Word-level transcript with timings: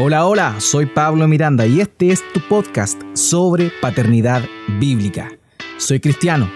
Hola, 0.00 0.26
hola, 0.26 0.60
soy 0.60 0.86
Pablo 0.86 1.26
Miranda 1.26 1.66
y 1.66 1.80
este 1.80 2.10
es 2.10 2.22
tu 2.32 2.38
podcast 2.38 3.02
sobre 3.14 3.72
paternidad 3.82 4.44
bíblica. 4.78 5.28
Soy 5.76 5.98
cristiano, 5.98 6.48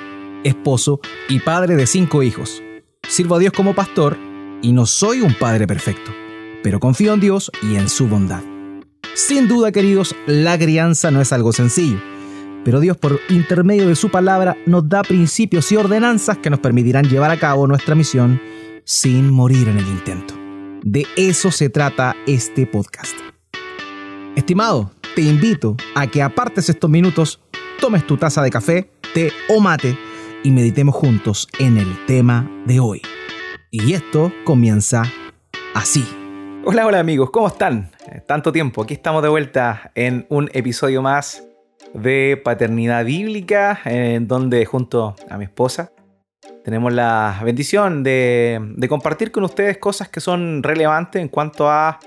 esposo 0.45 1.01
y 1.29 1.41
padre 1.41 1.75
de 1.75 1.89
cinco 1.89 2.23
hijos. 2.23 2.63
Sirvo 3.03 3.35
a 3.35 3.39
Dios 3.41 3.53
como 3.53 3.75
pastor 3.75 4.17
y 4.63 4.71
no 4.71 4.87
soy 4.87 5.23
un 5.23 5.35
padre 5.35 5.67
perfecto, 5.67 6.13
pero 6.63 6.79
confío 6.79 7.15
en 7.15 7.19
Dios 7.19 7.51
y 7.65 7.75
en 7.75 7.89
su 7.89 8.07
bondad. 8.07 8.45
Sin 9.15 9.49
duda, 9.49 9.73
queridos, 9.73 10.15
la 10.29 10.57
crianza 10.57 11.11
no 11.11 11.21
es 11.21 11.33
algo 11.33 11.53
sencillo, 11.53 11.99
pero 12.65 12.79
Dios 12.79 12.97
por 12.97 13.19
intermedio 13.29 13.89
de 13.89 13.97
su 13.97 14.09
palabra 14.09 14.57
nos 14.67 14.89
da 14.89 15.03
principios 15.03 15.73
y 15.73 15.77
ordenanzas 15.77 16.39
que 16.39 16.49
nos 16.49 16.61
permitirán 16.61 17.09
llevar 17.09 17.33
a 17.33 17.41
cabo 17.41 17.67
nuestra 17.67 17.97
misión 17.97 18.41
sin 18.85 19.33
morir 19.33 19.69
en 19.69 19.79
el 19.79 19.89
intento. 19.89 20.35
De 20.85 21.09
eso 21.17 21.51
se 21.51 21.71
trata 21.71 22.15
este 22.25 22.67
podcast. 22.67 23.32
Estimado, 24.37 24.91
te 25.15 25.21
invito 25.21 25.77
a 25.95 26.07
que 26.07 26.23
apartes 26.23 26.71
estos 26.71 26.89
minutos, 26.89 27.43
tomes 27.79 28.07
tu 28.07 28.17
taza 28.17 28.43
de 28.43 28.49
café, 28.49 28.91
té 29.13 29.31
o 29.51 29.61
mate 29.61 29.95
y 30.43 30.51
meditemos 30.51 30.95
juntos 30.95 31.47
en 31.59 31.77
el 31.77 32.07
tema 32.07 32.51
de 32.65 32.81
hoy. 32.81 33.03
Y 33.71 33.93
esto 33.93 34.33
comienza 34.45 35.03
así. 35.75 36.03
Hola, 36.65 36.87
hola 36.87 37.01
amigos, 37.01 37.31
¿cómo 37.31 37.49
están? 37.49 37.91
Eh, 38.11 38.23
Tanto 38.27 38.53
tiempo, 38.53 38.83
aquí 38.83 38.95
estamos 38.95 39.23
de 39.23 39.29
vuelta 39.29 39.93
en 39.95 40.25
un 40.31 40.49
episodio 40.55 41.03
más 41.03 41.45
de 41.93 42.41
Paternidad 42.43 43.05
Bíblica, 43.05 43.81
en 43.85 44.29
donde 44.29 44.65
junto 44.65 45.15
a 45.29 45.37
mi 45.37 45.45
esposa 45.45 45.93
tenemos 46.65 46.91
la 46.95 47.39
bendición 47.45 48.03
de, 48.03 48.59
de 48.77 48.89
compartir 48.89 49.31
con 49.31 49.45
ustedes 49.45 49.77
cosas 49.77 50.09
que 50.09 50.21
son 50.21 50.63
relevantes 50.63 51.21
en 51.21 51.29
cuanto 51.29 51.69
a 51.69 52.01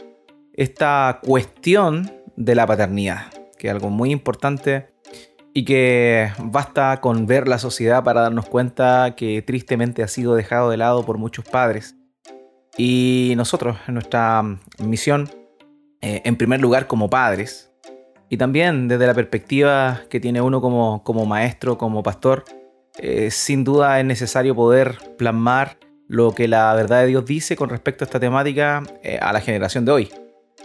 esta 0.55 1.19
cuestión 1.23 2.14
de 2.35 2.55
la 2.55 2.67
paternidad, 2.67 3.31
que 3.57 3.67
es 3.67 3.73
algo 3.73 3.89
muy 3.89 4.11
importante 4.11 4.87
y 5.53 5.63
que 5.63 6.31
basta 6.37 6.99
con 6.99 7.27
ver 7.27 7.47
la 7.47 7.59
sociedad 7.59 8.03
para 8.03 8.21
darnos 8.21 8.45
cuenta 8.45 9.15
que 9.15 9.41
tristemente 9.41 10.03
ha 10.03 10.07
sido 10.07 10.35
dejado 10.35 10.69
de 10.69 10.77
lado 10.77 11.05
por 11.05 11.17
muchos 11.17 11.45
padres. 11.45 11.95
Y 12.77 13.33
nosotros, 13.37 13.77
nuestra 13.87 14.43
misión, 14.79 15.29
eh, 16.01 16.21
en 16.25 16.35
primer 16.35 16.59
lugar 16.59 16.87
como 16.87 17.09
padres, 17.09 17.71
y 18.29 18.35
también 18.35 18.89
desde 18.89 19.07
la 19.07 19.13
perspectiva 19.13 20.01
que 20.09 20.19
tiene 20.19 20.41
uno 20.41 20.59
como, 20.59 21.03
como 21.03 21.25
maestro, 21.25 21.77
como 21.77 22.03
pastor, 22.03 22.43
eh, 22.97 23.31
sin 23.31 23.63
duda 23.63 23.99
es 23.99 24.05
necesario 24.05 24.55
poder 24.55 24.97
plasmar 25.17 25.77
lo 26.07 26.33
que 26.33 26.49
la 26.49 26.73
verdad 26.73 27.01
de 27.01 27.07
Dios 27.07 27.25
dice 27.25 27.55
con 27.55 27.69
respecto 27.69 28.03
a 28.03 28.05
esta 28.05 28.19
temática 28.19 28.83
eh, 29.03 29.19
a 29.21 29.31
la 29.31 29.41
generación 29.41 29.85
de 29.85 29.91
hoy, 29.91 30.11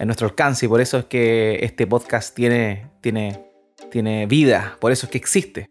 en 0.01 0.07
nuestro 0.07 0.27
alcance, 0.27 0.65
y 0.65 0.69
por 0.69 0.81
eso 0.81 0.99
es 0.99 1.05
que 1.05 1.59
este 1.63 1.87
podcast 1.87 2.35
tiene, 2.35 2.87
tiene, 3.03 3.45
tiene 3.91 4.27
vida, 4.27 4.79
por 4.81 4.93
eso 4.93 5.07
es 5.07 5.13
que 5.13 5.19
existe. 5.19 5.71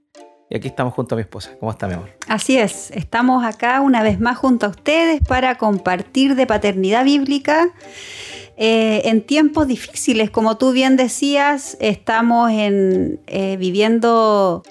Y 0.51 0.55
aquí 0.55 0.67
estamos 0.67 0.93
junto 0.93 1.13
a 1.13 1.17
mi 1.17 1.21
esposa. 1.21 1.51
¿Cómo 1.59 1.71
está, 1.71 1.87
mi 1.87 1.95
amor? 1.95 2.09
Así 2.27 2.57
es, 2.57 2.91
estamos 2.91 3.43
acá 3.43 3.81
una 3.81 4.03
vez 4.03 4.19
más 4.19 4.37
junto 4.37 4.67
a 4.67 4.69
ustedes 4.69 5.21
para 5.27 5.55
compartir 5.55 6.35
de 6.35 6.45
paternidad 6.45 7.05
bíblica. 7.05 7.69
Eh, 8.55 9.01
en 9.05 9.21
tiempos 9.23 9.67
difíciles, 9.67 10.29
como 10.29 10.57
tú 10.57 10.73
bien 10.73 10.95
decías, 10.95 11.75
estamos 11.79 12.51
en, 12.51 13.19
eh, 13.25 13.57
viviendo 13.57 14.63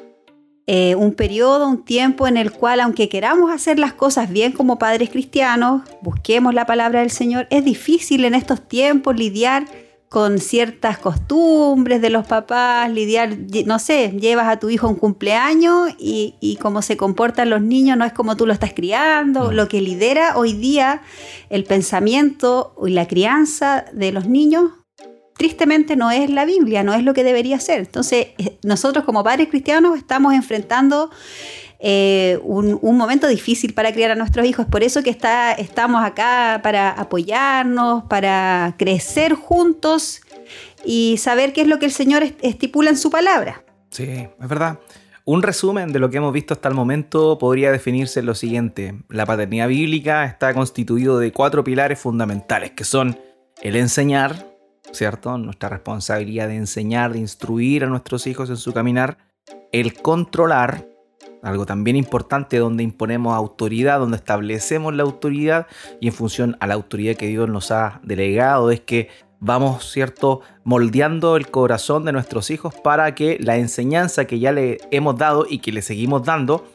eh, 0.70 0.94
un 0.96 1.14
periodo, 1.14 1.66
un 1.66 1.82
tiempo 1.82 2.28
en 2.28 2.36
el 2.36 2.52
cual, 2.52 2.80
aunque 2.80 3.08
queramos 3.08 3.50
hacer 3.50 3.78
las 3.78 3.94
cosas 3.94 4.28
bien 4.28 4.52
como 4.52 4.78
padres 4.78 5.08
cristianos, 5.08 5.80
busquemos 6.02 6.52
la 6.52 6.66
palabra 6.66 7.00
del 7.00 7.10
Señor, 7.10 7.46
es 7.48 7.64
difícil 7.64 8.26
en 8.26 8.34
estos 8.34 8.68
tiempos 8.68 9.16
lidiar 9.16 9.64
con 10.10 10.38
ciertas 10.38 10.98
costumbres 10.98 12.02
de 12.02 12.10
los 12.10 12.26
papás, 12.26 12.90
lidiar, 12.90 13.34
no 13.64 13.78
sé, 13.78 14.10
llevas 14.20 14.46
a 14.46 14.58
tu 14.58 14.68
hijo 14.68 14.86
a 14.86 14.90
un 14.90 14.96
cumpleaños 14.96 15.88
y, 15.98 16.34
y 16.38 16.56
cómo 16.56 16.82
se 16.82 16.98
comportan 16.98 17.48
los 17.48 17.62
niños 17.62 17.96
no 17.96 18.04
es 18.04 18.12
como 18.12 18.36
tú 18.36 18.46
lo 18.46 18.52
estás 18.52 18.74
criando. 18.74 19.52
Lo 19.52 19.68
que 19.68 19.80
lidera 19.80 20.36
hoy 20.36 20.52
día 20.52 21.00
el 21.48 21.64
pensamiento 21.64 22.74
y 22.86 22.90
la 22.90 23.08
crianza 23.08 23.86
de 23.94 24.12
los 24.12 24.28
niños, 24.28 24.72
tristemente 25.38 25.96
no 25.96 26.10
es 26.10 26.28
la 26.28 26.44
Biblia, 26.44 26.82
no 26.82 26.92
es 26.92 27.02
lo 27.02 27.14
que 27.14 27.24
debería 27.24 27.58
ser. 27.60 27.78
Entonces, 27.78 28.28
eh, 28.36 28.58
nosotros 28.62 29.04
como 29.04 29.24
padres 29.24 29.48
cristianos 29.48 29.96
estamos 29.96 30.34
enfrentando 30.34 31.10
eh, 31.78 32.40
un, 32.42 32.78
momento 32.82 33.28
difícil 33.28 33.72
para 33.72 33.92
criar 33.92 34.10
a 34.10 34.14
nuestros 34.16 34.44
hijos. 34.44 34.66
Por 34.66 34.82
eso 34.82 35.02
que 35.02 35.10
está, 35.10 35.52
estamos 35.52 36.04
acá 36.04 36.60
para 36.62 36.90
apoyarnos, 36.90 38.02
para 38.04 38.74
crecer 38.76 39.34
juntos 39.34 40.20
y 40.84 41.16
saber 41.18 41.52
qué 41.52 41.62
es 41.62 41.68
lo 41.68 41.78
que 41.78 41.86
el 41.86 41.92
Señor 41.92 42.24
estipula 42.42 42.90
en 42.90 42.96
su 42.96 43.10
palabra. 43.10 43.62
Sí, 43.90 44.04
es 44.04 44.48
verdad. 44.48 44.80
Un 45.24 45.42
resumen 45.42 45.92
de 45.92 46.00
lo 46.00 46.10
que 46.10 46.16
hemos 46.16 46.32
visto 46.32 46.54
hasta 46.54 46.68
el 46.68 46.74
momento 46.74 47.38
podría 47.38 47.70
definirse 47.70 48.20
en 48.20 48.26
lo 48.26 48.34
siguiente. 48.34 48.94
La 49.08 49.24
paternidad 49.24 49.68
bíblica 49.68 50.24
está 50.24 50.52
constituido 50.52 51.18
de 51.20 51.32
cuatro 51.32 51.62
pilares 51.62 52.00
fundamentales, 52.00 52.72
que 52.72 52.84
son 52.84 53.20
el 53.62 53.76
enseñar, 53.76 54.57
¿cierto? 54.92 55.36
Nuestra 55.38 55.68
responsabilidad 55.68 56.48
de 56.48 56.56
enseñar, 56.56 57.12
de 57.12 57.18
instruir 57.18 57.84
a 57.84 57.88
nuestros 57.88 58.26
hijos 58.26 58.50
en 58.50 58.56
su 58.56 58.72
caminar, 58.72 59.18
el 59.72 59.94
controlar, 59.94 60.88
algo 61.42 61.66
también 61.66 61.96
importante 61.96 62.58
donde 62.58 62.82
imponemos 62.82 63.34
autoridad, 63.34 64.00
donde 64.00 64.16
establecemos 64.16 64.94
la 64.94 65.04
autoridad 65.04 65.66
y 66.00 66.08
en 66.08 66.12
función 66.12 66.56
a 66.60 66.66
la 66.66 66.74
autoridad 66.74 67.16
que 67.16 67.28
Dios 67.28 67.48
nos 67.48 67.70
ha 67.70 68.00
delegado 68.02 68.70
es 68.70 68.80
que 68.80 69.08
vamos, 69.40 69.90
¿cierto?, 69.90 70.40
moldeando 70.64 71.36
el 71.36 71.48
corazón 71.48 72.04
de 72.04 72.12
nuestros 72.12 72.50
hijos 72.50 72.74
para 72.74 73.14
que 73.14 73.38
la 73.40 73.56
enseñanza 73.56 74.24
que 74.24 74.40
ya 74.40 74.52
le 74.52 74.78
hemos 74.90 75.16
dado 75.16 75.46
y 75.48 75.60
que 75.60 75.72
le 75.72 75.82
seguimos 75.82 76.24
dando 76.24 76.66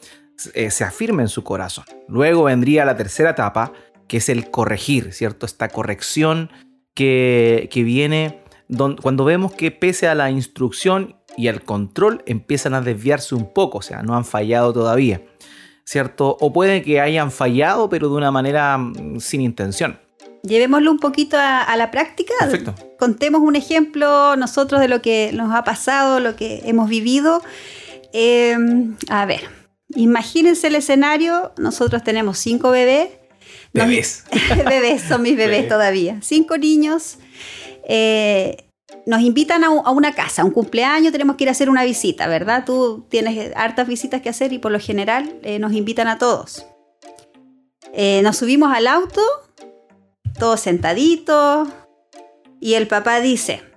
eh, 0.54 0.72
se 0.72 0.84
afirme 0.84 1.24
en 1.24 1.30
su 1.30 1.44
corazón. 1.44 1.86
Luego 2.08 2.44
vendría 2.44 2.86
la 2.86 2.96
tercera 2.96 3.32
etapa, 3.32 3.74
que 4.08 4.18
es 4.18 4.30
el 4.30 4.50
corregir, 4.50 5.14
¿cierto? 5.14 5.46
Esta 5.46 5.70
corrección 5.70 6.50
que, 6.94 7.70
que 7.72 7.84
viene 7.84 8.44
don, 8.68 8.98
cuando 8.98 9.26
vemos 9.26 9.54
que 9.54 9.72
pese 9.72 10.08
a 10.08 10.16
la 10.16 10.30
instrucción 10.32 11.16
y 11.38 11.48
el 11.48 11.64
control 11.64 12.24
empiezan 12.26 12.74
a 12.74 12.82
desviarse 12.82 13.36
un 13.36 13.54
poco, 13.54 13.80
o 13.80 13.82
sea, 13.82 14.04
no 14.04 14.16
han 14.16 14.26
fallado 14.26 14.74
todavía, 14.74 15.22
¿cierto? 15.84 16.38
O 16.40 16.54
puede 16.54 16.82
que 16.82 17.02
hayan 17.02 17.32
fallado, 17.32 17.90
pero 17.90 18.10
de 18.10 18.16
una 18.16 18.32
manera 18.32 18.78
mm, 18.78 19.20
sin 19.20 19.42
intención. 19.42 20.00
Llevémoslo 20.44 20.92
un 20.92 21.00
poquito 21.00 21.38
a, 21.38 21.62
a 21.62 21.78
la 21.78 21.90
práctica. 21.90 22.34
Perfecto. 22.40 22.76
Contemos 23.00 23.42
un 23.42 23.56
ejemplo 23.56 24.36
nosotros 24.36 24.82
de 24.82 24.90
lo 24.90 25.02
que 25.02 25.32
nos 25.34 25.56
ha 25.56 25.64
pasado, 25.64 26.20
lo 26.20 26.36
que 26.36 26.62
hemos 26.66 26.90
vivido. 26.90 27.42
Eh, 28.12 28.58
a 29.10 29.26
ver, 29.26 29.42
imagínense 29.96 30.68
el 30.68 30.76
escenario. 30.76 31.54
Nosotros 31.58 32.04
tenemos 32.04 32.38
cinco 32.40 32.72
bebés. 32.72 33.10
Bebés. 33.74 34.24
bebés, 34.70 35.02
son 35.02 35.22
mis 35.22 35.36
bebés 35.36 35.58
Bebé. 35.58 35.70
todavía. 35.70 36.18
Cinco 36.22 36.58
niños. 36.58 37.18
Eh, 37.88 38.58
nos 39.06 39.22
invitan 39.22 39.64
a, 39.64 39.68
a, 39.68 39.92
una 39.92 40.14
casa, 40.14 40.44
a 40.44 40.46
un 40.46 40.52
cumpleaños, 40.52 41.12
tenemos 41.12 41.36
que 41.36 41.44
ir 41.44 41.50
a 41.50 41.52
hacer 41.52 41.70
una 41.70 41.84
visita, 41.84 42.28
¿verdad? 42.28 42.64
Tú 42.66 43.06
tienes 43.10 43.52
hartas 43.56 43.88
visitas 43.88 44.22
que 44.22 44.30
hacer 44.30 44.54
y 44.54 44.60
por 44.60 44.72
lo 44.72 44.80
general 44.80 45.36
eh, 45.44 45.60
nos 45.60 45.74
invitan 45.74 46.08
a 46.08 46.18
todos. 46.18 46.66
Eh, 47.94 48.22
nos 48.24 48.38
subimos 48.38 48.74
al 48.74 48.88
auto, 48.88 49.22
todos 50.40 50.60
sentaditos, 50.62 51.68
y 52.60 52.76
el 52.76 52.88
papá 52.88 53.20
dice... 53.20 53.73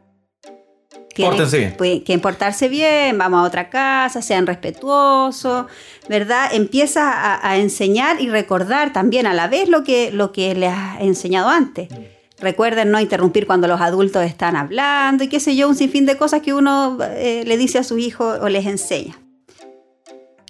Bien. 1.17 1.75
Pues, 1.77 2.03
que 2.03 2.19
portarse 2.19 2.69
bien, 2.69 3.17
vamos 3.17 3.41
a 3.41 3.43
otra 3.45 3.71
casa, 3.71 4.23
sean 4.23 4.47
respetuosos, 4.47 5.67
¿verdad? 6.09 6.51
Empieza 6.53 7.11
a, 7.11 7.51
a, 7.51 7.57
enseñar 7.57 8.21
y 8.21 8.29
recordar 8.29 8.93
también 8.93 9.27
a 9.27 9.35
la 9.35 9.49
vez 9.49 9.69
lo 9.69 9.85
que, 9.85 10.11
lo 10.11 10.33
que 10.33 10.55
les 10.55 10.73
has 10.73 11.01
enseñado 11.01 11.49
antes. 11.49 11.89
Recuerden 12.39 12.91
no 12.91 13.01
interrumpir 13.01 13.47
cuando 13.47 13.67
los 13.67 13.81
adultos 13.81 14.23
están 14.25 14.57
hablando 14.57 15.25
y 15.25 15.29
qué 15.29 15.41
sé 15.41 15.57
yo, 15.57 15.69
un 15.69 15.77
sinfín 15.77 16.05
de 16.05 16.19
cosas 16.19 16.43
que 16.43 16.53
uno 16.53 16.99
eh, 17.01 17.45
le 17.47 17.57
dice 17.57 17.79
a 17.79 17.83
sus 17.83 17.99
hijos 17.99 18.39
o 18.43 18.49
les 18.49 18.67
enseña. 18.67 19.19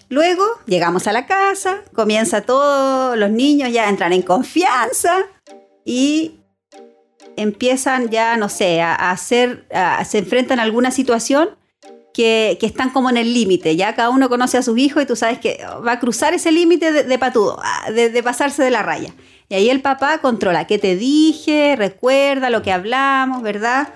Luego 0.08 0.44
llegamos 0.66 1.06
a 1.06 1.12
la 1.12 1.26
casa, 1.26 1.82
comienza 1.92 2.42
todos 2.42 3.16
los 3.16 3.30
niños 3.30 3.72
ya 3.72 3.86
a 3.86 3.88
entrar 3.88 4.12
en 4.12 4.22
confianza 4.22 5.26
y 5.84 6.40
empiezan 7.36 8.10
ya, 8.10 8.36
no 8.36 8.48
sé, 8.48 8.80
a 8.80 8.94
hacer, 9.10 9.66
a, 9.72 10.04
se 10.04 10.18
enfrentan 10.18 10.58
a 10.58 10.62
alguna 10.62 10.90
situación 10.90 11.50
que, 12.12 12.56
que, 12.58 12.66
están 12.66 12.90
como 12.90 13.10
en 13.10 13.16
el 13.16 13.34
límite. 13.34 13.76
Ya 13.76 13.94
cada 13.94 14.10
uno 14.10 14.28
conoce 14.28 14.58
a 14.58 14.62
sus 14.62 14.78
hijos 14.78 15.02
y 15.02 15.06
tú 15.06 15.16
sabes 15.16 15.38
que 15.38 15.60
va 15.86 15.92
a 15.92 16.00
cruzar 16.00 16.34
ese 16.34 16.50
límite 16.50 17.04
de, 17.04 17.18
patudo, 17.18 17.60
de, 17.94 18.10
de 18.10 18.22
pasarse 18.22 18.62
de 18.62 18.70
la 18.70 18.82
raya. 18.82 19.12
Y 19.48 19.54
ahí 19.54 19.70
el 19.70 19.80
papá 19.80 20.18
controla 20.18 20.66
qué 20.66 20.78
te 20.78 20.96
dije, 20.96 21.76
recuerda 21.76 22.50
lo 22.50 22.62
que 22.62 22.72
hablamos, 22.72 23.42
¿verdad? 23.42 23.88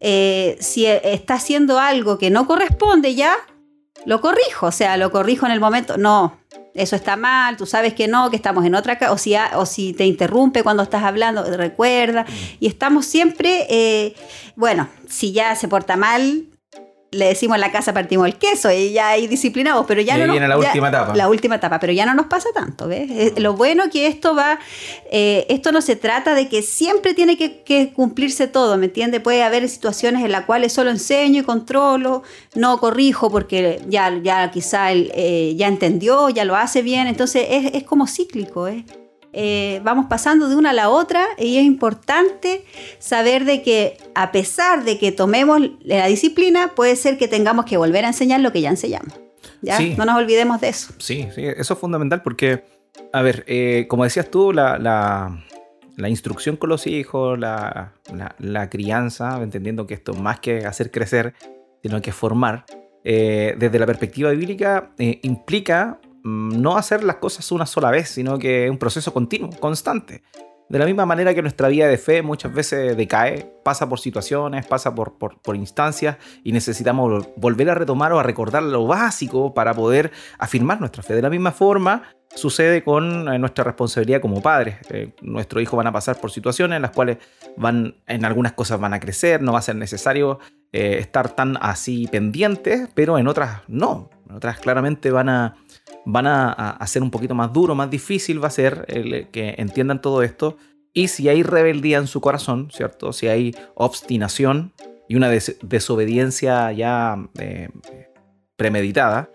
Eh, 0.00 0.56
si 0.60 0.86
está 0.86 1.34
haciendo 1.34 1.78
algo 1.78 2.18
que 2.18 2.30
no 2.30 2.46
corresponde 2.46 3.14
ya, 3.14 3.34
lo 4.06 4.20
corrijo, 4.20 4.66
o 4.66 4.72
sea, 4.72 4.96
lo 4.96 5.10
corrijo 5.10 5.46
en 5.46 5.52
el 5.52 5.60
momento. 5.60 5.96
No, 5.96 6.38
eso 6.78 6.96
está 6.96 7.16
mal, 7.16 7.56
tú 7.56 7.66
sabes 7.66 7.94
que 7.94 8.08
no, 8.08 8.30
que 8.30 8.36
estamos 8.36 8.64
en 8.64 8.74
otra 8.74 8.98
casa, 8.98 9.12
o 9.12 9.18
si, 9.18 9.34
o 9.54 9.66
si 9.66 9.92
te 9.92 10.04
interrumpe 10.06 10.62
cuando 10.62 10.82
estás 10.82 11.02
hablando, 11.02 11.44
recuerda. 11.56 12.24
Y 12.60 12.66
estamos 12.66 13.06
siempre 13.06 13.66
eh, 13.68 14.14
bueno, 14.58 14.88
si 15.08 15.32
ya 15.32 15.54
se 15.54 15.68
porta 15.68 15.96
mal, 15.96 16.46
le 17.10 17.26
decimos 17.26 17.54
en 17.54 17.62
la 17.62 17.72
casa 17.72 17.94
partimos 17.94 18.26
el 18.26 18.36
queso 18.36 18.70
y 18.70 18.92
ya 18.92 19.08
hay 19.08 19.26
disciplinados, 19.26 19.86
pero 19.88 20.02
ya 20.02 20.14
Y 20.14 20.18
no 20.18 20.22
ahí 20.24 20.26
nos- 20.28 20.34
viene 20.34 20.48
la 20.48 20.60
ya- 20.60 20.66
última 20.68 20.88
etapa. 20.90 21.14
La 21.16 21.28
última 21.28 21.54
etapa, 21.54 21.80
pero 21.80 21.92
ya 21.94 22.04
no 22.04 22.12
nos 22.14 22.26
pasa 22.26 22.50
tanto, 22.54 22.86
¿ves? 22.86 23.38
Lo 23.40 23.54
bueno 23.54 23.84
que 23.90 24.06
esto 24.06 24.34
va, 24.34 24.58
eh, 25.10 25.46
esto 25.48 25.72
no 25.72 25.80
se 25.80 25.96
trata 25.96 26.34
de 26.34 26.48
que 26.48 26.60
siempre 26.60 27.14
tiene 27.14 27.38
que, 27.38 27.62
que 27.62 27.92
cumplirse 27.94 28.46
todo, 28.46 28.76
¿me 28.76 28.86
entiendes? 28.86 29.20
Puede 29.22 29.42
haber 29.42 29.66
situaciones 29.70 30.22
en 30.22 30.32
las 30.32 30.44
cuales 30.44 30.72
solo 30.72 30.90
enseño 30.90 31.40
y 31.40 31.44
controlo, 31.44 32.24
no 32.54 32.78
corrijo 32.78 33.30
porque 33.30 33.80
ya, 33.88 34.12
ya 34.22 34.50
quizá 34.50 34.92
él, 34.92 35.10
eh, 35.14 35.54
ya 35.56 35.66
entendió, 35.68 36.28
ya 36.28 36.44
lo 36.44 36.56
hace 36.56 36.82
bien, 36.82 37.06
entonces 37.06 37.46
es, 37.48 37.74
es 37.74 37.84
como 37.84 38.06
cíclico, 38.06 38.68
¿eh? 38.68 38.84
Eh, 39.32 39.80
vamos 39.84 40.06
pasando 40.08 40.48
de 40.48 40.56
una 40.56 40.70
a 40.70 40.72
la 40.72 40.88
otra 40.88 41.24
y 41.38 41.58
es 41.58 41.64
importante 41.64 42.64
saber 42.98 43.44
de 43.44 43.62
que 43.62 43.98
a 44.14 44.32
pesar 44.32 44.84
de 44.84 44.98
que 44.98 45.12
tomemos 45.12 45.60
la 45.80 46.06
disciplina, 46.06 46.72
puede 46.74 46.96
ser 46.96 47.18
que 47.18 47.28
tengamos 47.28 47.64
que 47.66 47.76
volver 47.76 48.04
a 48.04 48.08
enseñar 48.08 48.40
lo 48.40 48.52
que 48.52 48.60
ya 48.62 48.70
enseñamos. 48.70 49.12
¿ya? 49.60 49.76
Sí. 49.76 49.94
No 49.98 50.04
nos 50.06 50.16
olvidemos 50.16 50.60
de 50.60 50.68
eso. 50.70 50.92
Sí, 50.98 51.28
sí, 51.34 51.44
eso 51.44 51.74
es 51.74 51.80
fundamental 51.80 52.22
porque, 52.22 52.64
a 53.12 53.22
ver, 53.22 53.44
eh, 53.46 53.86
como 53.88 54.04
decías 54.04 54.30
tú, 54.30 54.52
la, 54.52 54.78
la- 54.78 55.44
la 55.96 56.08
instrucción 56.08 56.56
con 56.56 56.68
los 56.70 56.86
hijos, 56.86 57.36
la, 57.38 57.92
la- 58.38 58.70
crianza, 58.70 59.42
entendiendo 59.42 59.84
que 59.88 59.94
esto 59.94 60.14
más 60.14 60.38
que 60.38 60.64
hacer 60.64 60.92
crecer, 60.92 61.34
sino 61.82 62.00
que 62.00 62.12
formar, 62.12 62.64
eh, 63.02 63.56
desde 63.58 63.78
la 63.80 63.86
perspectiva 63.86 64.30
bíblica, 64.30 64.90
implica 65.22 65.98
no 66.24 66.76
hacer 66.76 67.04
las 67.04 67.16
cosas 67.16 67.50
una 67.52 67.66
sola 67.66 67.90
vez, 67.90 68.08
sino 68.08 68.38
que 68.38 68.64
es 68.66 68.70
un 68.70 68.78
proceso 68.78 69.12
continuo, 69.12 69.50
constante. 69.60 70.22
De 70.68 70.78
la 70.78 70.84
misma 70.84 71.06
manera 71.06 71.34
que 71.34 71.40
nuestra 71.40 71.68
vida 71.68 71.86
de 71.86 71.96
fe 71.96 72.20
muchas 72.20 72.52
veces 72.52 72.94
decae, 72.94 73.50
pasa 73.64 73.88
por 73.88 74.00
situaciones, 74.00 74.66
pasa 74.66 74.94
por, 74.94 75.16
instancias 75.56 76.18
y 76.44 76.52
necesitamos 76.52 77.10
vol- 77.10 77.32
volver 77.36 77.70
a 77.70 77.74
retomar 77.74 78.12
o 78.12 78.18
a 78.18 78.22
recordar 78.22 78.62
lo 78.62 78.86
básico 78.86 79.54
para 79.54 79.72
poder 79.72 80.12
afirmar 80.38 80.78
nuestra 80.78 81.02
fe. 81.02 81.14
De 81.14 81.22
la 81.22 81.30
misma 81.30 81.52
forma 81.52 82.02
sucede 82.34 82.84
con 82.84 83.32
eh, 83.32 83.38
nuestra 83.38 83.64
responsabilidad 83.64 84.20
como 84.20 84.42
padres. 84.42 84.76
Eh, 84.90 85.14
nuestros 85.22 85.62
hijos 85.62 85.74
van 85.74 85.86
a 85.86 85.92
pasar 85.92 86.20
por 86.20 86.30
situaciones 86.30 86.76
en 86.76 86.82
las 86.82 86.90
cuales 86.90 87.16
van, 87.56 87.94
en 88.06 88.26
algunas 88.26 88.52
cosas 88.52 88.78
van 88.78 88.92
a 88.92 89.00
crecer, 89.00 89.40
no 89.40 89.54
va 89.54 89.60
a 89.60 89.62
ser 89.62 89.76
necesario 89.76 90.38
eh, 90.72 90.98
estar 90.98 91.30
tan 91.30 91.56
así 91.62 92.08
pendientes, 92.08 92.90
pero 92.92 93.16
en 93.16 93.26
otras 93.26 93.62
no. 93.68 94.10
En 94.28 94.36
otras 94.36 94.58
claramente 94.58 95.10
van 95.10 95.30
a, 95.30 95.56
van 96.10 96.26
a, 96.26 96.50
a- 96.52 96.86
ser 96.86 97.02
un 97.02 97.10
poquito 97.10 97.34
más 97.34 97.52
duro, 97.52 97.74
más 97.74 97.90
difícil 97.90 98.42
va 98.42 98.48
a 98.48 98.50
ser 98.50 98.86
el 98.88 99.28
que 99.28 99.54
entiendan 99.58 100.00
todo 100.00 100.22
esto. 100.22 100.56
Y 100.94 101.08
si 101.08 101.28
hay 101.28 101.42
rebeldía 101.42 101.98
en 101.98 102.06
su 102.06 102.20
corazón, 102.22 102.70
¿cierto? 102.72 103.12
Si 103.12 103.28
hay 103.28 103.54
obstinación 103.74 104.72
y 105.06 105.16
una 105.16 105.28
des- 105.28 105.58
desobediencia 105.62 106.72
ya 106.72 107.16
eh, 107.38 107.68
premeditada, 108.56 109.30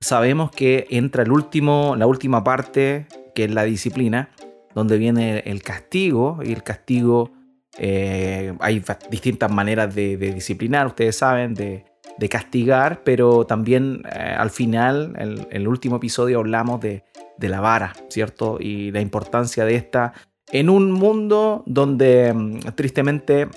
sabemos 0.00 0.50
que 0.50 0.86
entra 0.90 1.22
el 1.24 1.30
último, 1.30 1.94
la 1.96 2.06
última 2.06 2.42
parte, 2.42 3.06
que 3.34 3.44
es 3.44 3.50
la 3.52 3.64
disciplina, 3.64 4.30
donde 4.74 4.96
viene 4.96 5.40
el 5.46 5.62
castigo, 5.62 6.38
y 6.42 6.52
el 6.52 6.62
castigo, 6.62 7.32
eh, 7.78 8.54
hay 8.60 8.82
distintas 9.10 9.50
maneras 9.52 9.94
de, 9.94 10.16
de 10.16 10.32
disciplinar, 10.32 10.86
ustedes 10.86 11.16
saben, 11.16 11.52
de, 11.54 11.84
de 12.18 12.28
castigar, 12.28 13.02
pero 13.04 13.44
también 13.46 14.02
eh, 14.12 14.34
al 14.36 14.50
final, 14.50 15.14
en 15.18 15.46
el 15.50 15.68
último 15.68 15.96
episodio 15.96 16.38
hablamos 16.38 16.80
de, 16.80 17.04
la 17.38 17.60
vara, 17.60 17.92
¿cierto? 18.08 18.58
Y 18.60 18.90
la 18.90 19.00
importancia 19.00 19.64
de 19.64 19.74
esta 19.74 20.12
en 20.52 20.70
un 20.70 20.92
mundo 20.92 21.62
donde 21.66 22.32
mm, 22.32 22.58
tristemente 22.74 23.48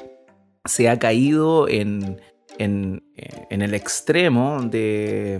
se 0.66 0.90
ha 0.90 0.98
caído 1.00 1.68
en, 1.70 2.20
eh, 2.58 3.46
el 3.50 3.74
extremo 3.74 4.62
de, 4.64 5.40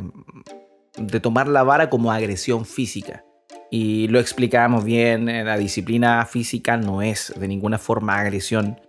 de 0.98 1.20
tomar 1.20 1.48
la 1.48 1.64
vara 1.64 1.90
como 1.90 2.12
agresión 2.12 2.66
física. 2.66 3.24
Y 3.70 4.08
lo 4.08 4.20
explicamos 4.20 4.86
bien, 4.86 5.28
eh, 5.28 5.44
la 5.44 5.58
disciplina 5.58 6.26
física 6.26 6.78
no 6.78 7.02
es 7.02 7.34
de 7.38 7.48
ninguna 7.48 7.78
forma 7.78 8.20
agresión. 8.20 8.80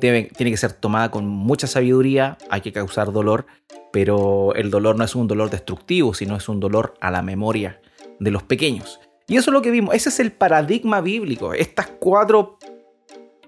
Tiene 0.00 0.28
que 0.30 0.56
ser 0.56 0.72
tomada 0.72 1.10
con 1.10 1.26
mucha 1.26 1.66
sabiduría, 1.66 2.38
hay 2.48 2.60
que 2.60 2.72
causar 2.72 3.12
dolor, 3.12 3.46
pero 3.92 4.54
el 4.54 4.70
dolor 4.70 4.96
no 4.96 5.04
es 5.04 5.14
un 5.14 5.26
dolor 5.26 5.50
destructivo, 5.50 6.14
sino 6.14 6.36
es 6.36 6.48
un 6.48 6.60
dolor 6.60 6.94
a 7.00 7.10
la 7.10 7.22
memoria 7.22 7.80
de 8.20 8.30
los 8.30 8.44
pequeños. 8.44 9.00
Y 9.26 9.36
eso 9.36 9.50
es 9.50 9.54
lo 9.54 9.62
que 9.62 9.70
vimos, 9.70 9.94
ese 9.94 10.10
es 10.10 10.20
el 10.20 10.32
paradigma 10.32 11.00
bíblico. 11.00 11.54
Estas 11.54 11.88
cuatro, 11.98 12.58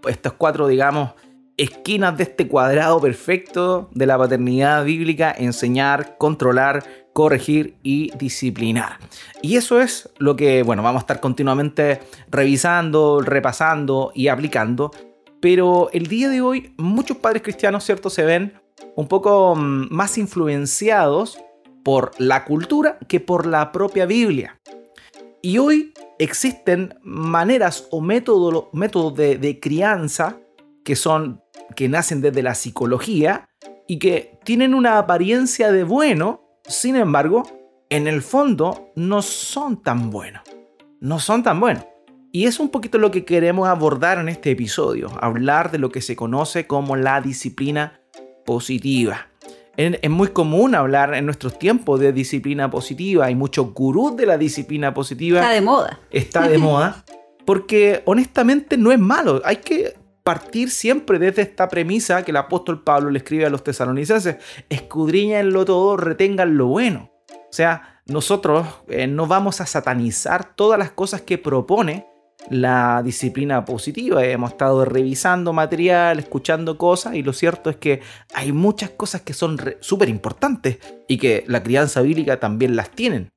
estas 0.08 0.32
cuatro, 0.32 0.67
digamos, 0.67 1.11
esquinas 1.56 2.17
de 2.17 2.25
este 2.25 2.49
cuadrado 2.49 3.00
perfecto 3.00 3.88
de 3.93 4.06
la 4.06 4.19
paternidad 4.19 4.84
bíblica, 4.84 5.34
enseñar, 5.37 6.17
controlar, 6.19 6.84
corregir 7.12 7.76
y 7.82 8.11
disciplinar. 8.19 8.99
Y 9.43 9.56
eso 9.56 9.81
es 9.81 10.11
lo 10.19 10.37
que, 10.37 10.62
bueno, 10.62 10.82
vamos 10.82 11.00
a 11.00 11.05
estar 11.05 11.20
continuamente 11.20 12.00
revisando, 12.29 13.20
repasando 13.20 14.12
y 14.14 14.29
aplicando. 14.29 14.90
Pero 15.46 15.90
el 15.93 16.08
día 16.08 16.28
de 16.28 16.40
hoy 16.40 16.75
muchos 16.76 17.19
padres 17.19 17.40
cristianos, 17.40 17.84
¿cierto? 17.84 18.10
Se 18.10 18.25
ven 18.25 18.54
un 18.96 19.06
poco 19.06 19.54
mm, 19.54 19.87
más 19.93 20.19
influenciados 20.19 21.38
por 21.84 22.10
la 22.19 22.44
cultura 22.44 22.98
que 23.06 23.20
por 23.20 23.46
la 23.46 23.70
propia 23.70 24.06
Biblia. 24.06 24.60
Y 25.43 25.58
hoy 25.58 25.94
existen 26.19 26.98
maneras 27.04 27.87
o 27.93 28.00
métodos 28.00 28.64
métodos 28.72 29.14
de, 29.14 29.38
de 29.38 29.60
crianza 29.60 30.40
que 30.84 30.96
son 30.96 31.40
que 31.76 31.88
nacen 31.88 32.20
desde 32.20 32.43
la 32.43 32.56
psicología 32.56 33.48
y 33.87 34.00
que 34.00 34.40
tienen 34.43 34.75
una 34.75 34.98
apariencia 34.98 35.70
de 35.70 35.84
bueno, 35.84 36.40
sin 36.64 36.96
embargo, 36.96 37.44
en 37.88 38.08
el 38.08 38.20
fondo 38.20 38.90
no 38.96 39.22
son 39.22 39.81
tan 39.81 40.10
buenos. 40.10 40.43
No 40.98 41.20
son 41.20 41.44
tan 41.44 41.60
buenos. 41.60 41.84
Y 42.37 42.44
es 42.44 42.61
un 42.61 42.69
poquito 42.69 42.99
lo 42.99 43.11
que 43.11 43.25
queremos 43.25 43.67
abordar 43.67 44.19
en 44.19 44.29
este 44.29 44.50
episodio, 44.50 45.11
hablar 45.23 45.71
de 45.71 45.79
lo 45.79 45.88
que 45.88 46.03
se 46.03 46.17
conoce 46.17 46.67
como 46.67 46.94
la 46.94 47.23
disciplina 47.23 48.03
positiva. 48.44 49.29
Es 49.79 50.11
muy 50.11 50.29
común 50.29 50.75
hablar 50.75 51.15
en 51.15 51.25
nuestros 51.25 51.59
tiempos 51.59 51.99
de 51.99 52.12
disciplina 52.12 52.71
positiva. 52.71 53.25
Hay 53.25 53.35
muchos 53.35 53.73
gurús 53.73 54.19
de 54.19 54.27
la 54.27 54.37
disciplina 54.37 54.93
positiva 54.93 55.38
Está 55.38 55.50
de 55.50 55.61
moda. 55.62 56.00
está 56.11 56.47
de 56.47 56.59
moda, 56.59 57.06
porque 57.47 58.03
honestamente 58.05 58.77
no 58.77 58.93
es 58.93 58.99
malo. 58.99 59.41
Hay 59.43 59.56
que 59.56 59.97
partir 60.23 60.69
siempre 60.69 61.19
desde 61.19 61.41
esta 61.41 61.71
premisa 61.71 62.23
que 62.23 62.32
el 62.32 62.37
apóstol 62.37 62.85
Pablo 62.85 63.09
le 63.09 63.17
escribe 63.17 63.47
a 63.47 63.49
los 63.49 63.65
tesalonicenses, 63.65 64.37
escudriñenlo 64.69 65.65
todo, 65.65 65.96
retengan 65.96 66.58
lo 66.58 66.67
bueno. 66.67 67.10
O 67.31 67.53
sea, 67.56 68.03
nosotros 68.05 68.67
eh, 68.89 69.06
no 69.06 69.27
vamos 69.27 69.63
a 69.63 69.67
satanizar 69.67 70.55
todas 70.55 70.79
las 70.79 70.91
cosas 70.91 71.22
que 71.22 71.39
propone 71.39 72.05
la 72.50 73.03
disciplina 73.05 73.65
positiva. 73.65 74.24
Hemos 74.24 74.53
estado 74.53 74.84
revisando 74.84 75.53
material, 75.53 76.19
escuchando 76.19 76.79
cosas 76.79 77.15
y 77.15 77.22
lo 77.22 77.32
cierto 77.32 77.70
es 77.70 77.76
que 77.76 78.00
hay 78.34 78.53
muchas 78.53 78.91
cosas 78.91 79.22
que 79.22 79.32
son 79.32 79.58
súper 79.81 80.08
importantes 80.08 80.79
y 81.08 81.19
que 81.19 81.44
la 81.46 81.62
crianza 81.62 82.03
bíblica 82.03 82.41
también 82.41 82.76
las 82.76 82.91
tienen. 82.91 83.31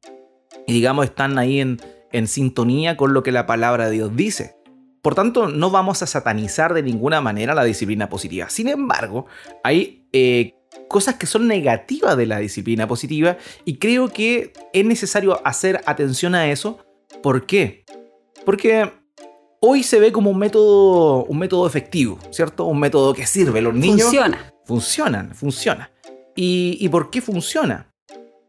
Y 0.68 0.74
digamos, 0.74 1.06
están 1.06 1.38
ahí 1.38 1.60
en, 1.60 1.80
en 2.12 2.28
sintonía 2.28 2.98
con 2.98 3.14
lo 3.14 3.24
que 3.24 3.32
la 3.32 3.46
palabra 3.46 3.86
de 3.86 3.92
Dios 3.92 4.16
dice. 4.16 4.56
Por 5.02 5.16
tanto, 5.16 5.48
no 5.48 5.72
vamos 5.72 6.04
a 6.04 6.08
satanizar 6.08 6.74
de 6.74 6.84
ninguna 6.84 7.22
manera 7.22 7.56
la 7.56 7.64
disciplina 7.64 8.10
positiva. 8.10 8.50
Sin 8.50 8.68
embargo, 8.68 9.28
hay 9.64 10.06
eh, 10.12 10.56
cosas 10.88 11.16
que 11.16 11.26
son 11.26 11.48
negativas 11.48 12.18
de 12.18 12.26
la 12.26 12.40
disciplina 12.40 12.88
positiva 12.88 13.38
y 13.64 13.78
creo 13.78 14.10
que 14.10 14.52
es 14.74 14.86
necesario 14.86 15.46
hacer 15.46 15.82
atención 15.86 16.36
a 16.36 16.52
eso. 16.52 16.80
¿Por 17.24 17.46
qué? 17.46 17.86
Porque 18.46 18.92
hoy 19.62 19.84
se 19.84 20.00
ve 20.00 20.12
como 20.12 20.32
un 20.32 20.38
método, 20.38 21.26
un 21.26 21.38
método 21.38 21.68
efectivo, 21.68 22.20
¿cierto? 22.32 22.66
Un 22.66 22.80
método 22.80 23.14
que 23.14 23.26
sirve. 23.26 23.62
Los 23.62 23.74
niños 23.74 24.04
Funciona. 24.04 24.54
funcionan, 24.66 25.36
funciona. 25.36 25.92
¿Y, 26.36 26.78
y 26.80 26.90
por 26.90 27.10
qué 27.10 27.22
funciona? 27.22 27.92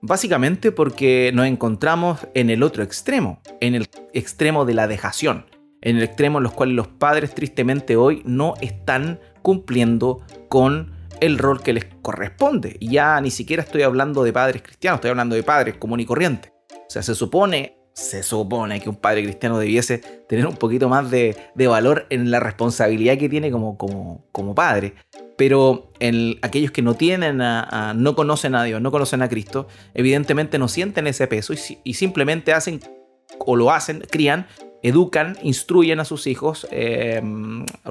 Básicamente 0.02 0.72
porque 0.72 1.30
nos 1.34 1.46
encontramos 1.46 2.20
en 2.34 2.48
el 2.50 2.62
otro 2.62 2.82
extremo, 2.82 3.40
en 3.60 3.74
el 3.74 3.88
extremo 4.14 4.64
de 4.64 4.74
la 4.74 4.86
dejación, 4.86 5.46
en 5.82 5.96
el 5.98 6.02
extremo 6.04 6.38
en 6.38 6.44
los 6.44 6.52
cuales 6.52 6.74
los 6.74 6.88
padres 6.88 7.34
tristemente 7.34 7.96
hoy 7.96 8.22
no 8.24 8.54
están 8.60 9.20
cumpliendo 9.42 10.22
con 10.48 10.92
el 11.20 11.38
rol 11.38 11.62
que 11.62 11.74
les 11.74 11.86
corresponde. 12.00 12.76
Y 12.80 12.92
ya 12.92 13.20
ni 13.20 13.30
siquiera 13.30 13.62
estoy 13.62 13.82
hablando 13.82 14.22
de 14.24 14.32
padres 14.32 14.62
cristianos, 14.62 14.98
estoy 14.98 15.10
hablando 15.10 15.34
de 15.34 15.42
padres 15.42 15.76
común 15.76 16.00
y 16.00 16.06
corriente. 16.06 16.52
O 16.72 16.90
sea, 16.92 17.02
se 17.02 17.14
supone, 17.14 17.76
se 17.92 18.22
supone 18.22 18.80
que 18.80 18.88
un 18.88 18.96
padre 18.96 19.22
cristiano 19.22 19.58
debiese 19.58 19.98
tener 20.28 20.46
un 20.46 20.56
poquito 20.56 20.88
más 20.88 21.10
de, 21.10 21.36
de 21.54 21.66
valor 21.66 22.06
en 22.10 22.30
la 22.30 22.40
responsabilidad 22.40 23.18
que 23.18 23.28
tiene 23.28 23.50
como, 23.50 23.76
como, 23.76 24.24
como 24.32 24.54
padre. 24.54 24.94
Pero 25.36 25.90
aquellos 26.42 26.70
que 26.70 26.82
no 26.82 26.94
tienen, 26.94 27.40
a, 27.40 27.94
no 27.96 28.14
conocen 28.14 28.54
a 28.54 28.64
Dios, 28.64 28.80
no 28.80 28.90
conocen 28.90 29.22
a 29.22 29.28
Cristo, 29.28 29.66
evidentemente 29.94 30.58
no 30.58 30.68
sienten 30.68 31.06
ese 31.06 31.26
peso 31.26 31.52
y, 31.52 31.56
si- 31.56 31.78
y 31.84 31.94
simplemente 31.94 32.52
hacen 32.52 32.80
o 33.38 33.56
lo 33.56 33.70
hacen, 33.70 34.02
crían 34.10 34.46
educan, 34.82 35.36
instruyen 35.42 36.00
a 36.00 36.06
sus 36.06 36.26
hijos, 36.26 36.66
eh, 36.70 37.22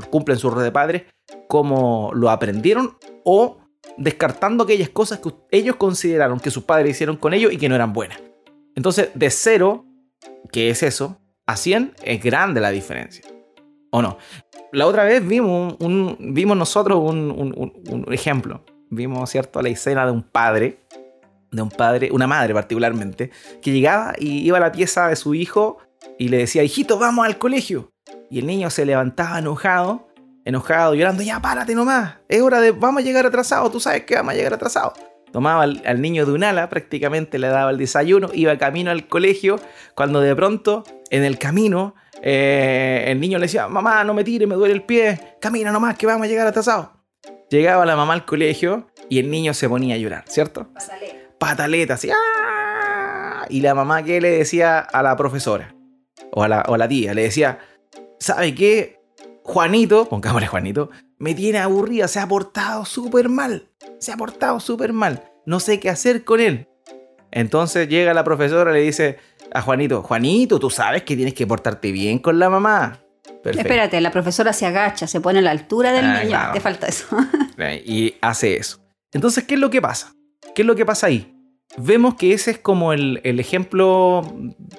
cumplen 0.09 0.39
su 0.39 0.49
rol 0.49 0.63
de 0.63 0.71
padres, 0.71 1.03
como 1.47 2.11
lo 2.15 2.31
aprendieron 2.31 2.97
o 3.23 3.59
descartando 3.97 4.63
aquellas 4.63 4.89
cosas 4.89 5.19
que 5.19 5.29
ellos 5.51 5.75
consideraron 5.75 6.39
que 6.39 6.49
sus 6.51 6.63
padres 6.63 6.91
hicieron 6.95 7.17
con 7.17 7.33
ellos 7.33 7.53
y 7.53 7.57
que 7.57 7.69
no 7.69 7.75
eran 7.75 7.93
buenas. 7.93 8.19
Entonces, 8.75 9.09
de 9.13 9.29
cero, 9.29 9.85
que 10.51 10.69
es 10.69 10.83
eso, 10.83 11.19
a 11.45 11.55
100 11.55 11.95
es 12.03 12.21
grande 12.21 12.61
la 12.61 12.69
diferencia. 12.71 13.25
¿O 13.91 14.01
no? 14.01 14.17
La 14.71 14.85
otra 14.85 15.03
vez 15.03 15.25
vimos, 15.25 15.75
un, 15.79 16.15
vimos 16.19 16.55
nosotros 16.55 16.99
un, 17.01 18.05
ejemplo. 18.11 18.63
Vimos, 18.91 19.29
¿cierto?, 19.29 19.61
la 19.61 19.69
escena 19.69 20.05
de 20.05 20.11
un 20.11 20.23
padre, 20.23 20.79
de 21.51 21.61
un 21.61 21.69
padre, 21.69 22.09
una 22.11 22.27
madre 22.27 22.53
particularmente, 22.53 23.31
que 23.61 23.71
llegaba 23.71 24.13
y 24.17 24.45
iba 24.47 24.57
a 24.57 24.61
la 24.61 24.71
pieza 24.71 25.07
de 25.07 25.15
su 25.15 25.33
hijo 25.33 25.77
y 26.17 26.29
le 26.29 26.37
decía, 26.37 26.63
hijito, 26.63 26.99
vamos 26.99 27.25
al 27.25 27.37
colegio. 27.37 27.91
Y 28.29 28.39
el 28.39 28.45
niño 28.45 28.69
se 28.69 28.85
levantaba 28.85 29.39
enojado, 29.39 30.07
enojado, 30.45 30.93
llorando, 30.93 31.23
ya 31.23 31.39
párate 31.39 31.75
nomás, 31.75 32.17
es 32.27 32.41
hora 32.41 32.61
de, 32.61 32.71
vamos 32.71 33.01
a 33.01 33.05
llegar 33.05 33.25
atrasados, 33.25 33.71
tú 33.71 33.79
sabes 33.79 34.03
que 34.03 34.15
vamos 34.15 34.33
a 34.33 34.37
llegar 34.37 34.53
atrasados. 34.53 34.93
Tomaba 35.31 35.63
al, 35.63 36.01
niño 36.01 36.25
de 36.25 36.31
un 36.31 36.43
ala, 36.43 36.69
prácticamente 36.69 37.37
le 37.37 37.47
daba 37.47 37.71
el 37.71 37.77
desayuno, 37.77 38.29
iba 38.33 38.57
camino 38.57 38.91
al 38.91 39.07
colegio, 39.07 39.59
cuando 39.95 40.21
de 40.21 40.35
pronto, 40.35 40.83
en 41.11 41.23
el 41.23 41.37
camino, 41.37 41.95
eh, 42.21 43.05
el 43.07 43.19
niño 43.19 43.37
le 43.37 43.45
decía, 43.45 43.67
mamá, 43.67 44.03
no 44.03 44.13
me 44.13 44.23
tire, 44.23 44.47
me 44.47 44.55
duele 44.55 44.73
el 44.73 44.83
pie, 44.83 45.35
camina 45.39 45.71
nomás, 45.71 45.97
que 45.97 46.05
vamos 46.05 46.25
a 46.25 46.29
llegar 46.29 46.47
atrasados. 46.47 46.89
Llegaba 47.49 47.85
la 47.85 47.95
mamá 47.95 48.13
al 48.13 48.25
colegio 48.25 48.87
y 49.09 49.19
el 49.19 49.29
niño 49.29 49.53
se 49.53 49.69
ponía 49.69 49.95
a 49.95 49.97
llorar, 49.97 50.23
¿cierto? 50.27 50.71
Pataleta. 50.73 51.15
Pataleta, 51.37 51.93
así. 51.95 52.09
¡ah! 52.11 53.45
Y 53.49 53.61
la 53.61 53.73
mamá, 53.73 54.03
¿qué 54.03 54.21
le 54.21 54.29
decía 54.31 54.79
a 54.79 55.01
la 55.01 55.15
profesora? 55.15 55.75
O 56.31 56.43
a 56.43 56.47
la, 56.47 56.63
o 56.67 56.75
a 56.75 56.77
la 56.77 56.87
tía, 56.87 57.13
le 57.13 57.23
decía, 57.23 57.59
¿sabe 58.19 58.53
qué? 58.53 58.99
Juanito, 59.43 60.07
pongámosle 60.07 60.47
Juanito, 60.47 60.91
me 61.17 61.33
tiene 61.33 61.57
aburrida, 61.57 62.07
se 62.07 62.19
ha 62.19 62.27
portado 62.27 62.85
súper 62.85 63.29
mal, 63.29 63.68
se 63.99 64.11
ha 64.11 64.17
portado 64.17 64.59
súper 64.59 64.93
mal, 64.93 65.23
no 65.45 65.59
sé 65.59 65.79
qué 65.79 65.89
hacer 65.89 66.23
con 66.23 66.39
él. 66.39 66.67
Entonces 67.31 67.87
llega 67.87 68.13
la 68.13 68.23
profesora 68.23 68.71
y 68.71 68.73
le 68.75 68.81
dice 68.81 69.17
a 69.53 69.61
Juanito, 69.61 70.01
Juanito, 70.03 70.59
tú 70.59 70.69
sabes 70.69 71.03
que 71.03 71.15
tienes 71.15 71.33
que 71.33 71.45
portarte 71.45 71.91
bien 71.91 72.19
con 72.19 72.39
la 72.39 72.49
mamá. 72.49 72.99
Espérate, 73.43 74.01
la 74.01 74.11
profesora 74.11 74.51
se 74.53 74.65
agacha, 74.65 75.07
se 75.07 75.21
pone 75.21 75.39
a 75.39 75.41
la 75.41 75.51
altura 75.51 75.91
del 75.91 76.05
ah, 76.05 76.23
niño, 76.23 76.39
te 76.53 76.59
falta 76.59 76.87
eso. 76.87 77.07
y 77.85 78.15
hace 78.21 78.57
eso. 78.57 78.79
Entonces, 79.11 79.43
¿qué 79.45 79.53
es 79.55 79.59
lo 79.59 79.69
que 79.69 79.81
pasa? 79.81 80.13
¿Qué 80.53 80.63
es 80.63 80.65
lo 80.65 80.75
que 80.75 80.85
pasa 80.85 81.07
ahí? 81.07 81.35
Vemos 81.77 82.15
que 82.15 82.33
ese 82.33 82.51
es 82.51 82.57
como 82.59 82.93
el, 82.93 83.21
el 83.23 83.39
ejemplo 83.39 84.21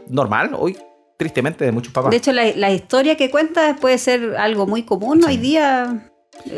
normal 0.09 0.51
hoy 0.59 0.77
tristemente, 1.21 1.67
de 1.67 1.71
muchos 1.71 1.93
papás. 1.93 2.11
De 2.11 2.17
hecho, 2.17 2.33
la, 2.33 2.71
historia 2.71 3.15
que 3.15 3.31
cuenta 3.31 3.77
puede 3.79 3.99
ser 3.99 4.37
algo 4.39 4.67
muy 4.67 4.85
común 4.85 5.23
hoy 5.23 5.37
día. 5.37 6.10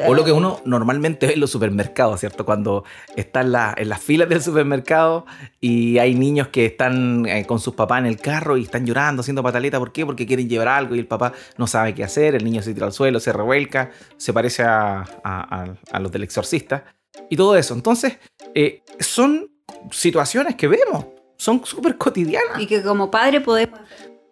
O 0.06 0.14
lo 0.14 0.24
que 0.24 0.32
uno 0.32 0.60
normalmente 0.64 1.26
ve 1.26 1.34
en 1.34 1.40
los 1.40 1.50
supermercados, 1.50 2.20
¿cierto? 2.20 2.44
Cuando 2.44 2.84
están 3.16 3.52
en 3.76 3.88
las 3.88 4.00
filas 4.00 4.28
del 4.28 4.42
supermercado 4.42 5.26
y 5.60 5.98
hay 5.98 6.14
niños 6.14 6.48
que 6.48 6.66
están 6.66 7.26
eh, 7.26 7.46
con 7.46 7.58
sus 7.58 7.74
papás 7.74 8.00
en 8.00 8.06
el 8.06 8.18
carro 8.18 8.56
y 8.56 8.62
están 8.62 8.86
llorando, 8.86 9.20
haciendo 9.20 9.42
pataleta. 9.42 9.78
¿Por 9.78 9.92
qué? 9.92 10.06
Porque 10.06 10.26
quieren 10.26 10.48
llevar 10.48 10.68
algo 10.68 10.94
y 10.94 10.98
el 10.98 11.06
papá 11.06 11.32
no 11.56 11.66
sabe 11.66 11.94
qué 11.94 12.04
hacer, 12.04 12.34
el 12.34 12.44
niño 12.44 12.62
se 12.62 12.74
tira 12.74 12.86
al 12.86 12.92
suelo, 12.92 13.20
se 13.20 13.32
revuelca, 13.32 13.90
se 14.16 14.32
parece 14.32 14.62
a, 14.64 15.74
los 16.00 16.12
del 16.12 16.22
exorcista 16.22 16.84
y 17.28 17.36
todo 17.36 17.56
eso. 17.56 17.74
Entonces, 17.74 18.18
eh, 18.54 18.82
son 19.00 19.50
situaciones 19.90 20.56
que 20.56 20.68
vemos, 20.68 21.06
son 21.36 21.64
súper 21.64 21.96
cotidianas. 21.96 22.60
Y 22.60 22.66
que 22.66 22.82
como 22.82 23.10
padre 23.10 23.40
podemos 23.40 23.80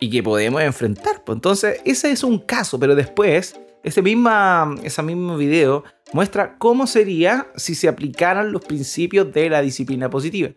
y 0.00 0.10
que 0.10 0.22
podemos 0.22 0.62
enfrentar. 0.62 1.22
Pues 1.24 1.36
entonces, 1.36 1.80
ese 1.84 2.10
es 2.10 2.24
un 2.24 2.38
caso, 2.38 2.80
pero 2.80 2.94
después, 2.94 3.54
ese 3.82 4.02
misma, 4.02 4.74
ese 4.82 5.02
mismo 5.02 5.36
video 5.36 5.84
muestra 6.12 6.56
cómo 6.58 6.86
sería 6.86 7.48
si 7.56 7.74
se 7.74 7.88
aplicaran 7.88 8.52
los 8.52 8.64
principios 8.64 9.32
de 9.32 9.48
la 9.48 9.62
disciplina 9.62 10.10
positiva. 10.10 10.50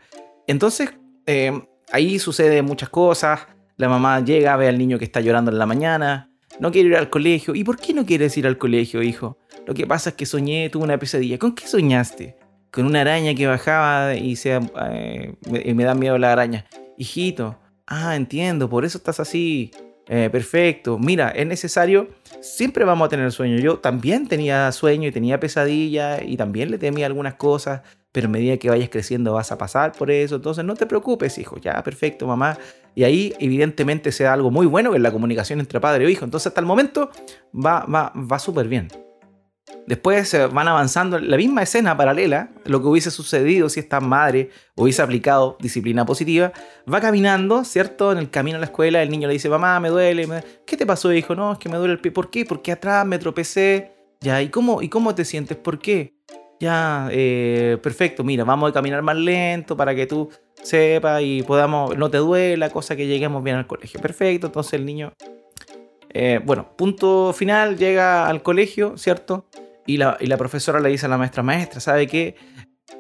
Entonces, 0.48 0.92
eh, 1.26 1.52
ahí 1.92 2.20
sucede 2.20 2.62
muchas 2.62 2.90
cosas. 2.90 3.48
La 3.78 3.90
mamá 3.90 4.20
llega, 4.20 4.56
ve 4.58 4.68
al 4.68 4.78
niño 4.78 5.00
que 5.00 5.06
está 5.06 5.22
llorando 5.22 5.52
en 5.52 5.58
la 5.58 5.66
mañana, 5.66 6.30
no 6.60 6.72
quiere 6.72 6.90
ir 6.90 6.96
al 6.96 7.10
colegio. 7.10 7.56
¿Y 7.56 7.64
por 7.64 7.78
qué 7.78 7.94
no 7.94 8.06
quieres 8.06 8.38
ir 8.38 8.46
al 8.46 8.58
colegio, 8.58 9.02
hijo? 9.02 9.38
Lo 9.66 9.74
que 9.74 9.88
pasa 9.88 10.12
es 10.12 10.16
que 10.16 10.26
soñé, 10.26 10.70
tuve 10.70 10.84
una 10.84 10.98
pesadilla. 10.98 11.40
¿Con 11.40 11.56
qué 11.56 11.68
soñaste? 11.68 12.38
Con 12.72 12.86
una 12.86 13.02
araña 13.02 13.34
que 13.34 13.48
bajaba 13.48 14.16
y 14.16 14.36
se, 14.36 14.60
eh, 14.90 15.36
me, 15.50 15.74
me 15.74 15.84
da 15.84 15.96
miedo 15.96 16.18
la 16.18 16.32
araña. 16.32 16.66
Hijito, 16.98 17.58
Ah, 17.86 18.16
entiendo, 18.16 18.70
por 18.70 18.86
eso 18.86 18.98
estás 18.98 19.20
así. 19.20 19.72
Eh, 20.08 20.30
perfecto. 20.32 21.00
Mira, 21.00 21.30
es 21.30 21.48
necesario. 21.48 22.10
Siempre 22.42 22.86
vamos 22.86 23.06
a 23.06 23.10
tener 23.10 23.32
sueño. 23.32 23.58
Yo 23.58 23.80
también 23.80 24.28
tenía 24.28 24.72
sueño 24.72 25.08
y 25.08 25.12
tenía 25.12 25.40
pesadilla 25.40 26.22
y 26.22 26.38
también 26.38 26.72
le 26.72 26.78
temía 26.78 27.06
algunas 27.06 27.36
cosas, 27.36 27.82
pero 28.12 28.28
a 28.28 28.30
medida 28.30 28.58
que 28.58 28.70
vayas 28.70 28.90
creciendo 28.90 29.34
vas 29.34 29.52
a 29.52 29.58
pasar 29.58 29.94
por 29.94 30.12
eso. 30.12 30.36
Entonces 30.36 30.66
no 30.66 30.76
te 30.76 30.86
preocupes, 30.86 31.38
hijo. 31.38 31.58
Ya, 31.58 31.82
perfecto, 31.84 32.28
mamá. 32.28 32.58
Y 32.96 33.04
ahí 33.04 33.34
evidentemente 33.40 34.12
se 34.12 34.26
da 34.26 34.34
algo 34.34 34.52
muy 34.52 34.66
bueno 34.66 34.92
que 34.92 34.98
es 34.98 35.04
la 35.04 35.12
comunicación 35.12 35.60
entre 35.60 35.80
padre 35.80 36.06
e 36.06 36.12
hijo. 36.12 36.26
Entonces 36.26 36.48
hasta 36.48 36.62
el 36.62 36.68
momento 36.68 37.10
va, 37.54 37.86
va, 37.86 38.12
va 38.16 38.40
súper 38.40 38.68
bien. 38.68 38.90
Después 39.88 40.36
van 40.52 40.68
avanzando 40.68 41.20
la 41.20 41.38
misma 41.38 41.64
escena 41.64 41.96
paralela, 41.96 42.52
lo 42.66 42.82
que 42.82 42.88
hubiese 42.88 43.12
sucedido 43.12 43.70
si 43.70 43.80
esta 43.80 44.00
madre 44.00 44.50
hubiese 44.76 45.02
aplicado 45.02 45.58
disciplina 45.60 46.06
positiva, 46.06 46.54
va 46.92 47.02
caminando, 47.02 47.64
¿cierto? 47.64 48.12
En 48.12 48.18
el 48.18 48.30
camino 48.30 48.58
a 48.58 48.60
la 48.60 48.66
escuela, 48.66 49.02
el 49.02 49.10
niño 49.10 49.28
le 49.28 49.34
dice, 49.34 49.50
mamá, 49.50 49.80
me 49.80 49.90
duele. 49.90 50.28
¿Qué 50.66 50.78
te 50.78 50.86
pasó, 50.86 51.12
hijo? 51.14 51.36
No, 51.36 51.54
es 51.54 51.60
que 51.60 51.70
me 51.70 51.78
duele 51.78 51.94
el 51.94 52.00
pie. 52.00 52.12
¿Por 52.12 52.30
qué? 52.30 52.46
Porque 52.46 52.72
atrás 52.72 53.06
me 53.06 53.20
tropecé. 53.20 53.92
Ya, 54.22 54.42
¿y 54.42 54.50
cómo, 54.50 54.82
y 54.82 54.90
cómo 54.90 55.14
te 55.16 55.26
sientes? 55.26 55.58
¿Por 55.58 55.80
qué? 55.80 56.14
Ya, 56.60 57.10
eh, 57.12 57.78
perfecto, 57.84 58.24
mira, 58.24 58.46
vamos 58.46 58.70
a 58.70 58.74
caminar 58.74 59.02
más 59.02 59.18
lento 59.18 59.76
para 59.76 59.94
que 59.94 60.08
tú 60.08 60.30
sepas 60.62 61.22
y 61.22 61.44
podamos, 61.44 61.98
no 61.98 62.10
te 62.10 62.20
duela, 62.20 62.70
cosa 62.70 62.96
que 62.96 63.06
lleguemos 63.06 63.44
bien 63.44 63.58
al 63.58 63.68
colegio. 63.68 64.00
Perfecto, 64.00 64.48
entonces 64.48 64.74
el 64.74 64.86
niño, 64.86 65.12
eh, 66.14 66.40
bueno, 66.44 66.76
punto 66.78 67.34
final, 67.34 67.78
llega 67.78 68.28
al 68.28 68.44
colegio, 68.44 68.98
¿cierto? 68.98 69.48
Y 69.86 69.98
la, 69.98 70.18
profesora 70.38 70.80
le 70.80 70.90
dice 70.90 71.08
a 71.08 71.10
la 71.10 71.18
maestra, 71.18 71.44
maestra, 71.44 71.80
¿sabe 71.80 72.08
qué? 72.08 72.36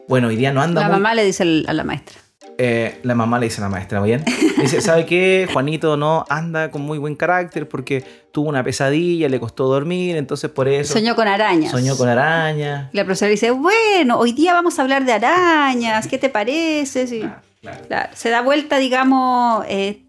Bueno, 0.08 0.28
hoy 0.28 0.36
día 0.36 0.52
no 0.52 0.62
anda 0.62 0.82
La 0.82 0.90
mamá 0.90 1.14
le 1.14 1.24
dice 1.24 1.44
a 1.44 1.74
la 1.74 1.84
maestra. 1.84 2.20
Eh, 2.58 3.00
la 3.04 3.16
mamá 3.16 3.40
le 3.40 3.46
dice 3.46 3.62
a 3.62 3.64
la 3.64 3.70
maestra, 3.70 4.02
¿bien? 4.02 4.24
Dice, 4.60 4.82
¿sabe 4.82 5.06
qué? 5.06 5.48
Juanito 5.52 5.96
no 5.98 6.26
anda 6.30 6.72
con 6.72 6.82
muy 6.82 6.98
buen 6.98 7.16
carácter 7.16 7.70
porque 7.70 8.04
tuvo 8.32 8.50
una 8.50 8.64
pesadilla, 8.64 9.30
le 9.30 9.40
costó 9.40 9.68
dormir, 9.68 10.18
entonces 10.18 10.52
por 10.52 10.68
eso... 10.68 10.94
Soñó 10.94 11.16
con 11.16 11.28
arañas. 11.28 11.72
Soñó 11.72 11.96
con 11.96 12.10
arañas. 12.10 12.90
La 12.92 13.06
profesora 13.06 13.32
dice, 13.32 13.52
bueno, 13.52 14.20
hoy 14.20 14.34
día 14.34 14.54
vamos 14.54 14.78
a 14.78 14.82
hablar 14.82 15.06
de 15.06 15.14
arañas, 15.14 16.08
¿qué 16.08 16.18
te 16.18 16.30
parece? 16.30 17.08
Sí. 17.08 17.24
se 18.14 18.30
da 18.30 18.42
vuelta, 18.42 18.78
digamos, 18.78 19.66
eh, 19.70 20.03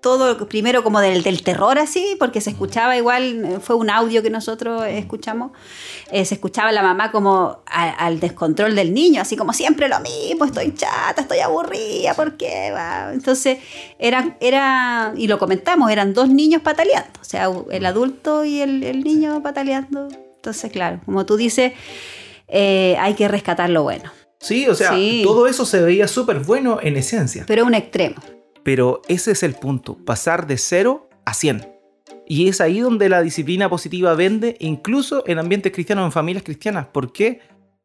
todo 0.00 0.48
primero 0.48 0.82
como 0.82 1.00
del, 1.00 1.22
del, 1.22 1.42
terror 1.42 1.78
así, 1.78 2.16
porque 2.18 2.40
se 2.40 2.50
escuchaba 2.50 2.96
igual, 2.96 3.58
fue 3.60 3.76
un 3.76 3.90
audio 3.90 4.22
que 4.22 4.30
nosotros 4.30 4.84
escuchamos, 4.88 5.52
eh, 6.10 6.24
se 6.24 6.34
escuchaba 6.34 6.72
la 6.72 6.82
mamá 6.82 7.12
como 7.12 7.62
al 7.66 8.18
descontrol 8.18 8.74
del 8.74 8.94
niño, 8.94 9.20
así 9.20 9.36
como 9.36 9.52
siempre 9.52 9.88
lo 9.88 10.00
mismo, 10.00 10.46
estoy 10.46 10.74
chata, 10.74 11.22
estoy 11.22 11.40
aburrida, 11.40 12.14
¿por 12.14 12.36
qué? 12.36 12.74
Entonces, 13.12 13.58
era, 13.98 14.36
era, 14.40 15.12
y 15.16 15.26
lo 15.26 15.38
comentamos, 15.38 15.90
eran 15.90 16.14
dos 16.14 16.28
niños 16.30 16.62
pataleando, 16.62 17.20
o 17.20 17.24
sea, 17.24 17.50
el 17.70 17.84
adulto 17.84 18.44
y 18.44 18.60
el, 18.60 19.00
niño 19.04 19.42
pataleando. 19.42 20.08
Entonces, 20.36 20.72
claro, 20.72 21.00
como 21.04 21.26
tú 21.26 21.36
dices, 21.36 21.72
eh, 22.48 22.96
hay 22.98 23.14
que 23.14 23.28
rescatar 23.28 23.68
lo 23.68 23.82
bueno. 23.82 24.10
Sí, 24.38 24.66
o 24.66 24.74
sea, 24.74 24.96
todo 25.22 25.46
eso 25.46 25.66
se 25.66 25.82
veía 25.82 26.08
súper 26.08 26.38
bueno 26.38 26.78
en 26.82 26.96
esencia. 26.96 27.44
Pero 27.46 27.66
un 27.66 27.74
extremo. 27.74 28.16
Pero 28.62 29.02
ese 29.08 29.32
es 29.32 29.42
el 29.42 29.54
punto, 29.54 29.96
pasar 30.04 30.46
de 30.46 30.58
0 30.58 31.08
a 31.24 31.34
100. 31.34 31.66
Y 32.26 32.48
es 32.48 32.60
ahí 32.60 32.80
donde 32.80 33.08
la 33.08 33.22
disciplina 33.22 33.68
positiva 33.68 34.14
vende, 34.14 34.56
incluso 34.60 35.24
en 35.26 35.38
ambientes 35.38 35.72
cristianos, 35.72 36.04
en 36.04 36.12
familias 36.12 36.44
cristianas. 36.44 36.86
¿Por 36.86 37.12
qué? 37.12 37.40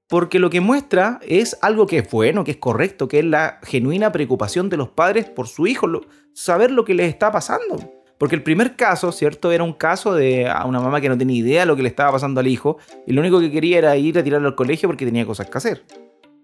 Porque 0.08 0.38
lo 0.38 0.52
que 0.52 0.62
muestra 0.62 1.20
es 1.24 1.58
algo 1.62 1.88
que 1.88 1.98
es 1.98 2.12
bueno, 2.12 2.44
que 2.44 2.52
es 2.52 2.58
correcto, 2.58 3.08
que 3.08 3.20
es 3.20 3.26
la 3.26 3.60
genuina 3.64 4.12
preocupación 4.12 4.70
de 4.70 4.78
los 4.78 4.90
padres 4.90 5.26
por 5.26 5.48
su 5.48 5.66
hijo, 5.66 5.88
saber 6.34 6.70
lo 6.70 6.86
que 6.86 6.94
les 6.94 7.10
está 7.10 7.32
pasando. 7.32 7.92
Porque 8.18 8.36
el 8.36 8.44
primer 8.44 8.76
caso, 8.76 9.12
¿cierto? 9.12 9.52
Era 9.52 9.64
un 9.64 9.74
caso 9.74 10.14
de 10.14 10.50
una 10.66 10.80
mamá 10.80 11.02
que 11.02 11.10
no 11.10 11.18
tenía 11.18 11.38
idea 11.38 11.62
de 11.62 11.66
lo 11.66 11.76
que 11.76 11.82
le 11.82 11.90
estaba 11.90 12.12
pasando 12.12 12.40
al 12.40 12.48
hijo 12.48 12.78
y 13.06 13.14
lo 13.14 13.22
único 13.22 13.40
que 13.40 13.52
quería 13.52 13.80
era 13.80 13.98
ir 13.98 14.18
a 14.18 14.24
tirarlo 14.24 14.48
al 14.48 14.56
colegio 14.56 14.88
porque 14.88 15.06
tenía 15.06 15.26
cosas 15.26 15.50
que 15.50 15.58
hacer. 15.58 15.84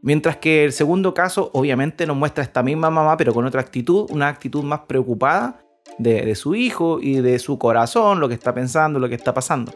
Mientras 0.02 0.38
que 0.38 0.64
el 0.66 0.74
segundo 0.74 1.14
caso 1.14 1.52
obviamente 1.54 2.08
nos 2.08 2.18
muestra 2.18 2.44
esta 2.44 2.64
misma 2.64 2.90
mamá, 2.90 3.18
pero 3.18 3.34
con 3.34 3.46
otra 3.46 3.62
actitud, 3.62 4.08
una 4.10 4.28
actitud 4.28 4.64
más 4.64 4.82
preocupada 4.82 5.60
de, 6.00 6.34
su 6.36 6.56
hijo 6.56 7.00
y 7.00 7.22
de 7.22 7.38
su 7.38 7.60
corazón, 7.60 8.20
lo 8.20 8.28
que 8.28 8.34
está 8.34 8.54
pensando, 8.54 9.00
lo 9.00 9.10
que 9.10 9.16
está 9.16 9.34
pasando. 9.34 9.74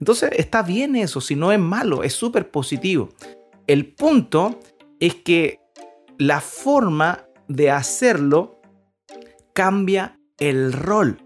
Entonces 0.00 0.30
está 0.36 0.62
bien 0.62 0.96
eso, 0.96 1.20
si 1.20 1.36
no 1.36 1.52
es 1.52 1.58
malo, 1.58 2.02
es 2.02 2.14
súper 2.14 2.50
positivo. 2.50 3.10
El 3.66 3.94
punto 3.94 4.58
es 4.98 5.14
que 5.16 5.60
la 6.18 6.40
forma 6.40 7.26
de 7.46 7.70
hacerlo 7.70 8.60
cambia 9.52 10.18
el 10.38 10.72
rol. 10.72 11.18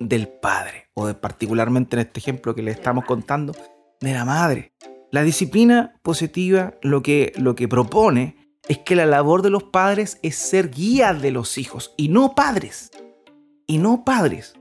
del 0.00 0.28
padre, 0.28 0.88
o 0.94 1.06
de, 1.06 1.14
particularmente 1.14 1.96
en 1.96 2.00
este 2.00 2.20
ejemplo 2.20 2.54
que 2.54 2.62
le 2.62 2.72
estamos 2.72 3.04
contando, 3.06 3.54
de 4.00 4.12
la 4.12 4.24
madre. 4.24 4.74
La 5.14 5.22
disciplina 5.22 5.94
positiva 6.02 6.74
lo 6.82 7.04
que, 7.04 7.32
lo 7.36 7.54
que 7.54 7.68
propone 7.68 8.36
es 8.66 8.78
que 8.78 8.96
la 8.96 9.06
labor 9.06 9.42
de 9.42 9.50
los 9.50 9.62
padres 9.62 10.18
es 10.24 10.34
ser 10.34 10.72
guía 10.72 11.14
de 11.14 11.30
los 11.30 11.56
hijos 11.56 11.94
y 11.96 12.08
no 12.08 12.34
padres. 12.34 12.90
Y 13.68 13.78
no 13.78 14.04
padres. 14.04 14.54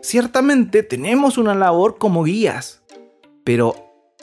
Ciertamente 0.00 0.82
tenemos 0.82 1.36
una 1.36 1.54
labor 1.54 1.98
como 1.98 2.24
guías, 2.24 2.82
pero 3.44 3.76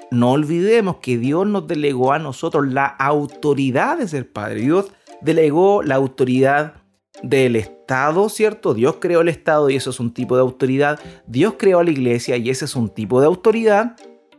no 0.10 0.32
olvidemos 0.32 0.96
que 0.96 1.20
Dios 1.20 1.46
nos 1.46 1.68
delegó 1.68 2.12
a 2.12 2.18
nosotros 2.18 2.66
la 2.74 2.88
autoridad 2.88 4.00
de 4.00 4.08
ser 4.08 4.34
padre. 4.34 4.62
Dios 4.62 4.92
delegó 5.22 5.84
la 5.84 5.94
autoridad 5.94 6.82
del 7.22 7.56
Estado, 7.56 8.30
¿cierto? 8.30 8.74
Dios 8.74 8.96
creó 9.00 9.22
el 9.22 9.30
Estado 9.30 9.70
y 9.70 9.76
eso 9.76 9.92
es 9.92 10.00
un 10.00 10.12
tipo 10.12 10.38
de 10.38 10.42
autoridad. 10.42 11.00
Dios 11.28 11.54
creó 11.56 11.78
a 11.78 11.84
la 11.84 11.92
iglesia 11.92 12.36
y 12.36 12.50
ese 12.50 12.66
es 12.66 12.76
un 12.76 12.90
tipo 12.90 13.20
de 13.22 13.28
autoridad. 13.28 13.96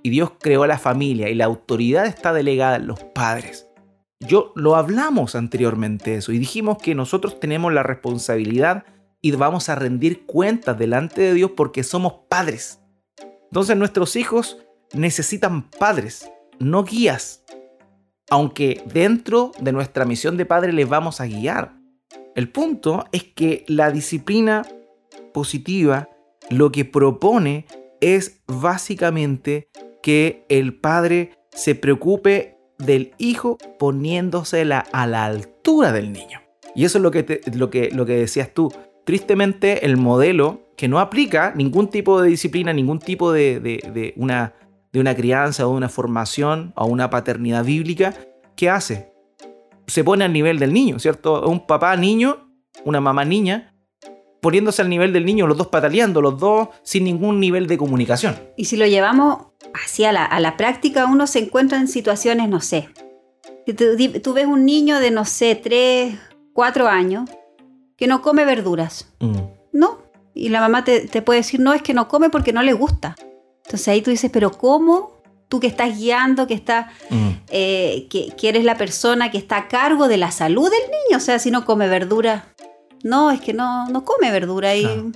Dios 0.09 0.33
creó 0.41 0.63
a 0.63 0.67
la 0.69 0.79
familia 0.79 1.29
y 1.29 1.35
la 1.35 1.45
autoridad 1.45 2.07
está 2.07 2.33
delegada 2.33 2.77
en 2.77 2.87
los 2.87 3.03
padres. 3.03 3.69
Yo 4.21 4.53
lo 4.57 4.77
hablamos 4.77 5.35
anteriormente 5.35 6.15
eso 6.15 6.33
y 6.33 6.39
dijimos 6.39 6.79
que 6.79 6.95
nosotros 6.95 7.39
tenemos 7.39 7.73
la 7.73 7.83
responsabilidad 7.83 8.85
y 9.21 9.33
vamos 9.33 9.69
a 9.69 9.75
rendir 9.75 10.27
cuentas 10.27 10.79
delante 10.79 11.21
de 11.21 11.35
Dios 11.35 11.53
porque 11.57 11.83
somos 11.85 12.15
padres. 12.29 12.81
Entonces 13.45 13.77
nuestros 13.77 14.17
hijos 14.17 14.59
necesitan 14.93 15.71
padres, 15.71 16.31
no 16.59 16.85
guías. 16.85 17.45
Aunque 18.31 18.83
dentro 18.93 19.53
de 19.61 19.73
nuestra 19.73 20.05
misión 20.05 20.37
de 20.37 20.47
padre 20.47 20.73
les 20.73 20.89
vamos 20.89 21.21
a 21.21 21.27
guiar. 21.27 21.77
El 22.35 22.51
punto 22.51 23.05
es 23.13 23.25
que 23.25 23.65
la 23.69 23.91
disciplina 23.91 24.67
positiva 25.33 26.09
lo 26.51 26.71
que 26.71 26.85
propone 26.85 27.67
es 28.01 28.43
básicamente 28.47 29.71
que 30.03 30.45
el 30.49 30.79
padre 30.79 31.33
se 31.51 31.75
preocupe 31.75 32.59
del 32.79 33.13
hijo 33.19 33.59
poniéndosela 33.79 34.81
a 34.93 35.07
la 35.07 35.25
altura 35.25 35.93
del 35.93 36.13
niño. 36.13 36.41
Y 36.75 36.85
eso 36.85 36.99
es 36.99 37.03
lo 37.03 37.11
que, 37.11 37.41
lo 37.55 37.71
que, 37.71 37.91
lo 37.91 38.07
que 38.07 38.15
decías 38.15 38.55
tú. 38.55 38.73
Tristemente, 39.05 39.87
el 39.87 39.97
modelo 39.97 40.69
que 40.77 40.87
no 40.87 41.01
aplica 41.01 41.53
ningún 41.57 41.89
tipo 41.89 42.23
de 42.23 42.29
disciplina, 42.29 42.73
ningún 42.73 43.01
tipo 43.01 43.33
de, 43.33 43.59
de, 43.59 44.15
una, 44.17 44.55
de 44.93 45.01
una 45.01 45.15
crianza 45.15 45.67
o 45.67 45.71
una 45.71 45.89
formación 45.89 46.73
o 46.77 46.87
una 46.87 47.11
paternidad 47.11 47.65
bíblica, 47.65 48.15
¿qué 48.55 48.71
hace? 48.71 49.13
Se 49.87 50.05
pone 50.05 50.25
al 50.25 50.33
nivel 50.33 50.59
del 50.59 50.73
niño, 50.73 50.99
¿cierto? 50.99 51.49
Un 51.49 51.67
papá 51.67 51.97
niño, 51.97 52.53
una 52.85 53.01
mamá 53.01 53.25
niña, 53.25 53.75
poniéndose 54.41 54.83
al 54.83 54.89
nivel 54.89 55.13
del 55.13 55.25
niño, 55.25 55.47
los 55.47 55.57
dos 55.57 55.69
pataleando, 55.69 56.21
los 56.21 56.39
dos 56.39 56.69
sin 56.83 57.05
ningún 57.05 57.41
nivel 57.41 57.67
de 57.67 57.77
comunicación. 57.77 58.37
Y 58.57 58.67
si 58.67 58.77
lo 58.77 58.87
llevamos 58.87 59.48
hacia 59.75 60.13
la, 60.13 60.25
a 60.25 60.41
la 60.41 60.57
práctica, 60.57 61.07
uno 61.07 61.27
se 61.27 61.41
encuentra 61.41 61.79
en 61.79 61.89
situaciones, 61.89 62.49
no 62.49 62.61
sé. 62.61 62.89
Si 63.67 63.75
tú, 63.75 64.33
ves 64.33 64.47
un 64.47 64.65
niño 64.65 64.99
de, 64.99 65.11
no 65.11 65.25
sé, 65.25 65.55
3, 65.55 66.19
4 66.55 66.89
años 66.89 67.29
que 67.97 68.07
no 68.07 68.23
come 68.23 68.45
verduras, 68.45 69.13
mm. 69.21 69.37
¿no? 69.73 69.99
Y 70.35 70.49
la 70.49 70.61
mamá 70.61 70.85
te, 70.85 71.23
puede 71.23 71.41
decir, 71.41 71.61
no, 71.61 71.75
es 71.75 71.83
que 71.83 71.93
no 71.93 72.09
come 72.09 72.31
porque 72.31 72.53
no 72.53 72.63
le 72.63 72.73
gusta. 72.73 73.17
Entonces 73.65 73.89
ahí 73.89 74.01
tú 74.01 74.11
dices, 74.11 74.31
pero 74.33 74.53
¿cómo? 74.53 75.19
Tú 75.49 75.61
que 75.61 75.67
estás 75.67 75.99
guiando, 75.99 76.47
que, 76.47 76.55
está, 76.55 76.93
mm. 77.11 77.29
eh, 77.49 78.07
que, 78.09 78.49
eres 78.49 78.65
la 78.65 78.77
persona 78.77 79.31
que 79.31 79.39
está 79.39 79.59
a 79.59 79.69
cargo 79.69 80.09
de 80.09 80.17
la 80.17 80.31
salud 80.31 80.71
del 80.71 80.91
niño, 80.91 81.19
o 81.19 81.21
sea, 81.21 81.39
si 81.39 81.51
no 81.51 81.67
come 81.67 81.89
verdura, 81.89 82.55
no, 83.03 83.31
es 83.31 83.41
que 83.41 83.53
no, 83.53 83.89
no 83.89 84.05
come 84.05 84.31
verdura. 84.31 84.77
Y, 84.77 85.13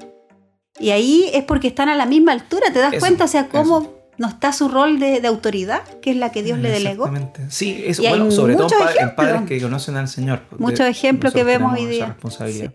y 0.78 0.90
ahí 0.90 1.30
es 1.32 1.44
porque 1.44 1.68
están 1.68 1.88
a 1.88 1.94
la 1.94 2.04
misma 2.04 2.32
altura, 2.32 2.70
¿te 2.72 2.80
das 2.80 2.96
cuenta? 2.98 3.24
O 3.24 3.28
sea, 3.28 3.48
cómo 3.48 4.01
no 4.18 4.28
está 4.28 4.52
su 4.52 4.68
rol 4.68 4.98
de, 4.98 5.26
autoridad, 5.26 5.82
que 6.00 6.10
es 6.10 6.16
la 6.16 6.30
que 6.30 6.42
Dios 6.42 6.58
le 6.58 6.70
delegó. 6.70 7.10
Sí, 7.48 7.82
eso, 7.86 8.02
bueno, 8.02 8.30
sobre 8.30 8.54
todo 8.54 8.68
en, 8.98 9.14
padres 9.14 9.42
que 9.42 9.60
conocen 9.60 9.96
al 9.96 10.08
Señor. 10.08 10.42
Muchos 10.58 10.86
ejemplos 10.86 11.32
que 11.32 11.44
vemos 11.44 11.72
hoy 11.72 11.86
día. 11.86 12.06
Responsabilidad. 12.06 12.72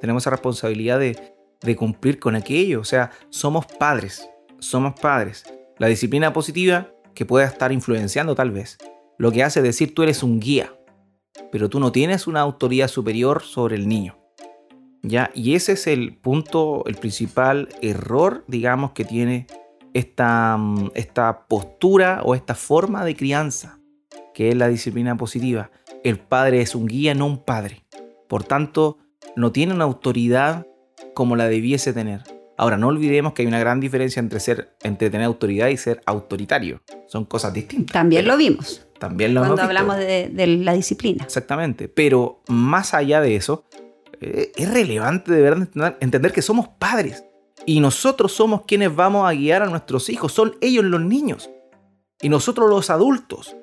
Tenemos 0.00 0.22
esa 0.22 0.30
responsabilidad 0.30 0.98
de, 0.98 1.34
de 1.62 1.76
cumplir 1.76 2.18
con 2.18 2.36
aquello. 2.36 2.80
O 2.80 2.84
sea, 2.84 3.10
somos 3.30 3.66
padres, 3.66 4.28
somos 4.58 4.98
padres. 5.00 5.44
La 5.78 5.86
disciplina 5.86 6.32
positiva, 6.32 6.88
que 7.14 7.24
pueda 7.24 7.46
estar 7.46 7.72
influenciando 7.72 8.34
tal 8.34 8.50
vez, 8.50 8.78
lo 9.18 9.32
que 9.32 9.42
hace 9.42 9.62
decir 9.62 9.94
tú 9.94 10.02
eres 10.02 10.22
un 10.22 10.40
guía 10.40 10.74
pero 11.54 11.68
tú 11.68 11.80
no 11.80 11.92
tienes 11.92 12.26
una 12.26 12.40
autoridad 12.40 12.88
superior 12.88 13.42
sobre 13.42 13.76
el 13.76 13.88
niño. 13.88 14.18
¿Ya? 15.02 15.30
Y 15.34 15.54
ese 15.54 15.72
es 15.72 15.86
el 15.86 16.16
punto, 16.16 16.82
el 16.86 16.96
principal 16.96 17.68
error, 17.82 18.44
digamos, 18.48 18.92
que 18.92 19.04
tiene 19.04 19.46
esta, 19.94 20.56
mm, 20.58 20.90
esta 20.94 21.46
postura 21.46 22.20
o 22.24 22.34
esta 22.34 22.54
forma 22.54 23.04
de 23.04 23.16
crianza, 23.16 23.80
que 24.34 24.50
es 24.50 24.56
la 24.56 24.68
disciplina 24.68 25.16
positiva. 25.16 25.70
El 26.02 26.18
padre 26.18 26.60
es 26.60 26.74
un 26.74 26.86
guía, 26.86 27.14
no 27.14 27.26
un 27.26 27.42
padre. 27.42 27.84
Por 28.28 28.44
tanto, 28.44 28.98
no 29.36 29.52
tiene 29.52 29.72
una 29.72 29.84
autoridad 29.84 30.66
como 31.14 31.36
la 31.36 31.48
debiese 31.48 31.92
tener. 31.92 32.22
Ahora, 32.56 32.76
no 32.76 32.88
olvidemos 32.88 33.32
que 33.32 33.42
hay 33.42 33.48
una 33.48 33.58
gran 33.58 33.80
diferencia 33.80 34.20
entre, 34.20 34.38
ser, 34.38 34.76
entre 34.82 35.10
tener 35.10 35.26
autoridad 35.26 35.68
y 35.68 35.76
ser 35.76 36.00
autoritario. 36.06 36.82
Son 37.06 37.24
cosas 37.24 37.52
distintas. 37.52 37.92
También 37.92 38.26
lo 38.26 38.36
vimos. 38.36 38.86
También 38.98 39.34
lo 39.34 39.40
Cuando 39.40 39.62
hablamos 39.62 39.96
de, 39.96 40.30
la 40.62 40.72
disciplina. 40.72 41.24
Exactamente. 41.24 41.88
Pero 41.88 42.42
más 42.48 42.94
allá 42.94 43.20
de 43.20 43.34
eso, 43.34 43.64
eh, 44.20 44.52
es 44.54 44.72
relevante 44.72 45.32
de 45.32 45.42
verdad 45.42 45.96
entender, 46.00 46.32
que 46.32 46.42
somos 46.42 46.68
padres. 46.68 47.24
Y 47.66 47.80
nosotros 47.80 48.32
somos 48.32 48.62
quienes 48.66 48.94
vamos 48.94 49.28
a 49.28 49.32
guiar 49.32 49.62
a 49.62 49.66
nuestros 49.66 50.08
hijos. 50.08 50.32
Son 50.32 50.56
ellos 50.60 50.84
los 50.84 51.00
niños. 51.00 51.50
Y 52.20 52.28
nosotros 52.28 52.68
los 52.68 52.90
adultos. 52.90 53.56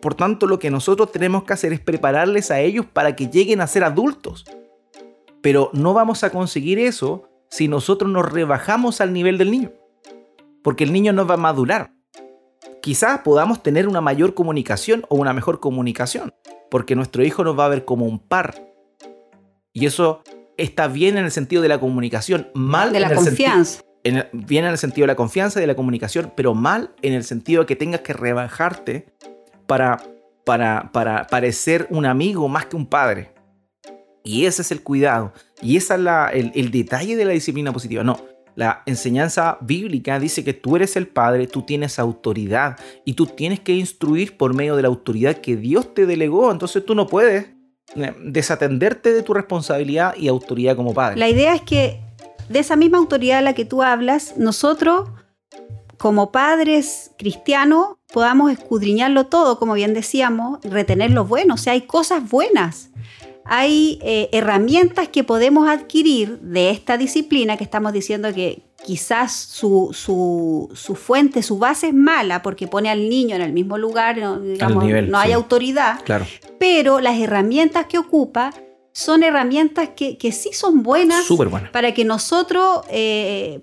Por 0.00 0.14
tanto, 0.14 0.46
lo 0.46 0.58
que 0.58 0.70
nosotros 0.70 1.12
tenemos 1.12 1.44
que 1.44 1.52
hacer 1.52 1.72
es 1.72 1.80
prepararles 1.80 2.50
a 2.50 2.60
ellos 2.60 2.86
para 2.86 3.16
que 3.16 3.28
lleguen 3.28 3.60
a 3.60 3.66
ser 3.66 3.84
adultos. 3.84 4.44
Pero 5.40 5.70
no 5.72 5.94
vamos 5.94 6.24
a 6.24 6.30
conseguir 6.30 6.78
eso 6.78 7.28
si 7.48 7.68
nosotros 7.68 8.10
nos 8.10 8.30
rebajamos 8.30 9.00
al 9.00 9.12
nivel 9.12 9.38
del 9.38 9.50
niño. 9.50 9.72
Porque 10.62 10.84
el 10.84 10.92
niño 10.92 11.12
no 11.12 11.26
va 11.26 11.34
a 11.34 11.38
madurar 11.38 11.94
quizás 12.84 13.20
podamos 13.20 13.62
tener 13.62 13.88
una 13.88 14.02
mayor 14.02 14.34
comunicación 14.34 15.06
o 15.08 15.16
una 15.16 15.32
mejor 15.32 15.58
comunicación, 15.58 16.34
porque 16.70 16.94
nuestro 16.94 17.24
hijo 17.24 17.42
nos 17.42 17.58
va 17.58 17.64
a 17.64 17.70
ver 17.70 17.86
como 17.86 18.04
un 18.04 18.18
par. 18.18 18.62
Y 19.72 19.86
eso 19.86 20.22
está 20.56 20.88
bien 20.88 21.18
en 21.18 21.24
el 21.24 21.30
sentido 21.30 21.62
de 21.62 21.68
la 21.68 21.78
comunicación, 21.78 22.48
mal 22.54 22.92
de 22.92 23.00
la 23.00 23.06
en 23.06 23.12
el 23.12 23.18
confianza. 23.18 23.82
bien 24.32 24.64
en 24.64 24.70
el 24.70 24.78
sentido 24.78 25.04
de 25.04 25.08
la 25.08 25.16
confianza 25.16 25.58
y 25.58 25.62
de 25.62 25.66
la 25.66 25.76
comunicación, 25.76 26.32
pero 26.36 26.54
mal 26.54 26.94
en 27.02 27.12
el 27.12 27.24
sentido 27.24 27.62
de 27.62 27.66
que 27.66 27.76
tengas 27.76 28.00
que 28.00 28.12
rebajarte 28.12 29.06
para, 29.66 30.02
para, 30.44 30.90
para 30.92 31.26
parecer 31.26 31.86
un 31.90 32.06
amigo 32.06 32.48
más 32.48 32.66
que 32.66 32.76
un 32.76 32.86
padre. 32.86 33.32
Y 34.22 34.46
ese 34.46 34.62
es 34.62 34.70
el 34.72 34.82
cuidado. 34.82 35.32
Y 35.60 35.76
ese 35.76 35.94
es 35.94 36.00
el, 36.00 36.52
el 36.54 36.70
detalle 36.70 37.16
de 37.16 37.24
la 37.24 37.32
disciplina 37.32 37.72
positiva. 37.72 38.02
No, 38.02 38.18
la 38.56 38.82
enseñanza 38.86 39.58
bíblica 39.60 40.20
dice 40.20 40.44
que 40.44 40.54
tú 40.54 40.76
eres 40.76 40.96
el 40.96 41.08
Padre, 41.08 41.46
tú 41.46 41.62
tienes 41.62 41.98
autoridad 41.98 42.78
y 43.04 43.14
tú 43.14 43.26
tienes 43.26 43.60
que 43.60 43.72
instruir 43.72 44.36
por 44.36 44.54
medio 44.54 44.76
de 44.76 44.82
la 44.82 44.88
autoridad 44.88 45.36
que 45.38 45.56
Dios 45.56 45.92
te 45.92 46.06
delegó. 46.06 46.52
Entonces 46.52 46.84
tú 46.84 46.94
no 46.94 47.06
puedes 47.06 47.48
desatenderte 48.22 49.12
de 49.12 49.22
tu 49.22 49.34
responsabilidad 49.34 50.14
y 50.16 50.28
autoridad 50.28 50.76
como 50.76 50.94
padre. 50.94 51.18
La 51.18 51.28
idea 51.28 51.54
es 51.54 51.62
que 51.62 52.00
de 52.48 52.58
esa 52.58 52.76
misma 52.76 52.98
autoridad 52.98 53.38
a 53.38 53.42
la 53.42 53.54
que 53.54 53.64
tú 53.64 53.82
hablas, 53.82 54.36
nosotros 54.36 55.10
como 55.98 56.32
padres 56.32 57.12
cristianos 57.16 57.96
podamos 58.12 58.52
escudriñarlo 58.52 59.26
todo, 59.26 59.58
como 59.58 59.74
bien 59.74 59.94
decíamos, 59.94 60.58
retener 60.62 61.10
lo 61.10 61.24
bueno. 61.24 61.54
O 61.54 61.56
sea, 61.56 61.72
hay 61.72 61.82
cosas 61.82 62.28
buenas 62.28 62.90
hay 63.44 63.98
eh, 64.02 64.28
herramientas 64.32 65.08
que 65.08 65.22
podemos 65.22 65.68
adquirir 65.68 66.40
de 66.40 66.70
esta 66.70 66.96
disciplina 66.96 67.56
que 67.56 67.64
estamos 67.64 67.92
diciendo 67.92 68.32
que 68.32 68.62
quizás 68.84 69.32
su, 69.32 69.90
fuente, 70.94 71.42
su 71.42 71.58
base 71.58 71.88
es 71.88 71.94
mala 71.94 72.42
porque 72.42 72.68
pone 72.68 72.90
al 72.90 73.08
niño 73.08 73.34
en 73.34 73.42
el 73.42 73.52
mismo 73.52 73.78
lugar, 73.78 74.18
no, 74.18 74.36
no 74.36 75.18
hay 75.18 75.32
autoridad, 75.32 76.00
claro. 76.04 76.26
pero 76.58 77.00
las 77.00 77.18
herramientas 77.18 77.86
que 77.86 77.98
ocupa 77.98 78.52
son 78.92 79.22
herramientas 79.24 79.90
que, 79.96 80.32
sí 80.32 80.50
son 80.52 80.82
buenas, 80.82 81.26
para 81.72 81.92
que 81.94 82.04
nosotros 82.04 82.82
eh, 82.90 83.60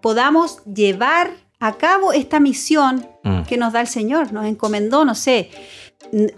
podamos 0.00 0.62
llevar 0.64 1.32
a 1.58 1.72
cabo 1.72 2.12
esta 2.12 2.38
misión 2.38 3.08
mm. 3.24 3.42
que 3.44 3.56
nos 3.56 3.72
da 3.72 3.80
el 3.80 3.88
Señor, 3.88 4.32
nos 4.32 4.44
encomendó, 4.44 5.04
no 5.04 5.14
sé 5.14 5.50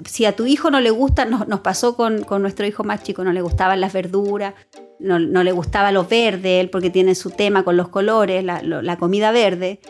si 0.05 0.25
a 0.25 0.35
tu 0.35 0.47
hijo 0.47 0.71
no 0.71 0.81
le 0.81 0.91
gusta, 0.91 1.25
nos 1.25 1.61
pasó 1.61 1.97
con, 1.97 2.25
nuestro 2.41 2.67
hijo 2.67 2.85
más 2.85 3.03
chico, 3.03 3.25
no 3.25 3.33
le 3.33 3.43
gustaban 3.43 3.81
las 3.81 3.93
verduras, 3.93 4.55
no, 4.99 5.19
le 5.19 5.53
gustaba 5.53 5.93
lo 5.93 6.05
verde, 6.05 6.61
él 6.61 6.71
porque 6.71 6.91
tiene 6.91 7.15
su 7.15 7.31
tema 7.31 7.65
con 7.65 7.77
los 7.77 7.89
colores, 7.89 8.45
la, 8.45 8.97
comida 8.99 9.31
verde. 9.31 9.81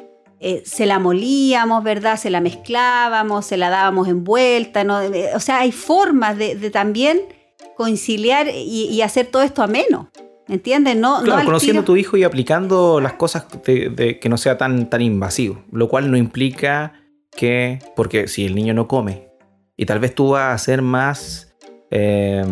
Eh, 0.41 0.63
se 0.65 0.87
la 0.87 1.01
molíamos, 1.01 1.83
¿verdad? 1.83 2.17
Se 2.17 2.31
la 2.31 2.41
mezclábamos, 2.41 3.45
se 3.45 3.57
la 3.57 3.71
dábamos 3.71 4.07
envuelta, 4.07 4.85
¿no? 4.85 5.01
O 5.35 5.41
sea, 5.41 5.61
hay 5.61 5.73
formas 5.73 6.39
de, 6.39 6.71
también 6.71 7.23
conciliar 7.77 8.49
y, 8.55 9.01
hacer 9.03 9.27
todo 9.27 9.43
esto 9.43 9.63
ameno. 9.63 10.11
¿Entiendes? 10.49 10.97
No, 10.97 11.23
claro, 11.23 11.41
no 11.41 11.45
conociendo 11.45 11.83
a 11.83 11.85
tu 11.85 11.97
hijo 11.97 12.17
y 12.17 12.25
aplicando 12.25 13.01
las 13.01 13.15
cosas 13.15 13.47
de, 13.65 14.19
que 14.19 14.29
no 14.31 14.39
sea 14.39 14.57
tan, 14.57 14.89
tan 14.89 15.03
invasivo. 15.03 15.63
Lo 15.73 15.89
cual 15.89 16.11
no 16.11 16.17
implica 16.17 16.95
que, 17.37 17.81
porque 17.95 18.29
si 18.29 18.47
el 18.47 18.55
niño 18.55 18.73
no 18.73 18.89
come, 18.89 19.28
y 19.79 19.87
tal 19.87 20.01
vez 20.01 20.15
tú 20.15 20.31
vas 20.31 20.43
a 20.43 20.53
hacer 20.53 20.83
más, 20.83 21.55
eh, 21.91 22.45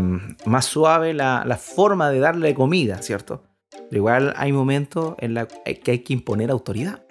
más 0.46 0.64
suave 0.64 1.12
la, 1.12 1.44
la, 1.44 1.56
forma 1.56 2.08
de 2.08 2.20
darle 2.20 2.54
comida, 2.54 3.02
¿cierto? 3.02 3.42
Pero 3.70 3.96
igual 3.96 4.32
hay 4.36 4.52
momentos 4.52 5.16
en 5.18 5.34
los 5.34 5.48
que 5.82 5.90
hay 5.90 5.98
que 5.98 6.12
imponer 6.12 6.50
autoridad. 6.50 7.02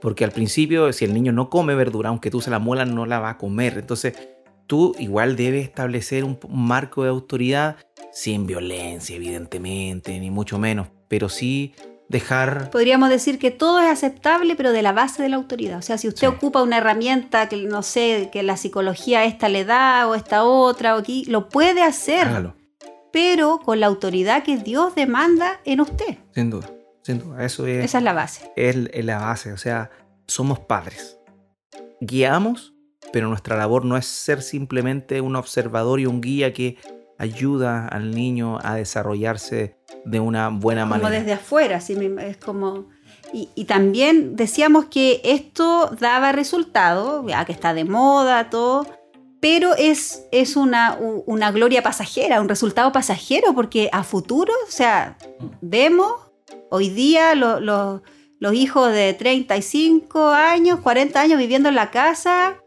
Porque 0.00 0.24
al 0.24 0.32
principio, 0.32 0.92
si 0.92 1.04
el 1.04 1.12
niño 1.12 1.32
no 1.32 1.50
come 1.50 1.74
verdura, 1.74 2.08
aunque 2.08 2.30
tú 2.30 2.40
se 2.40 2.50
la 2.50 2.58
muelas, 2.58 2.88
no 2.88 3.04
la 3.04 3.20
va 3.20 3.30
a 3.30 3.38
comer. 3.38 3.76
Entonces, 3.78 4.14
tú 4.66 4.94
igual 4.98 5.36
debes 5.36 5.64
establecer 5.64 6.24
un, 6.24 6.38
marco 6.48 7.02
de 7.02 7.10
autoridad 7.10 7.76
sin 8.10 8.46
violencia, 8.46 9.14
evidentemente, 9.14 10.18
ni 10.18 10.30
mucho 10.30 10.58
menos, 10.58 10.88
pero 11.08 11.28
sí 11.28 11.74
dejar... 12.12 12.70
Podríamos 12.70 13.08
decir 13.08 13.40
que 13.40 13.50
todo 13.50 13.80
es 13.80 13.88
aceptable, 13.88 14.54
pero 14.54 14.70
de 14.70 14.82
la 14.82 14.92
base 14.92 15.22
de 15.22 15.28
la 15.28 15.36
autoridad. 15.36 15.78
O 15.78 15.82
sea, 15.82 15.98
si 15.98 16.06
usted 16.06 16.28
ocupa 16.28 16.62
una 16.62 16.78
herramienta 16.78 17.48
que 17.48 17.56
no 17.64 17.82
sé, 17.82 18.28
que 18.32 18.44
la 18.44 18.56
psicología 18.56 19.24
esta 19.24 19.48
le 19.48 19.64
da 19.64 20.06
o 20.06 20.14
esta 20.14 20.44
otra 20.44 20.94
o 20.94 20.98
aquí, 20.98 21.24
lo 21.24 21.48
puede 21.48 21.82
hacer. 21.82 22.52
Pero 23.12 23.58
con 23.58 23.80
la 23.80 23.86
autoridad 23.86 24.44
que 24.44 24.56
Dios 24.56 24.94
demanda 24.94 25.60
en 25.64 25.80
usted. 25.80 26.18
Sin 26.32 26.50
duda, 26.50 26.70
sin 27.02 27.18
duda. 27.18 27.44
Eso 27.44 27.66
es... 27.66 27.84
Esa 27.84 27.98
es 27.98 28.04
la 28.04 28.12
base. 28.12 28.52
Es, 28.56 28.76
es 28.92 29.04
la 29.04 29.18
base, 29.18 29.52
o 29.52 29.56
sea, 29.56 29.90
somos 30.26 30.60
padres. 30.60 31.18
Guiamos, 32.00 32.74
pero 33.12 33.28
nuestra 33.28 33.56
labor 33.56 33.84
no 33.84 33.96
es 33.96 34.06
ser 34.06 34.42
simplemente 34.42 35.20
un 35.20 35.36
observador 35.36 35.98
y 35.98 36.06
un 36.06 36.20
guía 36.20 36.52
que 36.52 36.76
ayuda 37.18 37.86
al 37.88 38.12
niño 38.12 38.58
a 38.62 38.74
desarrollarse 38.74 39.76
de 40.04 40.20
una 40.20 40.48
buena 40.48 40.86
manera. 40.86 41.08
Como 41.08 41.20
desde 41.20 41.32
afuera, 41.32 41.76
así 41.76 41.96
es 42.20 42.36
como... 42.36 42.88
Y, 43.34 43.64
también 43.64 44.36
decíamos 44.36 44.86
que 44.86 45.22
esto 45.24 45.96
daba 45.98 46.32
resultado, 46.32 47.26
ya 47.26 47.46
que 47.46 47.52
está 47.52 47.72
de 47.72 47.84
moda, 47.84 48.50
todo, 48.50 48.86
pero 49.40 49.74
es, 49.74 50.26
es 50.32 50.54
una, 50.54 50.98
una 51.00 51.50
gloria 51.50 51.82
pasajera, 51.82 52.42
un 52.42 52.48
resultado 52.48 52.92
pasajero, 52.92 53.54
porque 53.54 53.88
a 53.90 54.04
futuro, 54.04 54.52
o 54.68 54.70
sea, 54.70 55.16
vemos 55.62 56.12
hoy 56.70 56.90
día 56.90 57.34
los 57.34 58.54
hijos 58.54 58.92
de 58.92 59.14
35 59.14 60.28
años, 60.28 60.80
40 60.80 61.20
años 61.20 61.38
viviendo 61.38 61.70
en 61.70 61.74
la 61.74 61.90
casa, 61.90 62.61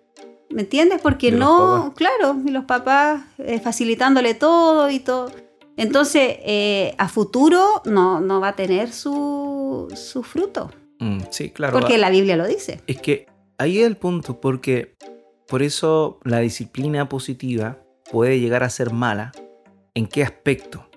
¿Me 0.56 0.62
entiendes? 0.62 1.02
Porque 1.02 1.34
no, 1.34 1.94
claro, 1.98 2.38
y 2.46 2.50
los 2.50 2.64
papás 2.64 3.26
eh, 3.40 3.60
facilitándole 3.60 4.36
todo 4.36 4.90
y 4.90 5.02
todo. 5.02 5.30
Entonces, 5.76 6.38
eh, 6.46 6.96
a 6.98 7.10
futuro 7.10 7.82
no, 7.84 8.22
no, 8.22 8.40
va 8.40 8.48
a 8.48 8.56
tener 8.56 8.94
su, 8.94 9.94
su 9.94 10.24
fruto. 10.24 10.72
Mm, 11.00 11.24
sí, 11.30 11.50
claro. 11.50 11.78
Porque 11.78 11.98
la 11.98 12.10
Biblia 12.10 12.38
lo 12.38 12.48
dice. 12.48 12.80
Es 12.88 13.02
que 13.02 13.28
ahí 13.58 13.80
es 13.80 13.86
el 13.86 13.98
punto, 13.98 14.40
porque 14.40 14.96
por 15.46 15.62
eso 15.62 16.22
la 16.24 16.40
disciplina 16.40 17.10
positiva 17.10 17.80
puede 18.10 18.40
llegar 18.40 18.64
a 18.64 18.70
ser 18.70 18.94
mala. 18.94 19.34
¿En 19.94 20.08
qué 20.08 20.24
aspecto? 20.24 20.90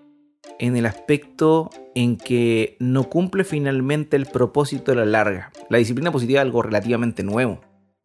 En 0.60 0.76
el 0.76 0.86
aspecto 0.86 1.70
en 1.96 2.16
que 2.16 2.76
no 2.78 3.10
cumple 3.10 3.42
finalmente 3.42 4.16
el 4.16 4.26
propósito 4.26 4.92
de 4.92 4.98
la 4.98 5.04
larga. 5.04 5.50
La 5.68 5.78
disciplina 5.78 6.12
positiva 6.12 6.42
es 6.42 6.46
algo 6.46 6.62
relativamente 6.62 7.24
nuevo. 7.24 7.60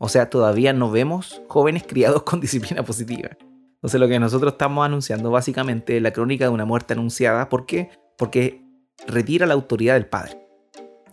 O 0.05 0.09
sea, 0.09 0.29
todavía 0.29 0.73
no 0.73 0.91
vemos 0.91 1.41
jóvenes 1.47 1.83
criados 1.87 2.23
con 2.23 2.41
disciplina 2.41 2.83
positiva. 2.83 3.37
Entonces 3.75 4.01
lo 4.01 4.09
que 4.09 4.19
nosotros 4.19 4.51
estamos 4.51 4.85
anunciando 4.85 5.31
básicamente 5.31 5.95
es 5.95 6.03
la 6.03 6.11
crónica 6.11 6.43
de 6.43 6.49
una 6.49 6.65
muerte 6.65 6.91
anunciada. 6.91 7.47
¿Por 7.47 7.65
qué? 7.65 7.89
Porque 8.17 8.65
retira 9.07 9.45
la 9.45 9.53
autoridad 9.53 9.93
del 9.93 10.07
padre. 10.07 10.45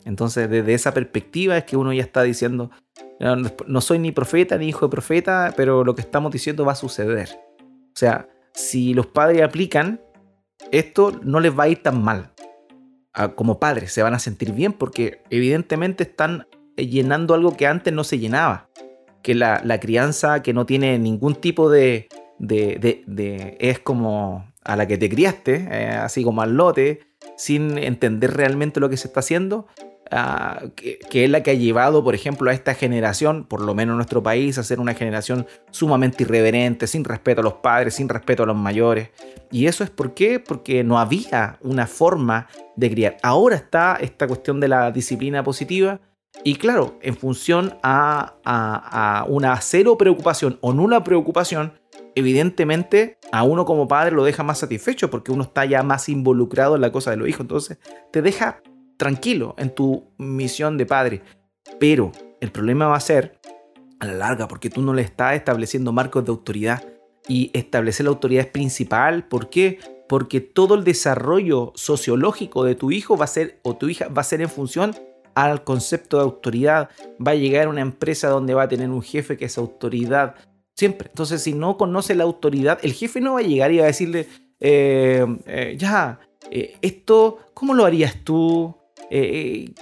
Entonces 0.04 0.50
desde 0.50 0.74
esa 0.74 0.92
perspectiva 0.92 1.56
es 1.56 1.62
que 1.62 1.76
uno 1.76 1.92
ya 1.92 2.02
está 2.02 2.24
diciendo, 2.24 2.72
no 3.68 3.80
soy 3.80 4.00
ni 4.00 4.10
profeta 4.10 4.58
ni 4.58 4.66
hijo 4.66 4.86
de 4.86 4.90
profeta, 4.90 5.54
pero 5.56 5.84
lo 5.84 5.94
que 5.94 6.00
estamos 6.00 6.32
diciendo 6.32 6.64
va 6.64 6.72
a 6.72 6.74
suceder. 6.74 7.28
O 7.60 7.96
sea, 7.96 8.28
si 8.54 8.92
los 8.92 9.06
padres 9.06 9.42
aplican, 9.42 10.00
esto 10.72 11.12
no 11.22 11.38
les 11.38 11.56
va 11.56 11.62
a 11.62 11.68
ir 11.68 11.80
tan 11.80 12.02
mal. 12.02 12.32
Como 13.36 13.60
padres 13.60 13.92
se 13.92 14.02
van 14.02 14.14
a 14.14 14.18
sentir 14.18 14.50
bien 14.50 14.72
porque 14.72 15.22
evidentemente 15.30 16.02
están 16.02 16.48
llenando 16.76 17.34
algo 17.34 17.56
que 17.56 17.66
antes 17.66 17.92
no 17.92 18.04
se 18.04 18.18
llenaba 18.18 18.70
que 19.22 19.34
la, 19.34 19.80
crianza 19.80 20.42
que 20.42 20.52
no 20.52 20.66
tiene 20.66 20.98
ningún 20.98 21.34
tipo 21.34 21.70
de, 21.70 22.08
de, 22.38 23.56
es 23.60 23.78
como 23.78 24.50
a 24.64 24.76
la 24.76 24.86
que 24.86 24.98
te 24.98 25.08
criaste, 25.08 25.68
eh, 25.70 25.88
así 25.88 26.22
como 26.22 26.42
al 26.42 26.54
lote, 26.54 27.00
sin 27.36 27.78
entender 27.78 28.34
realmente 28.34 28.80
lo 28.80 28.88
que 28.88 28.96
se 28.96 29.08
está 29.08 29.20
haciendo, 29.20 29.66
ah, 30.10 30.64
que, 30.74 31.24
es 31.24 31.30
la 31.30 31.42
que 31.42 31.50
ha 31.50 31.54
llevado, 31.54 32.04
por 32.04 32.14
ejemplo, 32.14 32.50
a 32.50 32.54
esta 32.54 32.74
generación, 32.74 33.44
por 33.44 33.62
lo 33.62 33.74
menos 33.74 33.94
en 33.94 33.98
nuestro 33.98 34.22
país, 34.22 34.58
a 34.58 34.62
ser 34.62 34.80
una 34.80 34.94
generación 34.94 35.46
sumamente 35.70 36.24
irreverente, 36.24 36.86
sin 36.86 37.04
respeto 37.04 37.40
a 37.40 37.44
los 37.44 37.54
padres, 37.54 37.94
sin 37.94 38.08
respeto 38.08 38.42
a 38.42 38.46
los 38.46 38.56
mayores. 38.56 39.10
Y 39.50 39.66
eso 39.66 39.82
es 39.84 39.90
por 39.90 40.14
qué? 40.14 40.40
Porque 40.40 40.84
no 40.84 40.98
había 40.98 41.58
una 41.62 41.86
forma 41.86 42.48
de 42.76 42.90
criar. 42.90 43.16
Ahora 43.22 43.56
está 43.56 43.98
esta 44.00 44.26
cuestión 44.26 44.60
de 44.60 44.68
la 44.68 44.90
disciplina 44.90 45.42
positiva, 45.42 46.00
y 46.44 46.54
claro, 46.54 46.98
en 47.02 47.16
función 47.16 47.78
a, 47.82 49.24
una 49.28 49.60
cero 49.60 49.98
preocupación 49.98 50.58
o 50.60 50.72
nula 50.72 51.04
preocupación, 51.04 51.74
evidentemente 52.14 53.18
a 53.32 53.42
uno 53.42 53.64
como 53.64 53.88
padre 53.88 54.16
lo 54.16 54.24
deja 54.24 54.42
más 54.42 54.58
satisfecho 54.58 55.10
porque 55.10 55.32
uno 55.32 55.44
está 55.44 55.64
ya 55.64 55.82
más 55.82 56.08
involucrado 56.08 56.74
en 56.76 56.80
la 56.80 56.92
cosa 56.92 57.10
de 57.10 57.18
los 57.18 57.28
hijos. 57.28 57.42
Entonces 57.42 57.78
te 58.10 58.22
deja 58.22 58.62
tranquilo 58.96 59.54
en 59.58 59.74
tu 59.74 60.12
misión 60.18 60.78
de 60.78 60.86
padre. 60.86 61.22
Pero 61.78 62.12
el 62.40 62.50
problema 62.50 62.86
va 62.86 62.96
a 62.96 63.00
ser 63.00 63.38
a 63.98 64.06
la 64.06 64.14
larga 64.14 64.48
porque 64.48 64.70
tú 64.70 64.82
no 64.82 64.94
le 64.94 65.02
estás 65.02 65.34
estableciendo 65.34 65.92
marcos 65.92 66.24
de 66.24 66.30
autoridad. 66.30 66.84
Y 67.28 67.50
establecer 67.52 68.04
la 68.04 68.10
autoridad 68.10 68.46
es 68.46 68.50
principal. 68.50 69.28
¿Por 69.28 69.50
qué? 69.50 69.78
Porque 70.08 70.40
todo 70.40 70.74
el 70.74 70.84
desarrollo 70.84 71.72
sociológico 71.76 72.64
de 72.64 72.74
tu 72.74 72.90
hijo 72.90 73.16
va 73.16 73.26
a 73.26 73.28
ser 73.28 73.60
o 73.62 73.76
tu 73.76 73.88
hija 73.88 74.08
va 74.08 74.22
a 74.22 74.24
ser 74.24 74.40
en 74.40 74.48
función 74.48 74.96
al 75.34 75.64
concepto 75.64 76.16
de 76.16 76.24
autoridad, 76.24 76.90
va 77.24 77.32
a 77.32 77.36
llegar 77.36 77.68
una 77.68 77.80
empresa 77.80 78.28
donde 78.28 78.54
va 78.54 78.64
a 78.64 78.68
tener 78.68 78.90
un 78.90 79.02
jefe 79.02 79.36
que 79.36 79.46
es 79.46 79.58
autoridad, 79.58 80.34
siempre. 80.74 81.08
Entonces, 81.08 81.42
si 81.42 81.52
no 81.52 81.76
conoce 81.76 82.14
la 82.14 82.24
autoridad, 82.24 82.78
el 82.82 82.92
jefe 82.92 83.20
no 83.20 83.34
va 83.34 83.40
a 83.40 83.42
llegar 83.44 83.72
y 83.72 83.78
va 83.78 83.84
a 83.84 83.88
decirle, 83.88 84.26
eh, 84.60 85.26
eh, 85.46 85.76
ya, 85.78 86.20
eh, 86.50 86.76
esto, 86.82 87.38
¿cómo 87.54 87.74
lo 87.74 87.84
harías 87.84 88.16
tú? 88.24 88.76
y 89.12 89.74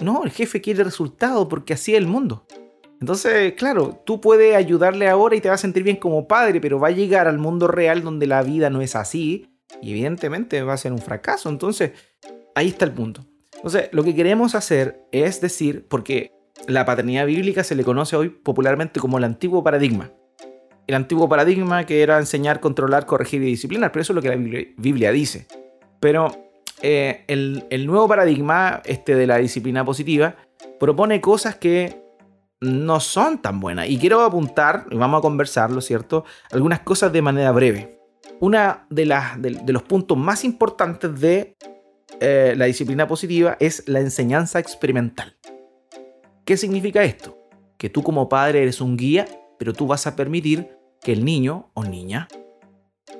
no, 0.00 0.24
el 0.24 0.32
jefe 0.32 0.60
quiere 0.60 0.82
resultado 0.82 1.48
porque 1.48 1.74
así 1.74 1.92
es 1.92 1.98
el 1.98 2.08
mundo. 2.08 2.44
Entonces, 3.02 3.54
claro, 3.54 4.00
tú 4.04 4.20
puedes 4.20 4.54
ayudarle 4.54 5.08
ahora 5.08 5.34
y 5.34 5.40
te 5.40 5.48
vas 5.48 5.58
a 5.58 5.62
sentir 5.62 5.82
bien 5.82 5.96
como 5.96 6.28
padre, 6.28 6.60
pero 6.60 6.78
va 6.78 6.86
a 6.86 6.92
llegar 6.92 7.26
al 7.26 7.36
mundo 7.36 7.66
real 7.66 8.02
donde 8.02 8.28
la 8.28 8.44
vida 8.44 8.70
no 8.70 8.80
es 8.80 8.94
así 8.94 9.48
y 9.80 9.90
evidentemente 9.90 10.62
va 10.62 10.74
a 10.74 10.76
ser 10.76 10.92
un 10.92 11.00
fracaso. 11.00 11.48
Entonces, 11.48 11.90
ahí 12.54 12.68
está 12.68 12.84
el 12.84 12.92
punto. 12.92 13.26
Entonces, 13.62 13.90
lo 13.92 14.02
que 14.02 14.16
queremos 14.16 14.56
hacer 14.56 15.06
es 15.12 15.40
decir, 15.40 15.86
porque 15.88 16.32
la 16.66 16.84
paternidad 16.84 17.26
bíblica 17.26 17.62
se 17.62 17.76
le 17.76 17.84
conoce 17.84 18.16
hoy 18.16 18.28
popularmente 18.28 18.98
como 18.98 19.18
el 19.18 19.24
antiguo 19.24 19.62
paradigma. 19.62 20.10
El 20.88 20.96
antiguo 20.96 21.28
paradigma 21.28 21.86
que 21.86 22.02
era 22.02 22.18
enseñar, 22.18 22.58
controlar, 22.58 23.06
corregir 23.06 23.40
y 23.40 23.46
disciplinar, 23.46 23.92
pero 23.92 24.02
eso 24.02 24.12
es 24.12 24.16
lo 24.16 24.22
que 24.22 24.30
la 24.30 24.64
Biblia 24.76 25.12
dice. 25.12 25.46
Pero 26.00 26.50
eh, 26.82 27.22
el, 27.28 27.86
nuevo 27.86 28.08
paradigma, 28.08 28.82
este 28.84 29.14
de 29.14 29.28
la 29.28 29.36
disciplina 29.38 29.84
positiva, 29.84 30.34
propone 30.80 31.20
cosas 31.20 31.54
que 31.54 32.02
no 32.60 32.98
son 32.98 33.42
tan 33.42 33.60
buenas. 33.60 33.88
Y 33.88 33.96
quiero 33.96 34.22
apuntar, 34.22 34.86
y 34.90 34.96
vamos 34.96 35.20
a 35.20 35.22
conversarlo, 35.22 35.80
¿cierto? 35.80 36.24
Algunas 36.50 36.80
cosas 36.80 37.12
de 37.12 37.22
manera 37.22 37.52
breve. 37.52 38.00
Una 38.40 38.88
de, 38.90 39.06
las, 39.06 39.40
de 39.40 39.72
los 39.72 39.84
puntos 39.84 40.18
más 40.18 40.44
importantes 40.44 41.20
de 41.20 41.54
eh, 42.22 42.54
la 42.56 42.66
disciplina 42.66 43.08
positiva 43.08 43.56
es 43.58 43.82
la 43.88 43.98
enseñanza 43.98 44.60
experimental. 44.60 45.36
¿Qué 46.44 46.56
significa 46.56 47.02
esto? 47.02 47.36
Que 47.78 47.90
tú 47.90 48.02
como 48.02 48.28
padre 48.28 48.62
eres 48.62 48.80
un 48.80 48.96
guía, 48.96 49.26
pero 49.58 49.72
tú 49.72 49.88
vas 49.88 50.06
a 50.06 50.14
permitir 50.14 50.70
que 51.00 51.12
el 51.12 51.24
niño 51.24 51.70
o 51.74 51.82
niña 51.82 52.28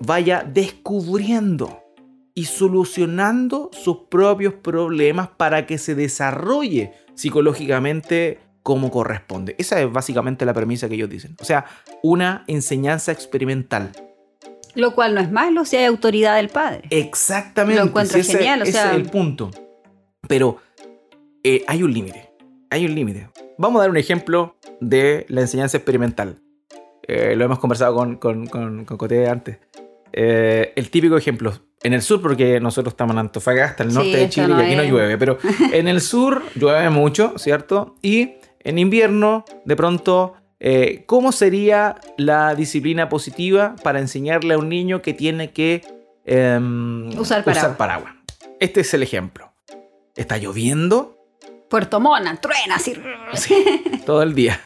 vaya 0.00 0.48
descubriendo 0.48 1.82
y 2.34 2.44
solucionando 2.44 3.70
sus 3.72 4.04
propios 4.08 4.54
problemas 4.54 5.28
para 5.36 5.66
que 5.66 5.78
se 5.78 5.94
desarrolle 5.94 6.92
psicológicamente 7.14 8.38
como 8.62 8.90
corresponde. 8.90 9.56
Esa 9.58 9.80
es 9.80 9.92
básicamente 9.92 10.46
la 10.46 10.54
premisa 10.54 10.88
que 10.88 10.94
ellos 10.94 11.10
dicen. 11.10 11.36
O 11.40 11.44
sea, 11.44 11.66
una 12.02 12.44
enseñanza 12.46 13.10
experimental. 13.10 13.90
Lo 14.74 14.94
cual 14.94 15.14
no 15.14 15.20
es 15.20 15.30
malo 15.30 15.64
si 15.64 15.76
hay 15.76 15.84
autoridad 15.84 16.36
del 16.36 16.48
padre. 16.48 16.82
Exactamente. 16.90 17.80
Lo 17.80 17.88
encuentro 17.88 18.22
genial. 18.22 18.62
Ese, 18.62 18.78
es 18.78 18.94
el 18.94 19.04
punto. 19.10 19.50
Pero 20.26 20.58
eh, 21.42 21.64
hay 21.66 21.82
un 21.82 21.92
límite. 21.92 22.30
Hay 22.70 22.86
un 22.86 22.94
límite. 22.94 23.28
Vamos 23.58 23.80
a 23.80 23.82
dar 23.82 23.90
un 23.90 23.96
ejemplo 23.96 24.56
de 24.80 25.26
la 25.28 25.42
enseñanza 25.42 25.76
experimental. 25.76 26.40
Eh, 27.06 27.34
lo 27.36 27.44
hemos 27.44 27.58
conversado 27.58 27.94
con, 27.94 28.16
con, 28.16 28.46
con, 28.46 28.84
Coté 28.84 29.28
antes. 29.28 29.58
Eh, 30.12 30.72
el 30.76 30.90
típico 30.90 31.16
ejemplo. 31.16 31.52
en 31.82 31.92
el 31.94 32.02
sur, 32.02 32.22
porque 32.22 32.60
nosotros 32.60 32.92
estamos 32.92 33.14
en 33.14 33.18
Antofagasta, 33.18 33.82
el 33.82 33.92
norte 33.92 34.12
Sí, 34.12 34.16
de 34.16 34.28
Chile, 34.28 34.48
no 34.48 34.62
y 34.62 34.66
aquí 34.66 34.76
no 34.76 34.84
llueve, 34.84 35.18
pero 35.18 35.38
en 35.72 35.88
el 35.88 36.00
sur 36.00 36.42
llueve 36.54 36.88
mucho, 36.90 37.34
¿cierto? 37.38 37.96
Y 38.02 38.34
en 38.60 38.78
invierno, 38.78 39.44
de 39.64 39.76
pronto, 39.76 40.34
eh, 40.64 41.02
¿cómo 41.06 41.32
sería 41.32 41.96
la 42.16 42.54
disciplina 42.54 43.08
positiva 43.08 43.74
para 43.82 43.98
enseñarle 43.98 44.54
a 44.54 44.58
un 44.58 44.68
niño 44.68 45.02
que 45.02 45.12
tiene 45.12 45.50
que 45.50 45.82
em, 46.24 47.08
Usar 47.18 47.42
paraguas. 47.42 47.76
paraguas? 47.76 48.14
Este 48.60 48.82
es 48.82 48.94
el 48.94 49.02
ejemplo. 49.02 49.52
Está 50.14 50.38
lloviendo 50.38 51.18
Puerto 51.68 51.98
Mona, 51.98 52.36
truena 52.36 52.76
así. 52.76 52.94
todo 54.06 54.22
el 54.22 54.34
día. 54.34 54.60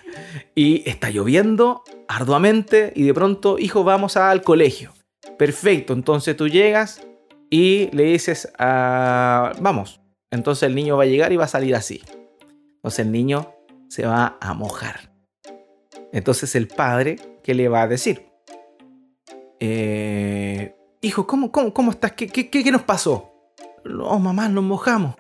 Y 0.55 0.87
está 0.87 1.09
lloviendo 1.09 1.83
arduamente 2.09 2.93
y 2.95 3.05
de 3.05 3.15
pronto, 3.15 3.59
hijo, 3.59 3.83
vamos 3.83 4.19
al 4.19 4.43
colegio. 4.43 4.93
Perfecto, 5.39 5.95
entonces 5.95 6.37
tú 6.37 6.47
llegas 6.47 7.01
y 7.49 7.89
le 7.93 8.03
dices, 8.03 8.53
a 8.59 9.55
vamos. 9.61 10.03
Entonces 10.31 10.65
el 10.65 10.75
niño 10.75 10.99
va 10.99 11.05
a 11.05 11.07
llegar 11.07 11.33
y 11.33 11.37
va 11.37 11.45
a 11.45 11.49
salir 11.49 11.75
así. 11.75 12.03
Entonces 12.75 12.99
el 13.07 13.13
niño 13.13 13.51
se 13.89 14.05
va 14.05 14.37
a 14.43 14.53
mojar. 14.53 15.16
Entonces 16.17 16.55
el 16.55 16.67
padre, 16.67 17.19
¿qué 17.43 17.55
le 17.55 17.69
va 17.69 17.83
a 17.83 17.89
decir? 17.89 18.25
Eh, 19.61 20.75
hijo, 21.03 21.27
¿cómo, 21.27 21.53
cómo, 21.53 21.75
cómo 21.75 21.91
estás? 21.91 22.13
¿Qué, 22.13 22.27
qué, 22.27 22.49
qué, 22.49 22.65
qué 22.65 22.71
nos 22.71 22.85
pasó? 22.85 23.35
No, 23.85 24.19
mamá, 24.19 24.49
nos 24.49 24.65
mojamos. 24.65 25.15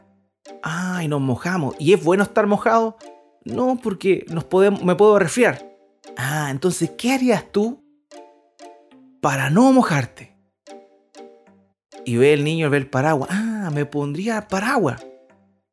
Ay, 0.63 1.07
nos 1.07 1.21
mojamos. 1.21 1.77
¿Y 1.79 1.93
es 1.93 2.03
bueno 2.03 2.23
estar 2.23 2.47
mojado? 2.47 2.97
No, 3.45 3.79
porque 3.83 4.25
nos 4.31 4.45
podemos, 4.45 4.83
me 4.83 4.95
puedo 4.95 5.19
resfriar. 5.19 5.71
Ah, 6.17 6.49
entonces, 6.51 6.93
¿qué 6.97 7.13
harías 7.13 7.45
tú 7.53 7.85
para 9.21 9.51
no 9.51 9.71
mojarte? 9.73 10.35
Y 12.07 12.17
ve 12.17 12.33
el 12.33 12.43
niño, 12.43 12.71
ve 12.71 12.79
el 12.79 12.89
paraguas. 12.89 13.29
Ah, 13.31 13.71
me 13.71 13.85
pondría 13.85 14.49
paraguas. 14.49 15.07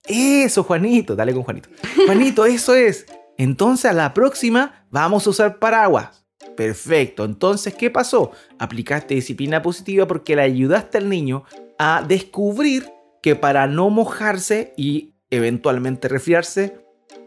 Eso, 0.03 0.65
Juanito. 0.65 1.15
Dale 1.15 1.33
con 1.33 1.43
Juanito. 1.43 1.69
Juanito, 2.07 2.45
eso 2.45 2.75
es. 2.75 3.05
Entonces, 3.37 3.85
a 3.85 3.93
la 3.93 4.13
próxima 4.13 4.85
vamos 4.89 5.25
a 5.27 5.29
usar 5.31 5.59
paraguas. 5.59 6.25
Perfecto. 6.55 7.23
Entonces, 7.25 7.73
¿qué 7.73 7.89
pasó? 7.89 8.31
Aplicaste 8.59 9.15
disciplina 9.15 9.61
positiva 9.61 10.07
porque 10.07 10.35
le 10.35 10.43
ayudaste 10.43 10.97
al 10.99 11.09
niño 11.09 11.43
a 11.79 12.03
descubrir 12.07 12.89
que 13.21 13.35
para 13.35 13.65
no 13.67 13.89
mojarse 13.89 14.73
y 14.77 15.13
eventualmente 15.31 16.07
resfriarse, 16.09 16.77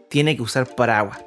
tiene 0.09 0.35
que 0.37 0.43
usar 0.43 0.73
paraguas. 0.75 1.19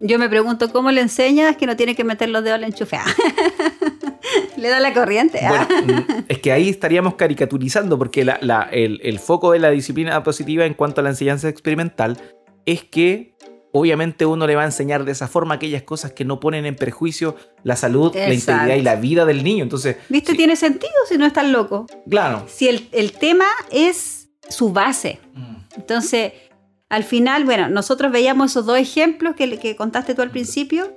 Yo 0.00 0.18
me 0.18 0.28
pregunto, 0.28 0.72
¿cómo 0.72 0.90
le 0.90 1.00
enseñas 1.00 1.56
que 1.56 1.66
no 1.66 1.76
tiene 1.76 1.94
que 1.94 2.04
meter 2.04 2.28
los 2.28 2.42
dedos 2.42 2.56
al 2.56 2.64
enchufe? 2.64 2.96
Ah. 2.96 3.04
le 4.56 4.68
da 4.68 4.80
la 4.80 4.92
corriente. 4.94 5.40
ah. 5.44 5.66
Bueno, 5.68 6.04
es 6.28 6.38
que 6.38 6.52
ahí 6.52 6.68
estaríamos 6.68 7.14
caricaturizando 7.14 7.98
porque 7.98 8.24
la- 8.24 8.38
la- 8.40 8.68
el, 8.72 9.00
el 9.02 9.18
foco 9.18 9.52
de 9.52 9.58
la 9.58 9.70
disciplina 9.70 10.22
positiva 10.22 10.64
en 10.64 10.74
cuanto 10.74 11.00
a 11.00 11.04
la 11.04 11.10
enseñanza 11.10 11.48
experimental 11.48 12.18
es 12.64 12.84
que 12.84 13.31
obviamente 13.72 14.26
uno 14.26 14.46
le 14.46 14.54
va 14.54 14.62
a 14.62 14.66
enseñar 14.66 15.04
de 15.04 15.12
esa 15.12 15.28
forma 15.28 15.54
aquellas 15.54 15.82
cosas 15.82 16.12
que 16.12 16.24
no 16.24 16.40
ponen 16.40 16.66
en 16.66 16.76
perjuicio 16.76 17.36
la 17.64 17.74
salud, 17.76 18.14
la 18.14 18.32
integridad 18.32 18.76
y 18.76 18.82
la 18.82 18.96
vida 18.96 19.24
del 19.24 19.42
niño. 19.42 19.62
Entonces, 19.62 19.96
¿Viste? 20.08 20.32
sí, 20.32 20.36
Tiene 20.36 20.56
sentido 20.56 20.92
si 21.08 21.16
no 21.18 21.26
es 21.26 21.32
tan 21.32 21.52
loco. 21.52 21.86
claro. 22.08 22.44
Si 22.48 22.68
el, 22.68 22.88
el 22.92 23.12
tema 23.12 23.46
es 23.70 24.28
su 24.48 24.72
base. 24.72 25.18
Entonces, 25.76 26.32
al 26.88 27.04
final, 27.04 27.44
bueno, 27.44 27.68
nosotros 27.68 28.12
veíamos 28.12 28.50
esos 28.50 28.66
dos 28.66 28.76
ejemplos 28.78 29.34
que, 29.34 29.58
que 29.58 29.76
contaste 29.76 30.14
tú 30.14 30.20
al 30.22 30.30
principio 30.30 30.94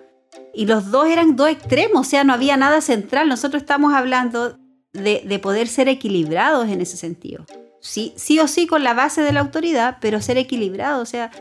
y 0.54 0.66
los 0.66 0.92
dos 0.92 1.08
eran 1.08 1.38
dos 1.38 1.50
extremos, 1.50 2.08
o 2.08 2.10
sea, 2.10 2.24
no 2.26 2.34
había 2.34 2.58
nada 2.58 2.82
central. 2.82 3.30
Nosotros 3.30 3.62
estamos 3.64 3.94
hablando 3.94 4.58
de, 4.92 5.22
de 5.26 5.40
poder 5.40 5.68
ser 5.70 5.88
equilibrados 5.88 6.68
en 6.68 6.82
ese 6.82 6.98
sentido. 6.98 7.46
Sí, 7.80 8.14
sí 8.18 8.40
o 8.40 8.48
sí 8.48 8.68
con 8.68 8.84
la 8.84 8.94
base 8.94 9.22
de 9.22 9.32
la 9.32 9.40
autoridad, 9.42 9.98
pero 10.02 10.20
ser 10.22 10.38
equilibrado, 10.38 11.02
o 11.02 11.06
sea, 11.06 11.32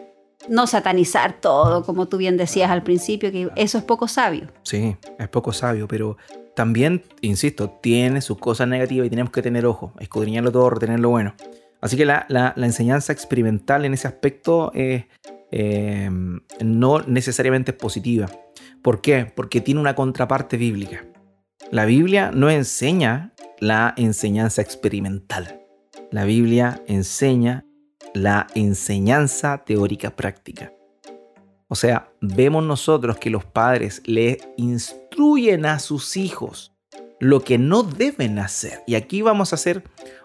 no 0.49 0.67
satanizar 0.67 1.41
todo, 1.41 1.85
como 1.85 2.07
tú 2.07 2.17
bien 2.19 2.37
decías 2.37 2.71
al 2.71 2.83
principio, 2.83 3.31
que 3.33 3.51
eso 3.57 3.79
es 3.79 3.85
poco 3.85 4.09
sabio. 4.09 4.49
Sí, 4.63 4.97
es 5.19 5.29
poco 5.29 5.53
sabio, 5.53 5.89
pero 5.89 6.17
también, 6.55 7.03
insisto, 7.21 7.71
tiene 7.71 8.21
sus 8.21 8.39
cosas 8.39 8.69
negativas 8.69 9.07
y 9.07 9.11
tenemos 9.11 9.33
que 9.33 9.43
tener 9.43 9.67
ojo, 9.67 9.93
escudriñarlo 9.99 10.53
todo, 10.53 10.71
retener 10.71 11.01
lo 11.01 11.11
bueno. 11.11 11.35
Así 11.81 11.97
que 11.97 12.05
la, 12.05 12.25
la- 12.29 12.55
enseñanza 12.57 13.13
experimental 13.13 13.85
en 13.85 13.93
ese 13.95 14.07
aspecto 14.09 14.71
eh, 14.75 15.09
eh, 15.51 16.09
no 16.65 17.01
necesariamente 17.01 17.73
es 17.73 17.77
positiva. 17.77 18.29
¿Por 18.83 19.01
qué? 19.01 19.31
Porque 19.35 19.61
tiene 19.61 19.81
una 19.81 19.95
contraparte 19.95 20.57
bíblica. 20.57 21.05
La 21.71 21.85
Biblia 21.87 22.31
no 22.33 22.51
enseña 22.51 23.33
la 23.59 23.95
enseñanza 23.97 24.63
experimental. 24.63 25.61
La 26.11 26.25
Biblia 26.25 26.83
enseña 26.87 27.65
la 28.15 28.47
enseñanza 28.55 29.65
teórica 29.65 30.17
práctica. 30.17 30.73
O 31.69 31.75
sea, 31.75 32.13
vemos 32.21 32.65
nosotros 32.65 33.19
que 33.19 33.31
los 33.31 33.45
padres 33.45 34.01
le 34.07 34.39
instruyen 34.57 35.67
a 35.67 35.81
sus 35.81 36.17
hijos 36.17 36.73
lo 37.19 37.41
que 37.41 37.59
no 37.59 37.83
deben 37.83 38.39
hacer. 38.39 38.83
Y 38.87 38.95
aquí 38.95 39.23
vamos 39.23 39.53
a 39.53 39.57
hacer 39.57 39.83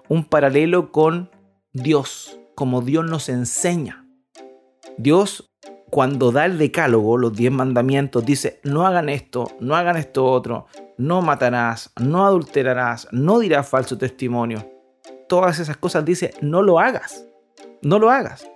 un 0.07 0.23
paralelo 0.25 0.91
con 0.91 1.31
Dios, 1.73 2.39
como 2.55 2.81
Dios 2.81 3.05
nos 3.05 3.29
enseña. 3.29 4.05
Dios, 4.97 5.49
cuando 5.89 6.31
da 6.31 6.45
el 6.45 6.57
decálogo, 6.57 7.17
los 7.17 7.33
diez 7.33 7.51
mandamientos, 7.51 8.25
dice, 8.25 8.59
no 8.63 8.85
hagan 8.85 9.09
esto, 9.09 9.55
no 9.59 9.75
hagan 9.75 9.97
esto 9.97 10.25
otro, 10.25 10.67
no 10.97 11.21
matarás, 11.21 11.91
no 11.99 12.25
adulterarás, 12.25 13.07
no 13.11 13.39
dirás 13.39 13.67
falso 13.69 13.97
testimonio. 13.97 14.69
Todas 15.27 15.59
esas 15.59 15.77
cosas 15.77 16.03
dice, 16.03 16.33
no 16.41 16.61
lo 16.61 16.79
hagas, 16.79 17.28
no 17.81 17.99
lo 17.99 18.09
hagas. 18.09 18.47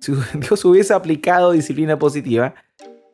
Si 0.00 0.12
Dios 0.34 0.64
hubiese 0.64 0.94
aplicado 0.94 1.52
disciplina 1.52 1.98
positiva, 1.98 2.54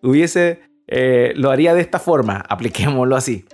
hubiese, 0.02 0.60
eh, 0.86 1.32
lo 1.36 1.50
haría 1.50 1.74
de 1.74 1.80
esta 1.80 1.98
forma, 1.98 2.44
apliquémoslo 2.48 3.16
así. 3.16 3.44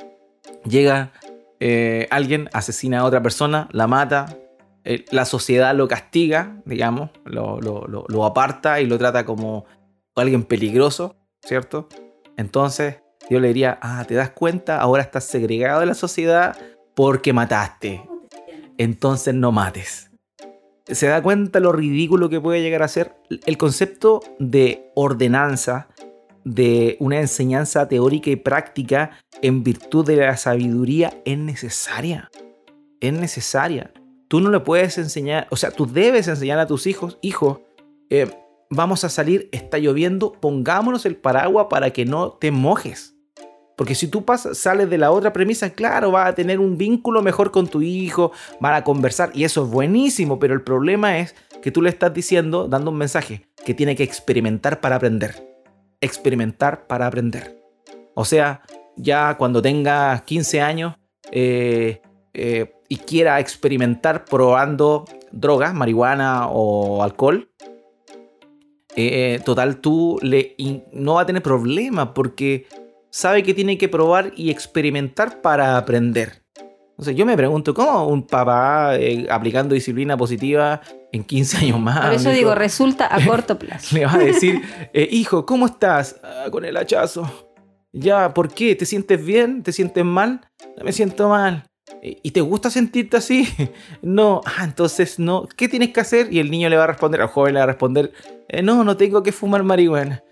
Llega 0.65 1.13
eh, 1.61 2.07
alguien, 2.11 2.49
asesina 2.53 3.01
a 3.01 3.05
otra 3.05 3.23
persona, 3.23 3.69
la 3.73 3.87
mata, 3.87 4.37
eh, 4.85 5.05
la 5.11 5.25
sociedad 5.25 5.75
lo 5.75 5.89
castiga, 5.89 6.57
digamos, 6.65 7.11
lo, 7.25 7.61
lo- 7.61 8.25
aparta 8.25 8.81
y 8.81 8.87
lo 8.87 8.99
trata 8.99 9.25
como 9.25 9.65
alguien 10.17 10.43
peligroso, 10.43 11.17
¿cierto? 11.43 11.89
Entonces 12.37 12.97
Dios 13.29 13.41
le 13.41 13.49
diría, 13.49 13.79
ah, 13.81 14.05
¿te 14.07 14.15
das 14.15 14.31
cuenta? 14.31 14.81
Ahora 14.81 15.03
estás 15.03 15.25
segregado 15.25 15.81
de 15.81 15.87
la 15.87 15.95
sociedad 15.95 16.57
porque 16.95 17.33
mataste. 17.33 18.03
Entonces 18.77 19.35
no 19.35 19.53
mates. 19.53 20.10
¿Se 20.93 21.07
da 21.07 21.23
cuenta 21.23 21.61
lo 21.61 21.73
ridículo 21.73 22.29
que 22.29 22.41
puede 22.41 22.63
llegar 22.63 22.83
a 22.83 22.89
ser? 22.89 23.15
El 23.47 23.57
concepto 23.57 24.21
de 24.39 24.91
ordenanza, 24.95 25.89
de 26.45 26.97
una 26.99 27.21
enseñanza 27.21 27.87
teórica 27.87 28.31
y 28.31 28.37
práctica 28.37 29.19
en 29.43 29.63
virtud 29.63 30.05
de 30.07 30.17
la 30.17 30.37
sabiduría 30.37 31.13
es 31.25 31.39
necesaria. 31.39 32.31
Es 33.01 33.13
necesaria. 33.13 33.93
Tú 34.27 34.41
no 34.41 34.51
le 34.51 34.61
puedes 34.61 34.99
enseñar, 34.99 35.47
o 35.51 35.57
sea, 35.57 35.71
tú 35.71 35.87
debes 35.87 36.29
enseñar 36.29 36.59
a 36.59 36.67
tus 36.67 36.87
hijos, 36.87 37.19
hijo, 37.21 37.63
eh, 38.11 38.31
vamos 38.69 39.05
a 39.05 39.09
salir, 39.09 39.49
está 39.53 39.79
lloviendo, 39.79 40.33
pongámonos 40.33 41.07
el 41.07 41.17
paraguas 41.17 41.67
para 41.71 41.91
que 41.91 42.05
no 42.05 42.33
te 42.33 42.51
mojes. 42.51 43.17
Porque 43.81 43.95
si 43.95 44.09
tú 44.09 44.23
sales 44.53 44.91
de 44.91 44.99
la 44.99 45.11
otra 45.11 45.33
premisa, 45.33 45.71
claro, 45.71 46.11
vas 46.11 46.29
a 46.29 46.35
tener 46.35 46.61
un 46.61 46.77
vínculo 46.77 47.23
mejor 47.23 47.51
con 47.51 47.67
tu 47.67 47.81
hijo, 47.81 48.31
van 48.61 48.75
a 48.75 48.85
conversar 48.85 49.31
y 49.33 49.45
eso 49.45 49.65
es 49.65 49.71
buenísimo, 49.71 50.39
pero 50.39 50.53
el 50.53 50.61
problema 50.61 51.17
es 51.17 51.35
que 51.63 51.71
tú 51.71 51.81
le 51.81 51.89
estás 51.89 52.13
diciendo, 52.13 52.69
dando 52.69 52.91
un 52.91 52.99
mensaje, 52.99 53.47
que 53.65 53.73
tiene 53.73 53.97
que 53.97 54.03
experimentar 54.03 54.81
para 54.83 54.97
aprender. 54.97 55.65
Experimentar 56.03 56.87
para 56.89 57.07
aprender. 57.07 57.57
O 58.13 58.27
sea, 58.27 58.61
ya 58.97 59.39
cuando 59.39 59.63
tenga 59.63 60.25
15 60.27 60.61
años 60.61 60.95
eh, 61.33 62.03
eh, 62.35 62.75
y 62.87 62.97
quiera 62.97 63.41
experimentar 63.41 64.27
probando 64.27 65.07
drogas, 65.33 65.73
marihuana 65.73 66.49
o 66.49 67.03
alcohol, 67.03 67.51
eh, 68.95 69.41
total, 69.43 69.79
tú 69.79 70.19
le, 70.21 70.55
no 70.93 71.15
va 71.15 71.23
a 71.23 71.27
tener 71.27 71.43
problema 71.43 72.13
porque 72.13 72.67
sabe 73.11 73.43
que 73.43 73.55
tiene 73.55 73.77
que 73.79 73.89
probar 73.89 74.33
y 74.37 74.51
experimentar 74.51 75.41
para 75.43 75.77
aprender. 75.77 76.43
Entonces 76.91 77.17
yo 77.17 77.25
me 77.25 77.37
pregunto, 77.37 77.73
¿cómo 77.73 78.07
un 78.09 78.27
papá 78.27 78.97
eh, 78.97 79.27
aplicando 79.31 79.75
disciplina 79.75 80.17
positiva 80.19 80.83
en 81.13 81.25
15 81.25 81.57
años 81.59 81.81
más? 81.81 82.05
Por 82.05 82.13
eso 82.15 82.25
mijo, 82.29 82.37
digo, 82.39 82.55
resulta 82.55 83.15
a 83.15 83.25
corto 83.25 83.59
plazo. 83.59 83.97
le 83.97 84.05
va 84.05 84.13
a 84.15 84.19
decir, 84.33 84.61
eh, 84.93 85.09
hijo, 85.11 85.47
¿cómo 85.47 85.67
estás? 85.67 86.21
"Ah, 86.23 86.47
con 86.51 86.65
el 86.65 86.77
hachazo. 86.77 87.49
Ya, 87.93 88.35
¿por 88.35 88.53
qué? 88.53 88.75
¿Te 88.77 88.85
sientes 88.87 89.25
bien? 89.25 89.63
¿Te 89.63 89.73
sientes 89.73 90.05
mal? 90.05 90.43
No 90.77 90.85
me 90.85 90.93
siento 90.93 91.31
mal. 91.31 91.65
"Eh, 92.03 92.19
¿Y 92.23 92.31
te 92.33 92.43
gusta 92.43 92.69
sentirte 92.71 93.17
así? 93.17 93.49
No. 94.03 94.43
Ah, 94.45 94.65
entonces 94.65 95.19
no. 95.19 95.49
¿Qué 95.57 95.69
tienes 95.71 95.89
que 95.95 96.01
hacer? 96.01 96.31
Y 96.31 96.39
el 96.39 96.51
niño 96.51 96.69
le 96.69 96.77
va 96.77 96.85
a 96.85 96.89
responder, 96.89 97.23
al 97.23 97.29
joven 97.29 97.55
le 97.55 97.61
va 97.61 97.65
a 97.65 97.69
responder, 97.69 98.13
"Eh, 98.49 98.61
no, 98.63 98.85
no 98.85 98.97
tengo 98.99 99.23
que 99.23 99.33
fumar 99.33 99.63
marihuana. 99.63 100.23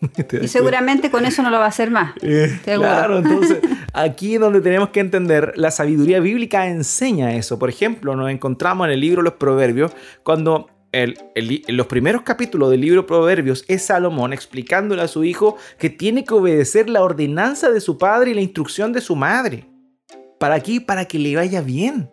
¿Te 0.14 0.38
das 0.38 0.44
Y 0.44 0.48
seguramente 0.48 1.10
con 1.10 1.26
eso 1.26 1.42
no 1.42 1.50
lo 1.50 1.58
va 1.58 1.66
a 1.66 1.68
hacer 1.68 1.90
más. 1.90 2.14
eh, 2.22 2.58
claro, 2.64 3.18
entonces 3.18 3.58
aquí 3.92 4.34
es 4.34 4.40
donde 4.40 4.60
tenemos 4.60 4.90
que 4.90 5.00
entender, 5.00 5.52
la 5.56 5.70
sabiduría 5.70 6.20
bíblica 6.20 6.66
enseña 6.66 7.34
eso. 7.34 7.58
Por 7.58 7.68
ejemplo, 7.68 8.16
nos 8.16 8.30
encontramos 8.30 8.86
en 8.86 8.92
el 8.92 9.00
libro 9.00 9.22
los 9.22 9.34
Proverbios 9.34 9.92
cuando 10.22 10.68
el, 10.92 11.18
los 11.68 11.86
primeros 11.86 12.22
capítulos 12.22 12.70
del 12.70 12.80
libro 12.80 13.06
Proverbios 13.06 13.64
es 13.68 13.82
Salomón 13.82 14.32
explicándole 14.32 15.02
a 15.02 15.08
su 15.08 15.24
hijo 15.24 15.56
que 15.78 15.90
tiene 15.90 16.24
que 16.24 16.34
obedecer 16.34 16.88
la 16.88 17.02
ordenanza 17.02 17.70
de 17.70 17.80
su 17.80 17.98
padre 17.98 18.30
y 18.30 18.34
la 18.34 18.40
instrucción 18.40 18.92
de 18.92 19.00
su 19.00 19.14
madre. 19.16 19.68
¿Para 20.38 20.54
aquí 20.54 20.80
Para 20.80 21.06
que 21.06 21.18
le 21.18 21.36
vaya 21.36 21.60
bien. 21.60 22.10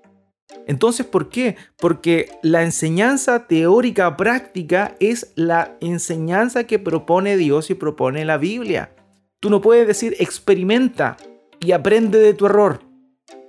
Entonces, 0.68 1.06
¿por 1.06 1.30
qué? 1.30 1.58
Porque 1.78 2.30
la 2.42 2.64
enseñanza 2.64 3.48
teórica 3.48 4.16
práctica 4.16 4.96
es 5.00 5.34
la 5.36 5.78
enseñanza 5.82 6.66
que 6.66 6.80
propone 6.80 7.38
Dios 7.38 7.70
y 7.70 7.76
propone 7.76 8.26
la 8.26 8.38
Biblia. 8.38 8.96
Tú 9.40 9.50
no 9.50 9.62
puedes 9.62 9.88
decir 9.88 10.16
experimenta 10.20 11.18
y 11.60 11.72
aprende 11.72 12.20
de 12.20 12.34
tu 12.34 12.46
error. 12.46 12.82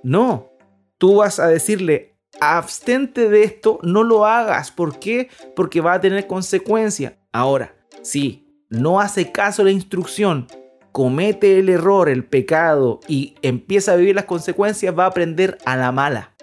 No, 0.03 0.51
tú 0.97 1.17
vas 1.17 1.39
a 1.39 1.47
decirle 1.47 2.17
abstente 2.41 3.29
de 3.29 3.43
esto, 3.43 3.79
no 3.81 4.03
lo 4.03 4.25
hagas. 4.25 4.71
¿Por 4.71 4.99
qué? 4.99 5.29
Porque 5.55 5.81
va 5.81 5.93
a 5.93 6.01
tener 6.01 6.27
consecuencia. 6.27 7.17
Ahora, 7.31 7.75
si 8.01 8.45
no 8.69 8.99
hace 8.99 9.31
caso 9.31 9.61
a 9.61 9.65
la 9.65 9.71
instrucción, 9.71 10.47
comete 10.91 11.59
el 11.59 11.69
error, 11.69 12.09
el 12.09 12.25
pecado 12.25 12.99
y 13.07 13.35
empieza 13.41 13.93
a 13.93 13.95
vivir 13.95 14.15
las 14.15 14.25
consecuencias, 14.25 14.97
va 14.97 15.05
a 15.05 15.09
aprender 15.09 15.57
a 15.65 15.77
la 15.77 15.91
mala 15.91 16.35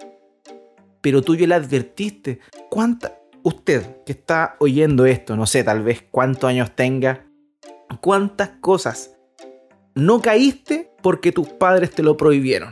pero 1.03 1.21
tú 1.21 1.35
ya 1.35 1.45
le 1.45 1.55
advertiste. 1.55 2.39
¿Cuánta, 2.69 3.19
usted 3.43 4.03
que 4.05 4.13
está 4.13 4.55
oyendo 4.59 5.05
esto, 5.05 5.35
no 5.35 5.45
sé, 5.45 5.63
tal 5.65 5.83
vez 5.83 6.01
cuántos 6.09 6.49
años 6.49 6.71
tenga, 6.75 7.25
cuántas 7.99 8.51
cosas 8.61 9.13
no 9.95 10.21
caíste 10.21 10.91
porque 11.03 11.33
tus 11.33 11.49
padres 11.49 11.91
te 11.91 12.03
lo 12.03 12.15
prohibieron? 12.15 12.71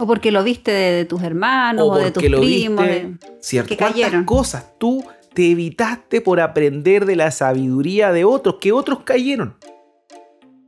O 0.00 0.06
porque 0.06 0.32
lo 0.32 0.42
viste 0.42 0.72
de, 0.72 1.04
tus 1.04 1.22
hermanos 1.22 1.88
o, 1.88 1.96
de 1.96 2.10
tus 2.10 2.24
primos. 2.24 2.84
Viste, 2.84 3.64
que 3.64 3.76
¿Cuántas 3.76 4.24
cosas 4.24 4.76
tú 4.76 5.04
te 5.32 5.52
evitaste 5.52 6.20
por 6.20 6.40
aprender 6.40 7.06
de 7.06 7.14
la 7.14 7.30
sabiduría 7.30 8.10
de 8.10 8.24
otros, 8.24 8.56
que 8.60 8.72
otros 8.72 9.04
cayeron? 9.04 9.56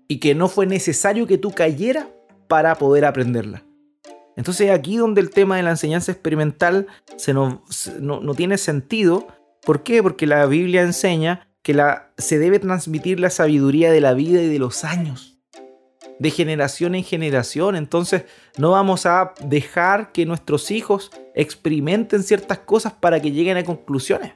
Y 0.06 0.20
que 0.20 0.36
no 0.36 0.48
fue 0.48 0.66
necesario 0.66 1.26
que 1.26 1.36
tú 1.36 1.50
cayeras 1.50 2.06
para 2.46 2.76
poder 2.76 3.06
aprenderla. 3.06 3.64
Entonces 4.36 4.70
aquí 4.70 4.96
donde 4.96 5.20
el 5.20 5.30
tema 5.30 5.56
de 5.56 5.62
la 5.62 5.70
enseñanza 5.70 6.12
experimental 6.12 6.86
se 7.16 7.34
no, 7.34 7.62
no, 8.00 8.34
tiene 8.34 8.58
sentido. 8.58 9.26
¿Por 9.64 9.82
qué? 9.82 10.02
Porque 10.02 10.26
la 10.26 10.46
Biblia 10.46 10.82
enseña 10.82 11.48
que 11.62 11.74
la, 11.74 12.12
se 12.18 12.38
debe 12.38 12.58
transmitir 12.58 13.20
la 13.20 13.30
sabiduría 13.30 13.92
de 13.92 14.00
la 14.00 14.14
vida 14.14 14.42
y 14.42 14.48
de 14.48 14.58
los 14.58 14.84
años, 14.84 15.38
de 16.18 16.30
generación 16.30 16.94
en 16.94 17.04
generación. 17.04 17.76
Entonces 17.76 18.24
no 18.56 18.70
vamos 18.70 19.06
a 19.06 19.34
dejar 19.44 20.12
que 20.12 20.26
nuestros 20.26 20.70
hijos 20.70 21.10
experimenten 21.34 22.22
ciertas 22.22 22.58
cosas 22.58 22.94
para 22.94 23.20
que 23.20 23.32
lleguen 23.32 23.58
a 23.58 23.64
conclusiones. 23.64 24.32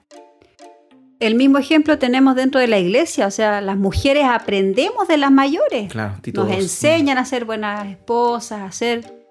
El 1.19 1.35
mismo 1.35 1.57
ejemplo 1.57 1.99
tenemos 1.99 2.37
dentro 2.37 2.61
de 2.61 2.69
la 2.69 2.79
iglesia, 2.79 3.27
o 3.27 3.31
sea, 3.31 3.63
las 3.63 3.79
mujeres 3.79 4.25
aprendemos 4.27 5.09
de 5.09 5.17
las 5.17 5.33
mayores. 5.33 5.91
Claro, 5.91 6.17
Nos 6.35 6.51
enseñan 6.51 7.17
a 7.17 7.25
ser 7.25 7.47
buenas 7.47 7.87
esposas, 7.87 8.61
a 8.61 8.71
ser 8.71 9.26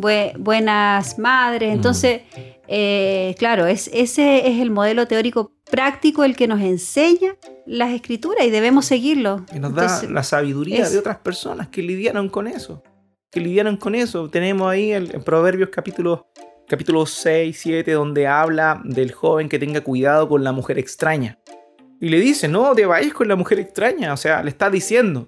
buenas 0.00 1.18
madres. 1.18 1.72
Entonces, 1.72 2.22
eh, 2.68 3.34
claro, 3.38 3.66
es, 3.66 3.90
ese 3.92 4.48
es 4.48 4.60
el 4.60 4.70
modelo 4.70 5.06
teórico 5.06 5.52
práctico 5.70 6.24
el 6.24 6.36
que 6.36 6.48
nos 6.48 6.60
enseña 6.60 7.36
las 7.66 7.92
escrituras 7.92 8.46
y 8.46 8.50
debemos 8.50 8.86
seguirlo. 8.86 9.44
Y 9.54 9.58
nos 9.58 9.74
da 9.74 10.02
la 10.08 10.22
sabiduría 10.22 10.88
de 10.88 10.98
otras 10.98 11.18
personas 11.18 11.68
que 11.68 11.82
lidiaron 11.82 12.28
con 12.28 12.46
eso. 12.46 12.82
Que 13.30 13.40
lidiaron 13.40 13.76
con 13.76 13.94
eso. 13.94 14.28
Tenemos 14.28 14.70
ahí 14.70 14.92
el, 14.92 15.08
Proverbios 15.24 15.70
capítulo, 15.70 16.26
capítulo 16.68 17.06
6, 17.06 17.56
7, 17.58 17.92
donde 17.92 18.26
habla 18.26 18.80
del 18.84 19.12
joven 19.12 19.48
que 19.48 19.58
tenga 19.58 19.80
cuidado 19.82 20.28
con 20.28 20.42
la 20.42 20.52
mujer 20.52 20.78
extraña. 20.78 21.38
Y 22.00 22.08
le 22.08 22.18
dice, 22.18 22.48
no 22.48 22.74
te 22.74 22.86
vayas 22.86 23.12
con 23.12 23.28
la 23.28 23.36
mujer 23.36 23.60
extraña. 23.60 24.12
O 24.12 24.16
sea, 24.16 24.42
le 24.42 24.50
está 24.50 24.70
diciendo. 24.70 25.26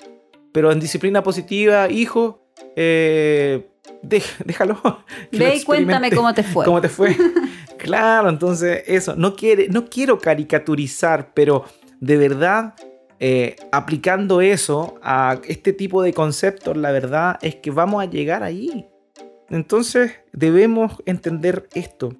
Pero 0.52 0.72
en 0.72 0.80
disciplina 0.80 1.22
positiva, 1.22 1.90
hijo, 1.90 2.42
eh, 2.76 3.68
déjalo. 4.02 5.04
Ve 5.32 5.56
y 5.56 5.64
cuéntame 5.64 6.10
cómo 6.10 6.32
te 6.34 6.42
fue. 6.42 6.64
¿Cómo 6.64 6.80
te 6.80 6.88
fue? 6.88 7.16
claro, 7.78 8.28
entonces 8.28 8.84
eso, 8.86 9.14
no, 9.16 9.34
quiere, 9.34 9.68
no 9.68 9.86
quiero 9.86 10.18
caricaturizar, 10.18 11.32
pero 11.34 11.64
de 12.00 12.16
verdad, 12.16 12.74
eh, 13.20 13.56
aplicando 13.70 14.40
eso 14.40 14.98
a 15.02 15.40
este 15.46 15.72
tipo 15.72 16.02
de 16.02 16.12
conceptos, 16.12 16.76
la 16.76 16.90
verdad 16.90 17.38
es 17.42 17.56
que 17.56 17.70
vamos 17.70 18.02
a 18.02 18.06
llegar 18.06 18.42
ahí. 18.42 18.88
Entonces 19.48 20.12
debemos 20.32 21.02
entender 21.06 21.68
esto. 21.74 22.16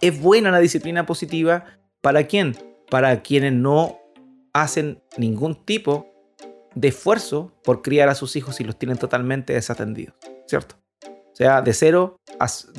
Es 0.00 0.20
buena 0.20 0.50
la 0.50 0.60
disciplina 0.60 1.06
positiva 1.06 1.64
para 2.00 2.24
quién? 2.24 2.56
Para 2.90 3.22
quienes 3.22 3.52
no 3.52 3.98
hacen 4.52 5.02
ningún 5.16 5.56
tipo 5.64 6.14
de 6.74 6.88
esfuerzo 6.88 7.52
por 7.62 7.82
criar 7.82 8.08
a 8.08 8.14
sus 8.14 8.36
hijos 8.36 8.60
y 8.60 8.64
los 8.64 8.78
tienen 8.78 8.98
totalmente 8.98 9.52
desatendidos, 9.52 10.14
¿cierto? 10.46 10.76
O 11.06 11.36
sea, 11.36 11.62
de 11.62 11.72
cero, 11.72 12.16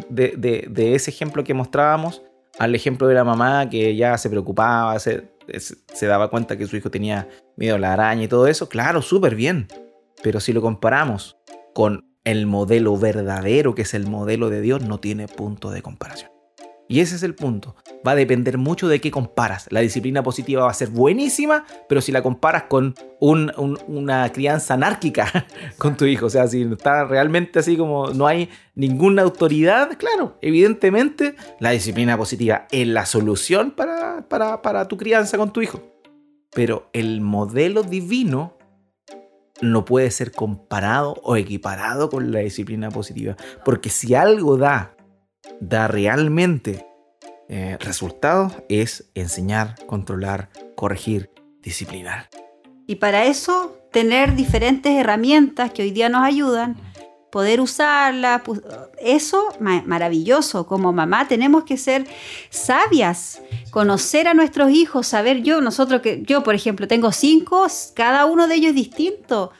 de, 0.09 0.65
de, 0.69 0.95
ese 0.95 1.11
ejemplo 1.11 1.43
que 1.43 1.53
mostrábamos, 1.53 2.23
al 2.57 2.73
ejemplo 2.73 3.07
de 3.07 3.15
la 3.15 3.25
mamá 3.25 3.69
que 3.69 3.95
ya 3.95 4.17
se 4.17 4.29
preocupaba, 4.29 4.97
se, 4.99 5.29
se 5.57 6.05
daba 6.05 6.29
cuenta 6.29 6.57
que 6.57 6.65
su 6.65 6.77
hijo 6.77 6.89
tenía 6.89 7.27
miedo 7.57 7.75
a 7.75 7.79
la 7.79 7.93
araña 7.93 8.23
y 8.23 8.27
todo 8.29 8.47
eso, 8.47 8.69
claro, 8.69 9.01
súper 9.01 9.35
bien. 9.35 9.67
Pero 10.23 10.39
si 10.39 10.53
lo 10.53 10.61
comparamos 10.61 11.37
con 11.73 12.05
el 12.23 12.45
modelo 12.47 12.97
verdadero, 12.97 13.75
que 13.75 13.83
es 13.83 13.93
el 13.93 14.07
modelo 14.07 14.49
de 14.49 14.61
Dios, 14.61 14.81
no 14.81 14.99
tiene 14.99 15.27
punto 15.27 15.69
de 15.71 15.81
comparación. 15.81 16.34
Y 16.87 16.99
ese 16.99 17.15
es 17.15 17.23
el 17.23 17.33
punto. 17.33 17.75
Va 18.07 18.11
a 18.11 18.15
depender 18.15 18.57
mucho 18.57 18.87
de 18.87 19.01
qué 19.01 19.09
comparas. 19.09 19.67
La 19.71 19.79
disciplina 19.79 20.21
positiva 20.21 20.63
va 20.63 20.69
a 20.69 20.75
ser 20.75 20.89
buenísima, 20.89 21.65
pero 21.89 21.99
si 22.01 22.11
la 22.11 22.21
comparas 22.21 22.63
con 22.63 22.93
una 23.19 24.31
crianza 24.31 24.75
anárquica 24.75 25.47
con 25.77 25.97
tu 25.97 26.05
hijo, 26.05 26.27
o 26.27 26.29
sea, 26.29 26.47
si 26.47 26.61
está 26.61 27.05
realmente 27.05 27.59
así 27.59 27.75
como 27.75 28.09
no 28.11 28.27
hay 28.27 28.49
ninguna 28.75 29.23
autoridad, 29.23 29.97
claro, 29.97 30.37
evidentemente 30.41 31.35
la 31.59 31.71
disciplina 31.71 32.17
positiva 32.17 32.67
es 32.71 32.87
la 32.87 33.05
solución 33.05 33.71
para, 33.71 34.87
tu 34.87 34.97
crianza 34.97 35.37
con 35.37 35.51
tu 35.51 35.61
hijo. 35.61 35.81
Pero 36.51 36.89
el 36.93 37.19
modelo 37.19 37.83
divino 37.83 38.57
no 39.61 39.85
puede 39.85 40.11
ser 40.11 40.31
comparado 40.31 41.15
o 41.23 41.35
equiparado 41.35 42.09
con 42.09 42.31
la 42.31 42.39
disciplina 42.39 42.91
positiva. 42.91 43.35
Porque 43.63 43.89
si 43.89 44.13
algo 44.13 44.57
da 44.57 44.94
da 45.59 45.87
realmente 45.87 46.85
eh, 47.47 47.77
resultados 47.79 48.53
es 48.69 49.09
enseñar, 49.13 49.75
controlar, 49.85 50.49
corregir, 50.75 51.29
disciplinar. 51.61 52.29
Y 52.87 52.95
para 52.95 53.25
eso, 53.25 53.77
tener 53.91 54.35
diferentes 54.35 54.91
herramientas 54.91 55.71
que 55.71 55.83
hoy 55.83 55.91
día 55.91 56.09
nos 56.09 56.23
ayudan, 56.23 56.75
poder 57.31 57.59
usarlas, 57.59 58.41
eso 58.97 59.43
maravilloso. 59.59 60.65
Como 60.67 60.93
mamá 60.93 61.27
tenemos 61.27 61.65
que 61.65 61.77
ser 61.77 62.05
sabias, 62.49 63.41
conocer 63.71 64.27
a 64.27 64.33
nuestros 64.33 64.71
hijos, 64.71 65.07
saber 65.07 65.41
yo, 65.41 65.61
nosotros 65.61 66.01
que 66.01 66.23
yo, 66.25 66.43
por 66.43 66.55
ejemplo, 66.55 66.87
tengo 66.87 67.11
cinco, 67.11 67.67
cada 67.93 68.25
uno 68.25 68.47
de 68.47 68.55
ellos 68.55 68.69
es 68.69 68.75
distinto 68.75 69.51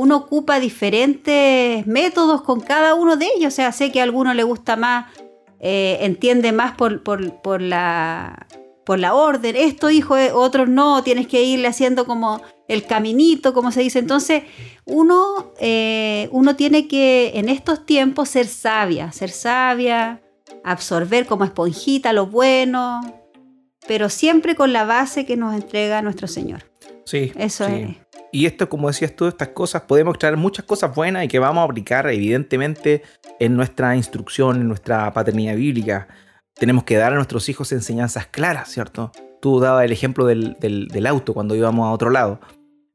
uno 0.00 0.16
ocupa 0.16 0.60
diferentes 0.60 1.86
métodos 1.86 2.40
con 2.40 2.60
cada 2.60 2.94
uno 2.94 3.18
de 3.18 3.28
ellos. 3.36 3.52
O 3.52 3.56
sea, 3.56 3.70
sé 3.70 3.92
que 3.92 4.00
a 4.00 4.04
alguno 4.04 4.32
le 4.32 4.44
gusta 4.44 4.74
más 4.74 5.12
eh, 5.60 5.98
entiende 6.00 6.52
más 6.52 6.72
por, 6.72 7.60
la, 7.60 8.46
por 8.86 8.98
la 8.98 9.14
orden. 9.14 9.56
Esto, 9.56 9.90
hijo, 9.90 10.16
eh, 10.16 10.32
otros 10.32 10.70
no, 10.70 11.02
tienes 11.02 11.26
que 11.26 11.42
irle 11.42 11.68
haciendo 11.68 12.06
como 12.06 12.40
el 12.66 12.86
caminito, 12.86 13.52
como 13.52 13.72
se 13.72 13.82
dice. 13.82 13.98
Entonces, 13.98 14.44
uno, 14.86 15.52
eh, 15.60 16.30
uno 16.32 16.56
tiene 16.56 16.88
que 16.88 17.32
en 17.34 17.50
estos 17.50 17.84
tiempos 17.84 18.30
ser 18.30 18.46
sabia, 18.46 19.12
ser 19.12 19.28
sabia, 19.28 20.22
absorber 20.64 21.26
como 21.26 21.44
esponjita 21.44 22.14
lo 22.14 22.26
bueno, 22.26 23.02
pero 23.86 24.08
siempre 24.08 24.54
con 24.54 24.72
la 24.72 24.84
base 24.84 25.26
que 25.26 25.36
nos 25.36 25.54
entrega 25.54 26.00
nuestro 26.00 26.26
Señor. 26.26 26.69
Sí. 27.10 27.32
Eso 27.36 27.66
es. 27.66 27.88
Y 28.30 28.46
esto, 28.46 28.68
como 28.68 28.86
decías 28.86 29.16
tú, 29.16 29.26
estas 29.26 29.48
cosas, 29.48 29.82
podemos 29.82 30.16
traer 30.16 30.36
muchas 30.36 30.64
cosas 30.64 30.94
buenas 30.94 31.24
y 31.24 31.28
que 31.28 31.40
vamos 31.40 31.62
a 31.62 31.64
aplicar, 31.64 32.08
evidentemente, 32.08 33.02
en 33.40 33.56
nuestra 33.56 33.96
instrucción, 33.96 34.60
en 34.60 34.68
nuestra 34.68 35.12
paternidad 35.12 35.56
bíblica. 35.56 36.06
Tenemos 36.54 36.84
que 36.84 36.96
dar 36.96 37.12
a 37.12 37.16
nuestros 37.16 37.48
hijos 37.48 37.72
enseñanzas 37.72 38.28
claras, 38.28 38.68
¿cierto? 38.68 39.10
Tú 39.40 39.58
dabas 39.58 39.84
el 39.84 39.90
ejemplo 39.90 40.24
del, 40.26 40.56
del, 40.60 41.06
auto 41.08 41.34
cuando 41.34 41.56
íbamos 41.56 41.88
a 41.88 41.90
otro 41.90 42.10
lado. 42.10 42.40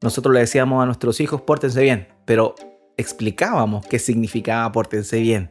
Nosotros 0.02 0.34
le 0.34 0.40
decíamos 0.40 0.82
a 0.82 0.86
nuestros 0.86 1.20
hijos, 1.20 1.42
pórtense 1.42 1.82
bien, 1.82 2.08
pero 2.24 2.56
explicábamos 2.96 3.86
qué 3.86 4.00
significaba 4.00 4.72
pórtense 4.72 5.20
bien 5.20 5.50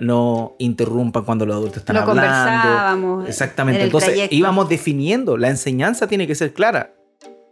no 0.00 0.54
interrumpan 0.58 1.24
cuando 1.24 1.44
los 1.44 1.56
adultos 1.56 1.78
están 1.78 1.96
hablando. 1.96 2.22
Conversábamos. 2.22 3.28
Exactamente. 3.28 3.82
Entonces 3.82 4.28
íbamos 4.30 4.68
definiendo. 4.68 5.36
La 5.36 5.48
enseñanza 5.48 6.06
tiene 6.06 6.26
que 6.26 6.34
ser 6.34 6.52
clara. 6.52 6.94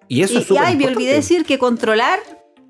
Y 0.08 0.22
eso 0.22 0.38
es 0.38 0.50
Y, 0.50 0.56
ay, 0.56 0.76
me 0.76 0.86
olvidé 0.86 1.14
decir 1.14 1.44
que 1.44 1.58
controlar 1.58 2.18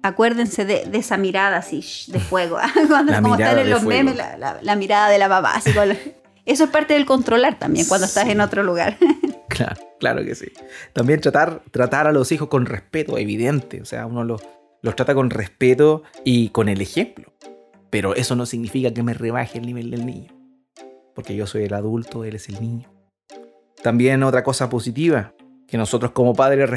acuérdense 0.03 0.65
de, 0.65 0.89
esa 0.93 1.17
mirada 1.17 1.59
así 1.59 1.85
de 2.09 2.21
fuego. 2.21 2.59
cuando 2.89 3.15
como 3.15 3.35
están 3.35 3.59
en 3.59 3.71
los 3.71 3.83
memes, 3.83 4.17
la, 4.17 4.77
mirada 4.77 5.09
de 5.09 5.19
la 5.19 5.29
mamá. 5.29 5.53
Así 5.55 5.71
eso 6.47 6.65
es 6.65 6.71
parte 6.71 6.95
del 6.95 7.07
controlar 7.07 7.59
también 7.59 7.87
cuando 7.87 8.07
estás 8.07 8.29
en 8.29 8.41
otro 8.41 8.63
lugar. 8.63 8.97
claro, 9.49 9.81
claro 9.99 10.25
que 10.25 10.35
sí. 10.35 10.53
También 10.93 11.21
tratar, 11.21 11.63
tratar 11.71 12.07
a 12.07 12.13
los 12.13 12.31
hijos 12.33 12.49
con 12.49 12.67
respeto, 12.67 13.19
evidente. 13.19 13.81
O 13.81 13.85
sea, 13.85 14.07
uno 14.07 14.25
los, 14.25 14.43
los 14.83 14.97
trata 14.97 15.15
con 15.15 15.31
respeto 15.31 16.03
y 16.25 16.51
con 16.51 16.69
el 16.69 16.81
ejemplo. 16.81 17.33
Pero 17.91 18.15
eso 18.15 18.37
no 18.37 18.45
significa 18.45 18.93
que 18.93 19.03
me 19.03 19.15
rebaje 19.15 19.59
el 19.59 19.67
nivel 19.67 19.91
del 19.91 20.05
niño. 20.05 20.35
Porque 21.15 21.35
yo 21.35 21.47
soy 21.47 21.65
el 21.65 21.75
adulto, 21.75 22.25
él 22.25 22.37
es 22.37 22.49
el 22.49 22.61
niño. 22.61 22.93
También 23.83 24.23
otra 24.23 24.45
cosa 24.45 24.69
positiva, 24.69 25.35
que 25.69 25.77
nosotros 25.77 26.13
como 26.13 26.35
padres 26.35 26.69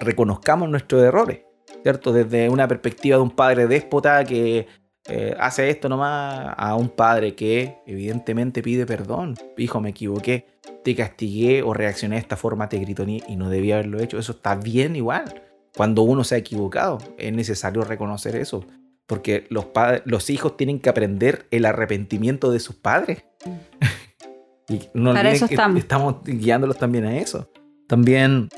reconozcamos 0.00 0.68
nuestros 0.70 1.02
errores, 1.02 1.40
¿cierto? 1.82 2.12
Desde 2.12 2.48
una 2.48 2.66
perspectiva 2.66 3.18
de 3.18 3.22
un 3.22 3.30
padre 3.30 3.66
déspota 3.66 4.24
que 4.24 4.66
eh, 5.06 5.36
hace 5.38 5.68
esto 5.68 5.88
nomás 5.88 6.54
a 6.56 6.74
un 6.74 6.88
padre 6.88 7.34
que 7.34 7.76
evidentemente 7.86 8.62
pide 8.62 8.86
perdón. 8.86 9.36
Hijo, 9.58 9.80
me 9.80 9.90
equivoqué, 9.90 10.46
te 10.82 10.96
castigué 10.96 11.62
o 11.62 11.74
reaccioné 11.74 12.16
de 12.16 12.22
esta 12.22 12.36
forma, 12.36 12.70
te 12.70 12.78
grito 12.78 13.04
y 13.06 13.36
no 13.36 13.50
debía 13.50 13.74
haberlo 13.74 14.00
hecho. 14.00 14.18
Eso 14.18 14.32
está 14.32 14.54
bien 14.54 14.96
igual. 14.96 15.42
Cuando 15.76 16.02
uno 16.02 16.24
se 16.24 16.34
ha 16.34 16.38
equivocado, 16.38 16.98
es 17.18 17.32
necesario 17.32 17.82
reconocer 17.82 18.34
eso. 18.34 18.64
Porque 19.06 19.46
los, 19.50 19.66
los 20.04 20.30
hijos 20.30 20.56
tienen 20.56 20.80
que 20.80 20.88
aprender 20.88 21.46
el 21.50 21.66
arrepentimiento 21.66 22.50
de 22.50 22.60
sus 22.60 22.76
padres. 22.76 23.24
y 24.68 24.80
no 24.94 25.12
Para 25.12 25.32
eso 25.32 25.44
estamos. 25.44 25.78
estamos 25.78 26.16
guiándolos 26.24 26.78
también 26.78 27.04
a 27.04 27.18
eso. 27.18 27.50
También 27.88 28.48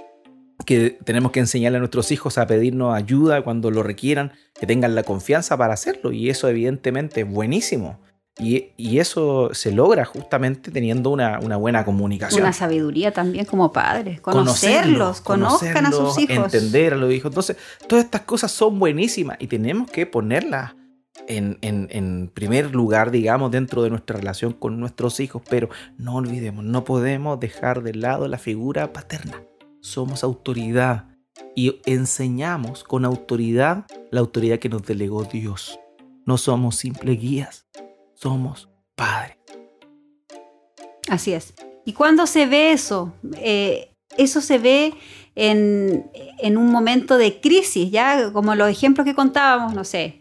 que 0.67 0.99
tenemos 1.05 1.33
que 1.33 1.41
enseñarle 1.41 1.77
a 1.77 1.81
nuestros 1.81 2.13
hijos 2.13 2.37
a 2.37 2.47
pedirnos 2.47 2.95
ayuda 2.95 3.43
cuando 3.43 3.71
lo 3.71 3.83
requieran, 3.83 4.33
que 4.59 4.67
tengan 4.67 4.95
la 4.95 5.05
confianza 5.05 5.57
para 5.57 5.73
hacerlo. 5.73 6.13
Y 6.13 6.29
eso 6.29 6.49
evidentemente 6.49 7.23
es 7.23 7.29
buenísimo. 7.29 7.99
Y, 8.39 8.99
eso 8.99 9.51
se 9.53 9.71
logra 9.71 10.05
justamente 10.05 10.71
teniendo 10.71 11.11
una, 11.11 11.39
buena 11.39 11.85
comunicación. 11.85 12.43
Una 12.43 12.53
sabiduría 12.53 13.13
también 13.13 13.45
como 13.45 13.73
padres. 13.73 14.21
Conocerlos, 14.21 15.21
conozcan 15.21 15.87
a 15.87 15.93
sus 15.93 16.19
hijos. 16.19 16.53
Entender 16.53 16.95
a 16.95 16.97
los 16.97 17.13
hijos. 17.13 17.31
Entonces, 17.31 17.57
todas 17.87 18.05
estas 18.05 18.23
cosas 18.23 18.51
son 18.51 18.79
buenísimas 18.79 19.37
y 19.41 19.47
tenemos 19.47 19.91
que 19.91 20.07
ponerlas 20.07 20.73
en, 21.29 21.59
en, 21.63 22.31
primer 22.33 22.75
lugar, 22.75 23.11
digamos, 23.11 23.51
dentro 23.51 23.83
de 23.83 23.91
nuestra 23.91 24.17
relación 24.19 24.53
con 24.53 24.81
nuestros 24.81 25.21
hijos. 25.21 25.43
Pero 25.49 25.69
no 25.99 26.17
olvidemos, 26.17 26.65
no 26.65 26.85
podemos 26.85 27.39
dejar 27.39 27.83
de 27.83 27.95
lado 27.95 28.27
la 28.29 28.39
figura 28.39 28.93
paterna 28.93 29.43
somos 29.81 30.23
autoridad 30.23 31.07
y 31.55 31.81
enseñamos 31.87 32.85
con 32.85 33.05
autoridad 33.05 33.87
la 34.11 34.21
autoridad 34.21 34.59
que 34.59 34.69
nos 34.69 34.83
delegó 34.83 35.25
Dios. 35.25 35.79
No 36.27 36.39
somos 36.39 36.77
simples 36.77 37.19
guías, 37.19 37.67
somos 38.15 38.69
padres. 38.95 39.37
Así 41.09 41.33
es. 41.33 41.55
¿Y 41.85 41.95
cuando 41.95 42.27
se 42.27 42.47
ve 42.47 42.73
eso? 42.73 43.13
Eh, 43.37 43.95
eso 44.17 44.41
se 44.41 44.59
ve 44.59 44.93
en, 45.35 46.11
en, 46.39 46.57
un 46.57 46.71
momento 46.71 47.17
de 47.17 47.41
crisis, 47.41 47.91
ya 47.91 48.33
como 48.33 48.55
los 48.55 48.69
ejemplos 48.69 49.05
que 49.05 49.15
contábamos, 49.15 49.75
no 49.75 49.85
sé. 49.85 50.20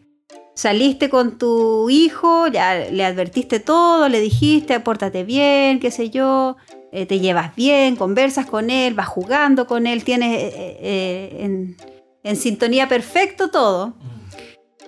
Saliste 0.60 1.10
con 1.10 1.38
tu 1.38 1.90
hijo, 1.90 2.48
ya 2.48 2.76
le 2.92 3.06
advertiste 3.06 3.62
todo, 3.62 4.10
le 4.10 4.20
dijiste, 4.20 4.78
pórtate 4.82 5.24
bien, 5.24 5.80
qué 5.80 5.90
sé 5.90 6.10
yo, 6.10 6.58
eh, 6.92 7.06
te 7.06 7.22
llevas 7.22 7.56
bien, 7.56 7.96
conversas 7.96 8.46
con 8.46 8.70
él, 8.70 8.94
vas 8.94 9.08
jugando 9.08 9.68
con 9.68 9.88
él, 9.88 10.04
tienes 10.04 10.38
eh, 10.38 10.78
eh, 10.82 11.76
en, 12.24 12.36
sintonía 12.36 12.90
perfecto 12.90 13.50
todo. 13.50 13.94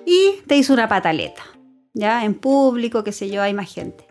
Y 0.06 0.42
te 0.46 0.58
hizo 0.58 0.74
una 0.74 0.90
pataleta, 0.90 1.44
¿ya? 1.94 2.26
En 2.26 2.34
público, 2.34 3.06
qué 3.06 3.14
sé 3.14 3.30
yo, 3.30 3.42
hay 3.42 3.54
más 3.54 3.74
gente. 3.74 4.06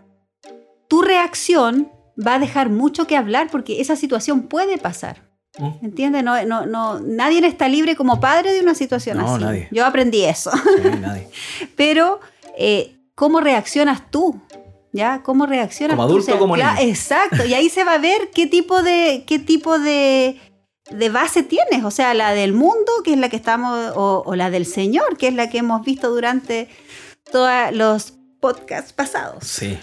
Tu 0.89 1.03
reacción 1.03 1.93
va 2.17 2.37
a 2.37 2.39
dejar 2.39 2.71
mucho 2.71 3.07
que 3.07 3.19
hablar 3.19 3.51
porque 3.53 3.83
esa 3.83 3.97
situación 3.97 4.49
puede 4.49 4.79
pasar. 4.79 5.30
¿Me 5.59 5.79
¿Entiendes? 5.83 6.23
No, 6.23 6.43
no, 6.45 6.67
no, 6.67 7.01
nadie 7.01 7.47
está 7.47 7.69
libre 7.69 7.97
como 7.97 8.21
padre 8.21 8.53
de 8.53 8.61
una 8.61 8.75
situación 8.75 9.19
no, 9.19 9.35
así. 9.35 9.45
Nadie. 9.45 9.69
Yo 9.71 9.85
aprendí 9.85 10.25
eso. 10.25 10.51
nadie. 11.01 11.29
Pero, 11.77 12.21
¿cómo 13.15 13.41
reaccionas 13.41 14.11
tú? 14.11 14.41
¿ya? 14.93 15.23
¿Cómo 15.23 15.47
reacciona? 15.47 15.95
Como 15.95 16.05
adulto, 16.05 16.39
como 16.39 16.57
niño. 16.57 16.69
Exacto, 16.81 17.45
y 17.45 17.55
ahí 17.55 17.69
se 17.69 17.85
va 17.85 17.95
a 17.95 17.99
ver 17.99 18.31
qué 18.35 18.47
tipo 18.47 18.83
de, 18.83 19.25
qué 19.27 19.39
tipo 19.39 19.79
de, 19.79 20.41
base 21.13 21.43
tienes, 21.43 21.85
o 21.85 21.91
sea, 21.91 22.15
la 22.15 22.33
del 22.33 22.53
mundo, 22.53 22.93
que 23.05 23.13
es 23.13 23.19
la 23.19 23.29
que 23.29 23.37
estamos, 23.37 23.93
o, 23.95 24.35
la 24.35 24.51
del 24.51 24.67
Señor, 24.67 25.17
que 25.17 25.29
es 25.29 25.35
la 25.35 25.49
que 25.49 25.59
hemos 25.59 25.83
visto 25.83 26.11
durante 26.11 26.69
todos 27.31 27.51
los 27.73 28.15
podcasts 28.41 28.93
pasados. 28.93 29.47
Sí. 29.47 29.79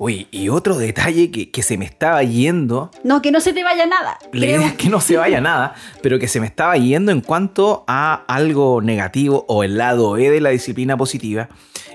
Uy, 0.00 0.28
y 0.30 0.48
otro 0.48 0.78
detalle 0.78 1.32
que, 1.32 1.62
se 1.62 1.76
me 1.76 1.84
estaba 1.84 2.22
yendo. 2.22 2.92
No, 3.02 3.20
que 3.20 3.32
no 3.32 3.40
se 3.40 3.52
te 3.52 3.64
vaya 3.64 3.84
nada. 3.84 4.16
La 4.32 4.46
idea 4.46 4.68
es 4.68 4.74
que 4.74 4.88
no 4.88 5.00
se 5.00 5.16
vaya 5.16 5.40
nada, 5.40 5.74
pero 6.02 6.20
que 6.20 6.28
se 6.28 6.38
me 6.38 6.46
estaba 6.46 6.76
yendo 6.76 7.10
en 7.10 7.20
cuanto 7.20 7.84
a 7.88 8.24
algo 8.28 8.80
negativo 8.80 9.44
o 9.48 9.64
el 9.64 9.76
lado 9.76 10.16
E 10.16 10.30
de 10.30 10.40
la 10.40 10.50
disciplina 10.50 10.96
positiva, 10.96 11.48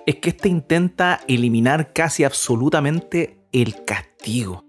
es 0.06 0.16
que 0.16 0.32
este 0.32 0.50
intenta 0.50 1.22
eliminar 1.30 1.94
casi 1.94 2.26
absolutamente 2.26 3.40
el 3.54 3.86
castigo. 3.86 4.66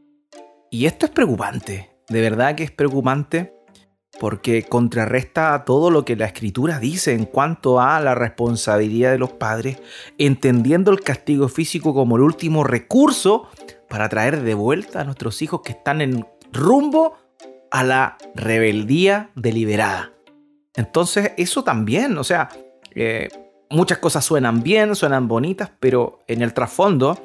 Y 0.71 0.87
esto 0.87 1.07
es 1.07 1.11
preocupante, 1.11 1.91
de 2.09 2.21
verdad 2.21 2.55
que 2.55 2.63
es 2.63 2.71
preocupante 2.71 3.53
porque 4.21 4.63
contrarresta 4.63 5.65
todo 5.65 5.91
lo 5.91 6.05
que 6.05 6.17
la 6.17 6.27
escritura 6.27 6.79
dice 6.79 7.13
en 7.13 7.25
cuanto 7.25 7.81
a 7.81 8.01
la 8.01 8.15
responsabilidad 8.15 9.11
de 9.11 9.19
los 9.19 9.33
padres, 9.33 9.79
entendiendo 10.19 10.91
el 10.91 11.01
castigo 11.01 11.49
físico 11.49 11.95
como 11.95 12.17
el 12.17 12.23
último 12.23 12.65
recurso 12.65 13.49
para 13.89 14.09
traer 14.09 14.43
de 14.43 14.55
vuelta 14.55 15.01
a 15.01 15.05
nuestros 15.05 15.43
hijos 15.43 15.63
que 15.63 15.73
están 15.73 16.01
en 16.01 16.27
rumbo 16.53 17.17
a 17.71 17.83
la 17.83 18.17
rebeldía 18.35 19.31
deliberada. 19.35 20.13
Entonces 20.75 21.33
eso 21.37 21.65
también, 21.65 22.17
o 22.19 22.25
sea, 22.25 22.49
eh, 22.95 23.29
muchas 23.71 23.99
cosas 23.99 24.25
suenan 24.25 24.63
bien, 24.63 24.95
suenan 24.95 25.29
bonitas, 25.29 25.71
pero 25.81 26.21
en 26.29 26.43
el 26.43 26.55
trasfondo, 26.55 27.19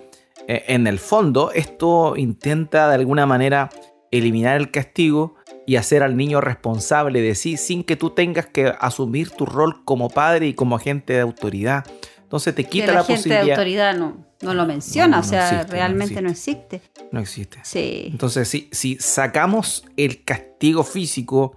eh, 0.48 0.66
en 0.68 0.88
el 0.88 1.00
fondo, 1.00 1.52
esto 1.52 2.16
intenta 2.16 2.88
de 2.90 2.96
alguna 2.96 3.26
manera 3.26 3.70
eliminar 4.12 4.60
el 4.60 4.72
castigo 4.72 5.36
y 5.66 5.76
hacer 5.76 6.04
al 6.04 6.18
niño 6.18 6.42
responsable 6.42 7.22
de 7.22 7.36
sí 7.36 7.58
sin 7.58 7.84
que 7.84 7.96
tú 7.96 8.12
tengas 8.12 8.48
que 8.48 8.74
asumir 8.80 9.30
tu 9.30 9.46
rol 9.46 9.84
como 9.86 10.10
padre 10.10 10.48
y 10.48 10.54
como 10.54 10.76
agente 10.76 11.14
de 11.14 11.22
autoridad. 11.22 11.86
Entonces 12.24 12.56
te 12.56 12.64
quita 12.64 12.92
la, 12.94 13.04
posibilidad. 13.04 13.44
de 13.44 13.52
autoridad 13.52 13.96
no, 13.96 14.26
no 14.42 14.54
lo 14.54 14.66
menciona, 14.66 15.20
o 15.20 15.24
sea, 15.24 15.64
realmente 15.64 16.22
no 16.22 16.30
existe. 16.30 16.82
no 17.12 17.20
existe. 17.20 17.60
Sí. 17.64 18.10
Entonces, 18.12 18.48
si, 18.48 18.70
si 18.72 18.98
sacamos 18.98 19.86
el 19.98 20.24
castigo 20.24 20.84
físico 20.84 21.56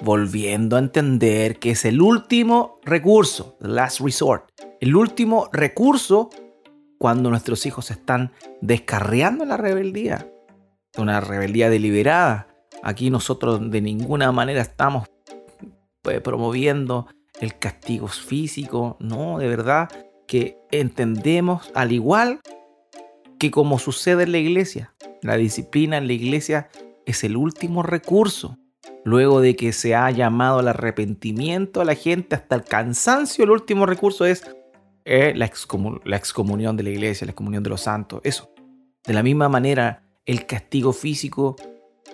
volviendo 0.00 0.76
a 0.76 0.80
entender 0.80 1.58
que 1.58 1.70
es 1.70 1.84
el 1.84 2.00
último 2.00 2.80
recurso, 2.84 3.56
the 3.60 3.68
last 3.68 4.00
resort, 4.00 4.50
el 4.80 4.94
último 4.94 5.48
recurso 5.52 6.30
cuando 6.98 7.30
nuestros 7.30 7.64
hijos 7.66 7.90
están 7.90 8.32
descarriando 8.60 9.44
la 9.44 9.56
rebeldía, 9.56 10.28
una 10.98 11.20
rebeldía 11.20 11.70
deliberada. 11.70 12.48
Aquí 12.82 13.10
nosotros 13.10 13.70
de 13.70 13.80
ninguna 13.80 14.32
manera 14.32 14.60
estamos 14.60 15.08
pues, 16.02 16.20
promoviendo 16.20 17.06
el 17.40 17.58
castigo 17.58 18.08
físico, 18.08 18.96
no, 19.00 19.38
de 19.38 19.48
verdad 19.48 19.88
que 20.26 20.58
entendemos 20.70 21.70
al 21.74 21.92
igual 21.92 22.40
que 23.38 23.50
como 23.50 23.78
sucede 23.78 24.24
en 24.24 24.32
la 24.32 24.38
iglesia, 24.38 24.94
la 25.22 25.36
disciplina 25.36 25.96
en 25.96 26.06
la 26.06 26.12
iglesia 26.12 26.68
es 27.06 27.24
el 27.24 27.36
último 27.36 27.82
recurso 27.82 28.58
luego 29.04 29.40
de 29.40 29.56
que 29.56 29.72
se 29.72 29.94
ha 29.94 30.10
llamado 30.10 30.58
al 30.58 30.68
arrepentimiento 30.68 31.80
a 31.80 31.84
la 31.84 31.94
gente 31.94 32.36
hasta 32.36 32.56
el 32.56 32.64
cansancio, 32.64 33.44
el 33.44 33.50
último 33.50 33.86
recurso 33.86 34.26
es 34.26 34.44
eh, 35.04 35.32
la, 35.34 35.46
excomunión 35.46 36.76
de 36.76 36.82
la 36.82 36.90
iglesia, 36.90 37.24
la 37.24 37.30
excomunión 37.30 37.62
de 37.62 37.70
los 37.70 37.80
santos, 37.80 38.20
eso. 38.24 38.52
De 39.06 39.14
la 39.14 39.22
misma 39.22 39.48
manera, 39.48 40.02
el 40.28 40.44
castigo 40.44 40.92
físico, 40.92 41.56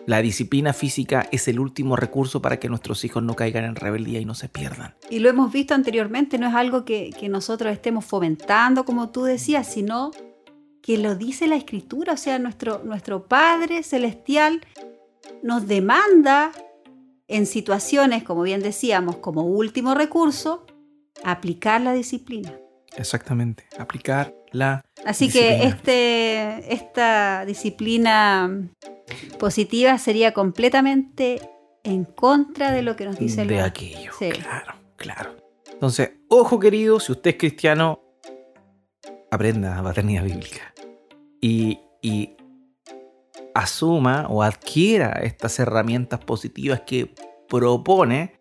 la 0.06 0.22
disciplina 0.22 0.72
física 0.72 1.28
es 1.32 1.48
el 1.48 1.58
último 1.58 1.96
recurso 1.96 2.40
para 2.40 2.60
que 2.60 2.68
nuestros 2.68 3.04
hijos 3.04 3.24
no 3.24 3.34
caigan 3.34 3.64
en 3.64 3.74
rebeldía 3.74 4.20
y 4.20 4.24
no 4.24 4.34
se 4.34 4.48
pierdan. 4.48 4.94
Y 5.10 5.18
lo 5.18 5.28
hemos 5.28 5.52
visto 5.52 5.74
anteriormente, 5.74 6.38
no 6.38 6.46
es 6.46 6.54
algo 6.54 6.84
que, 6.84 7.10
que 7.18 7.28
nosotros 7.28 7.72
estemos 7.72 8.04
fomentando, 8.04 8.84
como 8.84 9.10
tú 9.10 9.24
decías, 9.24 9.66
sino 9.66 10.12
que 10.80 10.96
lo 10.96 11.16
dice 11.16 11.48
la 11.48 11.56
escritura, 11.56 12.12
o 12.12 12.16
sea, 12.16 12.38
nuestro, 12.38 12.82
nuestro 12.84 13.26
Padre 13.26 13.82
Celestial 13.82 14.60
nos 15.42 15.66
demanda 15.66 16.52
en 17.26 17.46
situaciones, 17.46 18.22
como 18.22 18.42
bien 18.42 18.62
decíamos, 18.62 19.16
como 19.16 19.42
último 19.42 19.94
recurso, 19.94 20.66
aplicar 21.24 21.80
la 21.80 21.92
disciplina. 21.94 22.52
Exactamente, 22.96 23.64
aplicar 23.76 24.36
la 24.55 24.82
Así 25.05 25.30
que 25.30 25.64
este, 25.64 26.72
esta 26.72 27.44
disciplina 27.44 28.68
positiva 29.38 29.98
sería 29.98 30.32
completamente 30.32 31.42
en 31.82 32.05
contra 32.05 32.72
de 32.72 32.82
lo 32.82 32.96
que 32.96 33.05
nos 33.05 33.18
dice 33.18 33.42
el 33.42 33.48
De 33.48 33.61
aquello, 33.61 34.12
claro, 34.18 34.74
claro. 34.96 35.36
Entonces, 35.70 36.12
ojo 36.28 36.59
querido, 36.59 36.98
si 37.00 37.12
usted 37.12 37.32
es 37.32 37.36
cristiano, 37.36 38.00
aprenda 39.30 39.82
paternidad 39.82 40.24
bíblica. 40.24 40.72
Y, 41.40 41.80
y 42.00 42.36
asuma 43.55 44.26
o 44.30 44.42
adquiera 44.42 45.20
estas 45.22 45.59
herramientas 45.59 46.20
positivas 46.20 46.82
que 46.86 47.14
propone 47.48 48.40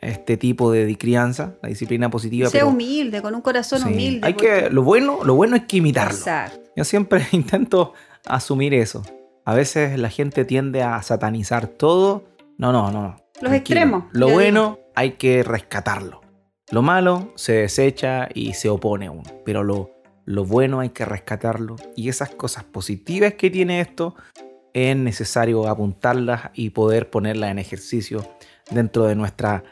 este 0.00 0.36
tipo 0.36 0.72
de 0.72 0.96
crianza, 0.96 1.54
la 1.62 1.68
disciplina 1.68 2.10
positiva. 2.10 2.48
Sea 2.48 2.64
humilde, 2.64 3.20
con 3.20 3.34
un 3.34 3.42
corazón 3.42 3.82
humilde. 3.82 4.26
Hay 4.26 4.34
que, 4.34 4.70
lo, 4.70 4.82
bueno, 4.82 5.18
lo 5.24 5.34
bueno 5.34 5.56
es 5.56 5.64
que 5.66 5.78
imitarlo. 5.78 6.18
Yo 6.76 6.84
siempre 6.84 7.26
intento 7.32 7.92
asumir 8.26 8.74
eso. 8.74 9.02
A 9.44 9.54
veces 9.54 9.98
la 9.98 10.10
gente 10.10 10.44
tiende 10.44 10.82
a 10.82 11.02
satanizar 11.02 11.66
todo. 11.66 12.24
No, 12.56 12.72
no, 12.72 12.90
no. 12.90 13.16
Los 13.40 13.52
extremos. 13.52 14.04
Lo 14.12 14.28
bueno 14.28 14.78
hay 14.94 15.12
que 15.12 15.42
rescatarlo. 15.42 16.20
Lo 16.70 16.82
malo 16.82 17.32
se 17.34 17.52
desecha 17.52 18.28
y 18.32 18.54
se 18.54 18.68
opone 18.68 19.06
a 19.06 19.10
uno. 19.10 19.24
Pero 19.44 19.64
lo, 19.64 19.90
lo 20.24 20.44
bueno 20.44 20.80
hay 20.80 20.90
que 20.90 21.04
rescatarlo. 21.04 21.76
Y 21.96 22.08
esas 22.08 22.30
cosas 22.30 22.64
positivas 22.64 23.34
que 23.34 23.50
tiene 23.50 23.80
esto 23.80 24.14
es 24.72 24.96
necesario 24.96 25.66
apuntarlas 25.68 26.50
y 26.54 26.70
poder 26.70 27.10
ponerlas 27.10 27.50
en 27.50 27.58
ejercicio 27.58 28.24
dentro 28.70 29.06
de 29.06 29.16
nuestra 29.16 29.64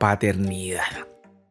paternidad. 0.00 1.06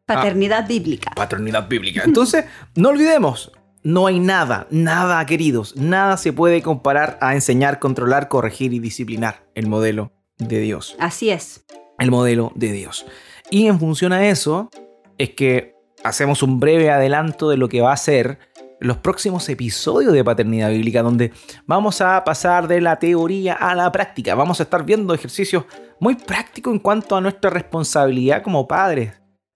Paternidad 0.08 0.68
bíblica. 0.68 1.12
Paternidad 1.16 1.70
bíblica. 1.70 2.02
Entonces, 2.04 2.45
no 2.76 2.89
olvidemos, 2.89 3.52
no 3.84 4.08
hay 4.08 4.20
nada, 4.20 4.66
nada, 4.72 5.24
queridos, 5.28 5.76
nada 5.76 6.18
se 6.18 6.34
puede 6.34 6.64
comparar 6.64 7.20
a 7.22 7.36
enseñar, 7.36 7.78
controlar, 7.78 8.28
corregir 8.28 8.74
y 8.74 8.80
disciplinar 8.80 9.45
el 9.54 9.68
modelo 9.68 10.12
de 10.39 10.60
Dios. 10.62 10.95
Así 11.00 11.30
es. 11.30 11.64
El 12.00 12.10
modelo 12.10 12.52
de 12.56 12.72
Dios. 12.72 13.06
Y 13.52 13.68
en 13.68 13.80
función 13.80 14.14
a 14.14 14.28
eso, 14.28 14.72
es 15.20 15.30
que 15.30 15.76
hacemos 16.04 16.41
un 16.41 16.60
breve 16.60 16.89
adelanto 16.89 17.52
de 17.52 17.58
lo 17.58 17.70
que 17.70 17.82
va 17.82 17.93
a 17.93 17.97
ser 17.97 18.39
los 18.80 18.98
próximos 18.98 19.48
episodios 19.50 20.14
de 20.14 20.24
Paternidad 20.24 20.70
Bíblica, 20.70 21.04
donde 21.04 21.34
vamos 21.66 22.02
a 22.02 22.24
pasar 22.24 22.68
de 22.68 22.82
la 22.82 22.98
teoría 22.98 23.54
a 23.54 23.76
la 23.76 23.92
práctica. 23.92 24.36
Vamos 24.36 24.60
a 24.60 24.64
estar 24.64 24.86
viendo 24.86 25.14
ejercicios 25.14 25.66
muy 26.00 26.16
prácticos 26.16 26.74
en 26.74 26.80
cuanto 26.80 27.16
a 27.16 27.22
nuestra 27.22 27.50
responsabilidad 27.50 28.42
como 28.42 28.68
padres. 28.68 29.14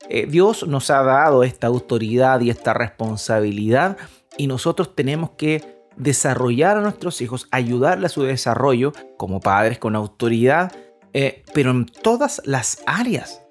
Eh, 0.09 0.27
Dios 0.27 0.67
nos 0.67 0.89
ha 0.89 1.01
dado 1.03 1.43
esta 1.43 1.67
autoridad 1.67 2.41
y 2.41 2.49
esta 2.49 2.73
responsabilidad 2.73 3.97
y 4.37 4.47
nosotros 4.47 4.95
tenemos 4.95 5.31
que 5.31 5.83
desarrollar 5.95 6.77
a 6.77 6.81
nuestros 6.81 7.21
hijos, 7.21 7.47
ayudarles 7.51 8.11
a 8.11 8.13
su 8.13 8.23
desarrollo 8.23 8.93
como 9.17 9.39
padres 9.39 9.79
con 9.79 9.95
autoridad, 9.95 10.73
eh, 11.13 11.43
pero 11.53 11.71
en 11.71 11.85
todas 11.85 12.41
las 12.45 12.81
áreas. 12.85 13.41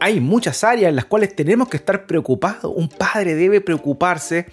Hay 0.00 0.20
muchas 0.20 0.64
áreas 0.64 0.90
en 0.90 0.96
las 0.96 1.06
cuales 1.06 1.34
tenemos 1.34 1.68
que 1.68 1.78
estar 1.78 2.06
preocupados. 2.06 2.72
Un 2.76 2.88
padre 2.88 3.34
debe 3.34 3.60
preocuparse 3.60 4.46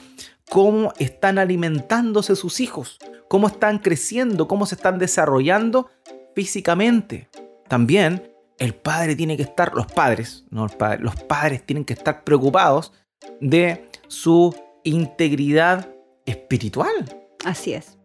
cómo 0.50 0.94
están 0.98 1.38
alimentándose 1.38 2.36
sus 2.36 2.60
hijos, 2.60 2.98
cómo 3.28 3.48
están 3.48 3.80
creciendo, 3.80 4.48
cómo 4.48 4.66
se 4.66 4.76
están 4.76 5.00
desarrollando 5.00 5.90
físicamente. 6.36 7.30
También 7.68 8.32
el 8.58 8.76
padre 8.76 9.16
tiene 9.16 9.38
que 9.38 9.44
estar, 9.44 9.74
los 9.74 9.88
padres, 9.88 10.46
no 10.50 10.68
los 11.00 11.16
padres 11.24 11.66
tienen 11.66 11.86
que 11.86 11.94
estar 11.94 12.24
preocupados 12.24 12.94
de 13.42 13.90
su 14.08 14.56
integridad 14.84 15.90
espiritual. 16.26 17.28
Así 17.44 17.74
es. 17.74 17.98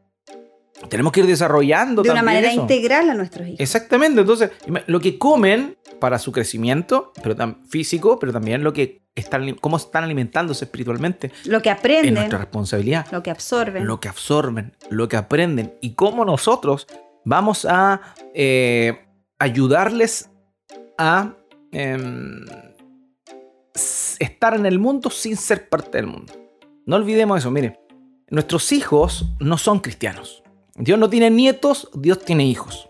Tenemos 0.88 1.12
que 1.12 1.20
ir 1.20 1.26
desarrollando 1.26 2.02
de 2.02 2.10
una 2.10 2.22
manera 2.22 2.52
integral 2.52 3.10
a 3.10 3.14
nuestros 3.14 3.46
hijos. 3.46 3.60
Exactamente. 3.60 4.20
Entonces, 4.20 4.50
lo 4.86 5.00
que 5.00 5.18
comen 5.18 5.76
para 5.98 6.18
su 6.18 6.32
crecimiento 6.32 7.12
pero 7.22 7.36
físico, 7.68 8.18
pero 8.18 8.32
también 8.32 8.64
lo 8.64 8.72
que 8.72 9.02
están, 9.14 9.54
cómo 9.56 9.76
están 9.76 10.04
alimentándose 10.04 10.64
espiritualmente. 10.64 11.32
Lo 11.44 11.60
que 11.60 11.70
aprenden. 11.70 12.14
Es 12.14 12.20
nuestra 12.20 12.38
responsabilidad. 12.38 13.06
Lo 13.12 13.22
que 13.22 13.30
absorben. 13.30 13.86
Lo 13.86 14.00
que 14.00 14.08
absorben, 14.08 14.76
lo 14.88 15.08
que 15.08 15.16
aprenden. 15.16 15.74
Y 15.80 15.94
cómo 15.94 16.24
nosotros 16.24 16.86
vamos 17.24 17.66
a 17.66 18.00
eh, 18.34 19.06
ayudarles 19.38 20.30
a 20.98 21.34
em, 21.72 22.44
estar 24.18 24.54
en 24.54 24.66
el 24.66 24.78
mundo 24.78 25.10
sin 25.10 25.36
ser 25.36 25.68
parte 25.68 25.98
del 25.98 26.06
mundo. 26.06 26.32
No 26.86 26.96
olvidemos 26.96 27.38
eso, 27.38 27.50
mire. 27.50 27.78
Nuestros 28.28 28.72
hijos 28.72 29.26
no 29.40 29.58
son 29.58 29.80
cristianos. 29.80 30.42
Dios 30.76 30.98
no 30.98 31.10
tiene 31.10 31.30
nietos, 31.30 31.90
Dios 31.94 32.24
tiene 32.24 32.46
hijos. 32.46 32.88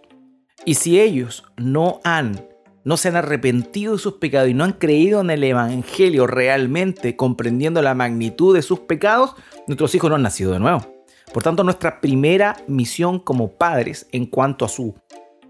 Y 0.65 0.75
si 0.75 1.01
ellos 1.01 1.45
no 1.57 2.01
han 2.05 2.51
no 2.85 2.97
se 2.97 3.09
han 3.09 3.17
arrepentido 3.17 3.93
de 3.93 3.99
sus 3.99 4.15
pecados 4.15 4.49
y 4.49 4.55
no 4.55 4.65
han 4.65 4.73
creído 4.73 5.21
en 5.21 5.31
el 5.31 5.45
Evangelio 5.45 6.27
realmente, 6.27 7.17
comprendiendo 7.17 7.83
la 7.83 7.95
magnitud 7.95 8.55
de 8.55 8.63
sus 8.63 8.81
pecados, 8.81 9.35
nuestros 9.67 9.95
hijos 9.95 10.09
no 10.09 10.17
han 10.17 10.23
nacido 10.23 10.53
de 10.53 10.61
nuevo. 10.61 10.81
Por 11.33 11.43
tanto, 11.43 11.63
nuestra 11.63 12.01
primera 12.01 12.57
misión 12.67 13.21
como 13.21 13.53
padres 13.53 14.09
en 14.13 14.27
cuanto 14.27 14.65
a 14.65 14.69
su 14.69 14.95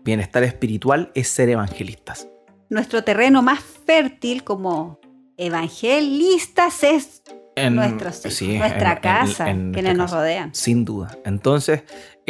bienestar 0.05 0.43
espiritual 0.43 1.11
es 1.15 1.29
ser 1.29 1.49
evangelistas. 1.49 2.29
Nuestro 2.69 3.03
terreno 3.05 3.43
más 3.43 3.61
fértil 3.61 4.45
como 4.45 5.01
evangelistas 5.37 6.85
es 6.85 7.23
nuestros 7.71 8.23
nuestra 8.43 9.01
casa, 9.01 9.45
quienes 9.45 9.97
nos 9.97 10.11
rodean. 10.11 10.55
Sin 10.55 10.85
duda. 10.85 11.17
Entonces, 11.25 11.83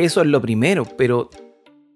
eso 0.05 0.23
es 0.23 0.27
lo 0.27 0.41
primero, 0.41 0.85
pero 0.97 1.31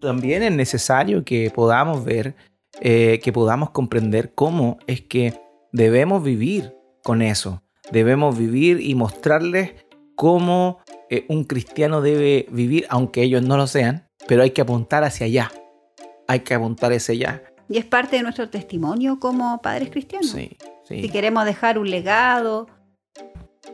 también 0.00 0.42
es 0.42 0.52
necesario 0.52 1.24
que 1.24 1.50
podamos 1.50 2.04
ver 2.04 2.34
eh, 2.80 3.20
que 3.22 3.32
podamos 3.32 3.70
comprender 3.70 4.34
cómo 4.34 4.78
es 4.86 5.00
que 5.00 5.40
debemos 5.72 6.22
vivir 6.22 6.74
con 7.02 7.22
eso. 7.22 7.62
Debemos 7.90 8.36
vivir 8.36 8.80
y 8.80 8.94
mostrarles 8.94 9.72
cómo 10.16 10.80
eh, 11.08 11.24
un 11.28 11.44
cristiano 11.44 12.00
debe 12.00 12.46
vivir, 12.50 12.86
aunque 12.90 13.22
ellos 13.22 13.42
no 13.42 13.56
lo 13.56 13.66
sean, 13.66 14.08
pero 14.26 14.42
hay 14.42 14.50
que 14.50 14.62
apuntar 14.62 15.04
hacia 15.04 15.26
allá. 15.26 15.52
Hay 16.26 16.40
que 16.40 16.54
apuntar 16.54 16.92
hacia 16.92 17.12
allá. 17.12 17.42
Y 17.68 17.78
es 17.78 17.84
parte 17.84 18.16
de 18.16 18.22
nuestro 18.22 18.50
testimonio 18.50 19.18
como 19.20 19.62
padres 19.62 19.90
cristianos. 19.90 20.30
Sí, 20.30 20.56
sí. 20.88 21.02
Si 21.02 21.08
queremos 21.10 21.44
dejar 21.44 21.78
un 21.78 21.90
legado, 21.90 22.66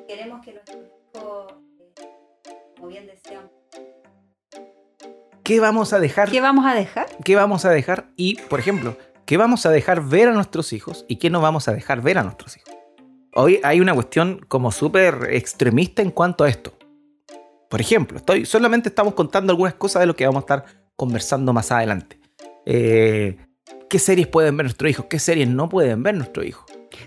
queremos 0.06 0.44
que 0.44 0.52
nuestros 0.52 0.78
hijos, 1.14 1.54
eh, 1.78 2.08
como 2.76 2.88
bien 2.88 3.06
decíamos, 3.06 3.59
¿Qué 5.50 5.58
vamos 5.58 5.92
a 5.92 5.98
dejar? 5.98 6.30
¿Qué 6.30 6.40
vamos 6.40 6.64
a 6.64 6.74
dejar? 6.74 7.08
¿Qué 7.24 7.34
vamos 7.34 7.64
a 7.64 7.70
dejar? 7.70 8.12
Y, 8.14 8.36
por 8.36 8.60
ejemplo, 8.60 8.96
¿qué 9.26 9.36
vamos 9.36 9.66
a 9.66 9.70
dejar 9.72 10.00
ver 10.00 10.28
a 10.28 10.32
nuestros 10.32 10.72
hijos 10.72 11.04
y 11.08 11.16
qué 11.16 11.28
no 11.28 11.40
vamos 11.40 11.66
a 11.66 11.72
dejar 11.72 12.02
ver 12.02 12.18
a 12.18 12.22
nuestros 12.22 12.56
hijos? 12.56 12.72
Hoy 13.34 13.58
hay 13.64 13.80
una 13.80 13.92
cuestión 13.92 14.46
como 14.46 14.70
súper 14.70 15.26
extremista 15.32 16.02
en 16.02 16.12
cuanto 16.12 16.44
a 16.44 16.48
esto. 16.48 16.78
Por 17.68 17.80
ejemplo, 17.80 18.18
estoy, 18.18 18.46
solamente 18.46 18.90
estamos 18.90 19.14
contando 19.14 19.50
algunas 19.50 19.74
cosas 19.74 19.98
de 19.98 20.06
lo 20.06 20.14
que 20.14 20.24
vamos 20.24 20.42
a 20.42 20.44
estar 20.44 20.64
conversando 20.94 21.52
más 21.52 21.72
adelante. 21.72 22.20
Eh, 22.64 23.36
¿Qué 23.88 23.98
series 23.98 24.28
pueden 24.28 24.56
ver 24.56 24.66
nuestros 24.66 24.88
hijos? 24.88 25.06
¿Qué 25.06 25.18
series 25.18 25.48
no 25.48 25.68
pueden 25.68 26.04
ver 26.04 26.14
nuestros 26.14 26.46
hijos? 26.46 26.66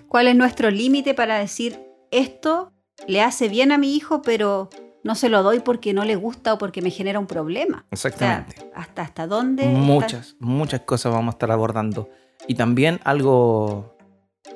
¿Cuál 0.09 0.27
es 0.27 0.35
nuestro 0.35 0.69
límite 0.69 1.13
para 1.13 1.39
decir 1.39 1.79
esto 2.11 2.73
le 3.07 3.21
hace 3.21 3.47
bien 3.47 3.71
a 3.71 3.77
mi 3.77 3.95
hijo, 3.95 4.21
pero 4.21 4.69
no 5.03 5.15
se 5.15 5.29
lo 5.29 5.43
doy 5.43 5.59
porque 5.59 5.93
no 5.93 6.05
le 6.05 6.15
gusta 6.15 6.53
o 6.53 6.57
porque 6.57 6.81
me 6.81 6.89
genera 6.89 7.19
un 7.19 7.27
problema. 7.27 7.85
Exactamente. 7.91 8.55
hasta, 8.75 9.01
hasta 9.01 9.27
dónde. 9.27 9.65
Muchas, 9.65 10.35
muchas 10.39 10.81
cosas 10.81 11.11
vamos 11.11 11.33
a 11.33 11.35
estar 11.35 11.51
abordando. 11.51 12.09
Y 12.47 12.55
también 12.55 12.99
algo 13.03 13.95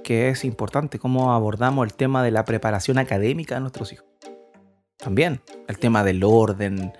que 0.03 0.29
es 0.29 0.45
importante, 0.45 0.99
cómo 0.99 1.33
abordamos 1.33 1.85
el 1.85 1.93
tema 1.93 2.23
de 2.23 2.31
la 2.31 2.45
preparación 2.45 2.97
académica 2.97 3.55
de 3.55 3.61
nuestros 3.61 3.93
hijos. 3.93 4.05
También 4.97 5.41
el 5.67 5.77
tema 5.77 6.03
del 6.03 6.23
orden. 6.23 6.93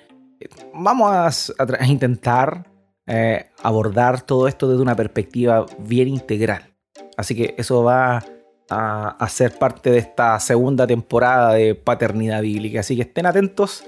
Vamos 0.74 1.54
a, 1.58 1.86
intentar 1.86 2.70
eh, 3.06 3.50
abordar 3.64 4.22
todo 4.22 4.48
esto 4.48 4.70
desde 4.70 4.82
una 4.82 4.96
perspectiva 4.96 5.66
bien 5.80 6.08
integral. 6.08 6.74
Así 7.18 7.36
que 7.36 7.56
eso 7.58 7.84
va 7.84 8.24
a, 8.70 9.28
ser 9.30 9.58
parte 9.58 9.92
de 9.92 10.00
esta 10.00 10.40
segunda 10.40 10.88
temporada 10.88 11.54
de 11.54 11.76
Paternidad 11.76 12.42
Bíblica. 12.42 12.82
Así 12.82 12.96
que 12.96 13.04
estén 13.04 13.26
atentos, 13.26 13.86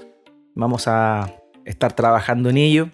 vamos 0.54 0.84
a 0.86 1.34
estar 1.64 1.92
trabajando 1.92 2.50
en 2.50 2.56
ello 2.56 2.90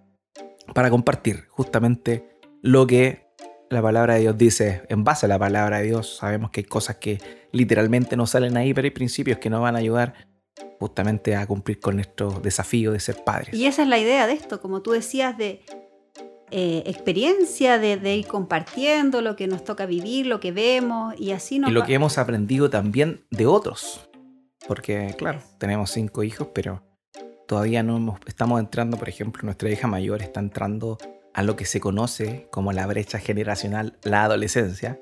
para 0.74 0.91
compartir 0.91 1.47
justamente 1.49 2.28
lo 2.62 2.87
que 2.87 3.26
la 3.70 3.82
palabra 3.82 4.14
de 4.14 4.20
Dios 4.20 4.39
dice 4.39 4.82
en 4.89 5.05
base 5.05 5.26
a 5.26 5.28
la 5.28 5.39
palabra 5.39 5.78
de 5.78 5.84
Dios. 5.84 6.16
Sabemos 6.16 6.51
que 6.51 6.61
hay 6.61 6.64
cosas 6.64 6.97
que 6.97 7.20
literalmente 7.53 8.16
no 8.16 8.26
salen 8.26 8.57
ahí, 8.57 8.74
pero 8.74 8.87
hay 8.87 8.91
principios 8.91 9.39
que 9.39 9.51
nos 9.51 9.61
van 9.61 9.76
a 9.76 9.78
ayudar 9.78 10.14
justamente 10.78 11.34
a 11.37 11.47
cumplir 11.47 11.80
con 11.80 11.97
nuestro 11.97 12.41
desafío 12.41 12.93
de 12.93 13.01
ser 13.01 13.24
padres. 13.24 13.55
Y 13.55 13.66
esa 13.66 13.82
es 13.82 13.89
la 13.89 13.99
idea 13.99 14.26
de 14.26 14.34
esto, 14.34 14.61
como 14.61 14.82
tú 14.82 14.93
decías, 14.93 15.37
de 15.39 15.62
eh, 16.51 16.84
experiencia 16.86 17.78
de, 17.78 18.16
ir 18.16 18.26
compartiendo 18.26 19.20
lo 19.20 19.34
que 19.34 19.49
nos 19.49 19.64
toca 19.64 19.84
vivir, 19.84 20.26
lo 20.26 20.38
que 20.38 20.53
vemos 20.53 21.14
y 21.18 21.32
así 21.32 21.59
nos 21.59 21.70
Y 21.70 21.72
lo 21.72 21.84
que 21.84 21.94
hemos 21.94 22.18
aprendido 22.18 22.70
también 22.70 23.24
de 23.30 23.47
otros. 23.47 24.09
Porque, 24.68 25.14
claro, 25.18 25.40
tenemos 25.59 25.90
cinco 25.90 26.22
hijos, 26.22 26.49
pero 26.55 26.82
todavía 27.49 27.82
no 27.82 28.18
estamos 28.26 28.61
entrando, 28.61 28.97
por 28.97 29.09
ejemplo, 29.09 29.42
nuestra 29.44 29.70
hija 29.70 29.88
mayor 29.88 30.22
está 30.22 30.40
entrando 30.40 30.99
a 31.34 31.42
lo 31.42 31.57
que 31.57 31.64
se 31.64 31.80
conoce 31.80 32.49
como 32.51 32.72
la 32.72 32.86
brecha 32.86 33.18
generacional, 33.18 33.99
la 34.03 34.24
adolescencia. 34.24 35.01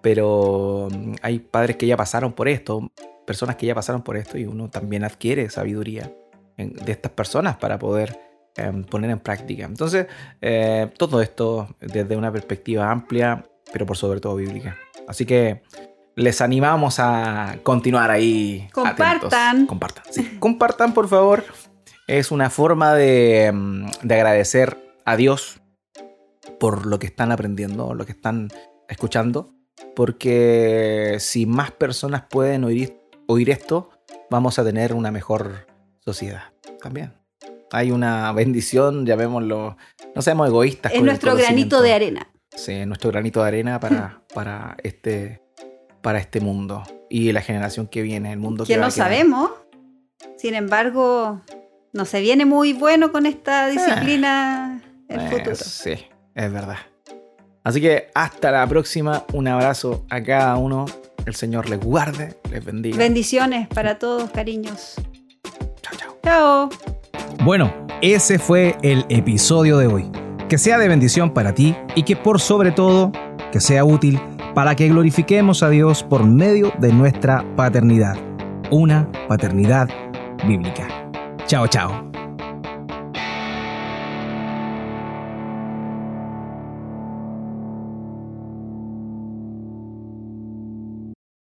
pero 0.00 0.88
mm, 0.90 1.14
hay 1.22 1.40
padres 1.40 1.76
que 1.76 1.86
ya 1.86 1.96
pasaron 1.96 2.32
por 2.32 2.48
esto, 2.48 2.92
personas 3.26 3.56
que 3.56 3.66
ya 3.66 3.74
pasaron 3.74 4.02
por 4.02 4.16
esto 4.16 4.38
y 4.38 4.46
uno 4.46 4.70
también 4.70 5.02
adquiere 5.04 5.50
sabiduría 5.50 6.12
de 6.56 6.92
estas 6.92 7.12
personas 7.12 7.56
para 7.56 7.78
poder 7.78 8.27
em, 8.58 8.84
poner 8.84 9.10
en 9.10 9.20
práctica. 9.20 9.64
Entonces, 9.64 10.06
eh, 10.40 10.90
todo 10.96 11.22
esto 11.22 11.76
desde 11.80 12.16
una 12.16 12.32
perspectiva 12.32 12.90
amplia, 12.90 13.46
pero 13.72 13.86
por 13.86 13.96
sobre 13.96 14.20
todo 14.20 14.36
bíblica. 14.36 14.76
Así 15.06 15.24
que 15.24 15.62
les 16.16 16.40
animamos 16.40 16.98
a 16.98 17.58
continuar 17.62 18.10
ahí. 18.10 18.68
Compartan. 18.72 19.66
Compartan. 19.66 20.04
Compartan, 20.38 20.92
por 20.92 21.08
favor. 21.08 21.44
Es 22.06 22.30
una 22.30 22.50
forma 22.50 22.94
de, 22.94 23.50
mm, 23.52 23.86
de 24.02 24.14
agradecer 24.14 24.76
a 25.04 25.16
Dios 25.16 25.60
por 26.58 26.86
lo 26.86 26.98
que 26.98 27.06
están 27.06 27.32
aprendiendo, 27.32 27.94
lo 27.94 28.04
que 28.04 28.12
están 28.12 28.48
escuchando, 28.88 29.54
porque 29.94 31.16
si 31.20 31.46
más 31.46 31.70
personas 31.70 32.24
pueden 32.28 32.64
oír, 32.64 33.00
oír 33.26 33.50
esto, 33.50 33.90
vamos 34.30 34.58
a 34.58 34.64
tener 34.64 34.94
una 34.94 35.10
mejor 35.10 35.66
sociedad 36.00 36.52
también. 36.82 37.17
Hay 37.72 37.90
una 37.90 38.32
bendición, 38.34 39.06
llamémoslo, 39.06 39.76
no 40.14 40.22
seamos 40.22 40.48
egoístas. 40.48 40.92
Es 40.94 41.02
nuestro 41.02 41.36
granito 41.36 41.82
de 41.82 41.92
arena. 41.92 42.28
Sí, 42.54 42.84
nuestro 42.86 43.10
granito 43.10 43.42
de 43.42 43.48
arena 43.48 43.80
para, 43.80 44.22
para, 44.34 44.76
este, 44.82 45.42
para 46.02 46.18
este 46.18 46.40
mundo 46.40 46.82
y 47.08 47.32
la 47.32 47.40
generación 47.40 47.86
que 47.86 48.02
viene, 48.02 48.32
el 48.32 48.38
mundo 48.38 48.64
que, 48.64 48.74
que 48.74 48.80
no 48.80 48.90
sabemos. 48.90 49.50
Sin 50.36 50.54
embargo, 50.54 51.40
no 51.92 52.04
se 52.04 52.20
viene 52.20 52.44
muy 52.44 52.72
bueno 52.72 53.12
con 53.12 53.26
esta 53.26 53.68
disciplina 53.68 54.82
el 55.08 55.20
eh, 55.20 55.30
futuro. 55.30 55.56
Sí, 55.56 55.94
es 56.34 56.52
verdad. 56.52 56.78
Así 57.64 57.80
que 57.80 58.08
hasta 58.14 58.50
la 58.50 58.66
próxima. 58.66 59.24
Un 59.32 59.48
abrazo 59.48 60.06
a 60.10 60.22
cada 60.22 60.56
uno. 60.56 60.86
El 61.26 61.34
Señor 61.34 61.68
les 61.68 61.80
guarde, 61.80 62.38
les 62.50 62.64
bendiga. 62.64 62.96
Bendiciones 62.96 63.68
para 63.68 63.98
todos, 63.98 64.30
cariños. 64.30 64.94
Chao, 65.82 65.94
chao. 65.98 66.18
Chao. 66.24 66.94
Bueno, 67.44 67.72
ese 68.02 68.38
fue 68.38 68.76
el 68.82 69.04
episodio 69.08 69.78
de 69.78 69.86
hoy. 69.86 70.10
Que 70.48 70.58
sea 70.58 70.78
de 70.78 70.88
bendición 70.88 71.30
para 71.30 71.54
ti 71.54 71.76
y 71.94 72.02
que 72.04 72.16
por 72.16 72.40
sobre 72.40 72.72
todo 72.72 73.12
que 73.52 73.60
sea 73.60 73.84
útil 73.84 74.20
para 74.54 74.74
que 74.74 74.88
glorifiquemos 74.88 75.62
a 75.62 75.68
Dios 75.68 76.02
por 76.02 76.24
medio 76.24 76.72
de 76.78 76.92
nuestra 76.92 77.44
paternidad. 77.54 78.16
Una 78.70 79.08
paternidad 79.28 79.88
bíblica. 80.46 80.88
Chao, 81.46 81.66
chao. 81.68 82.07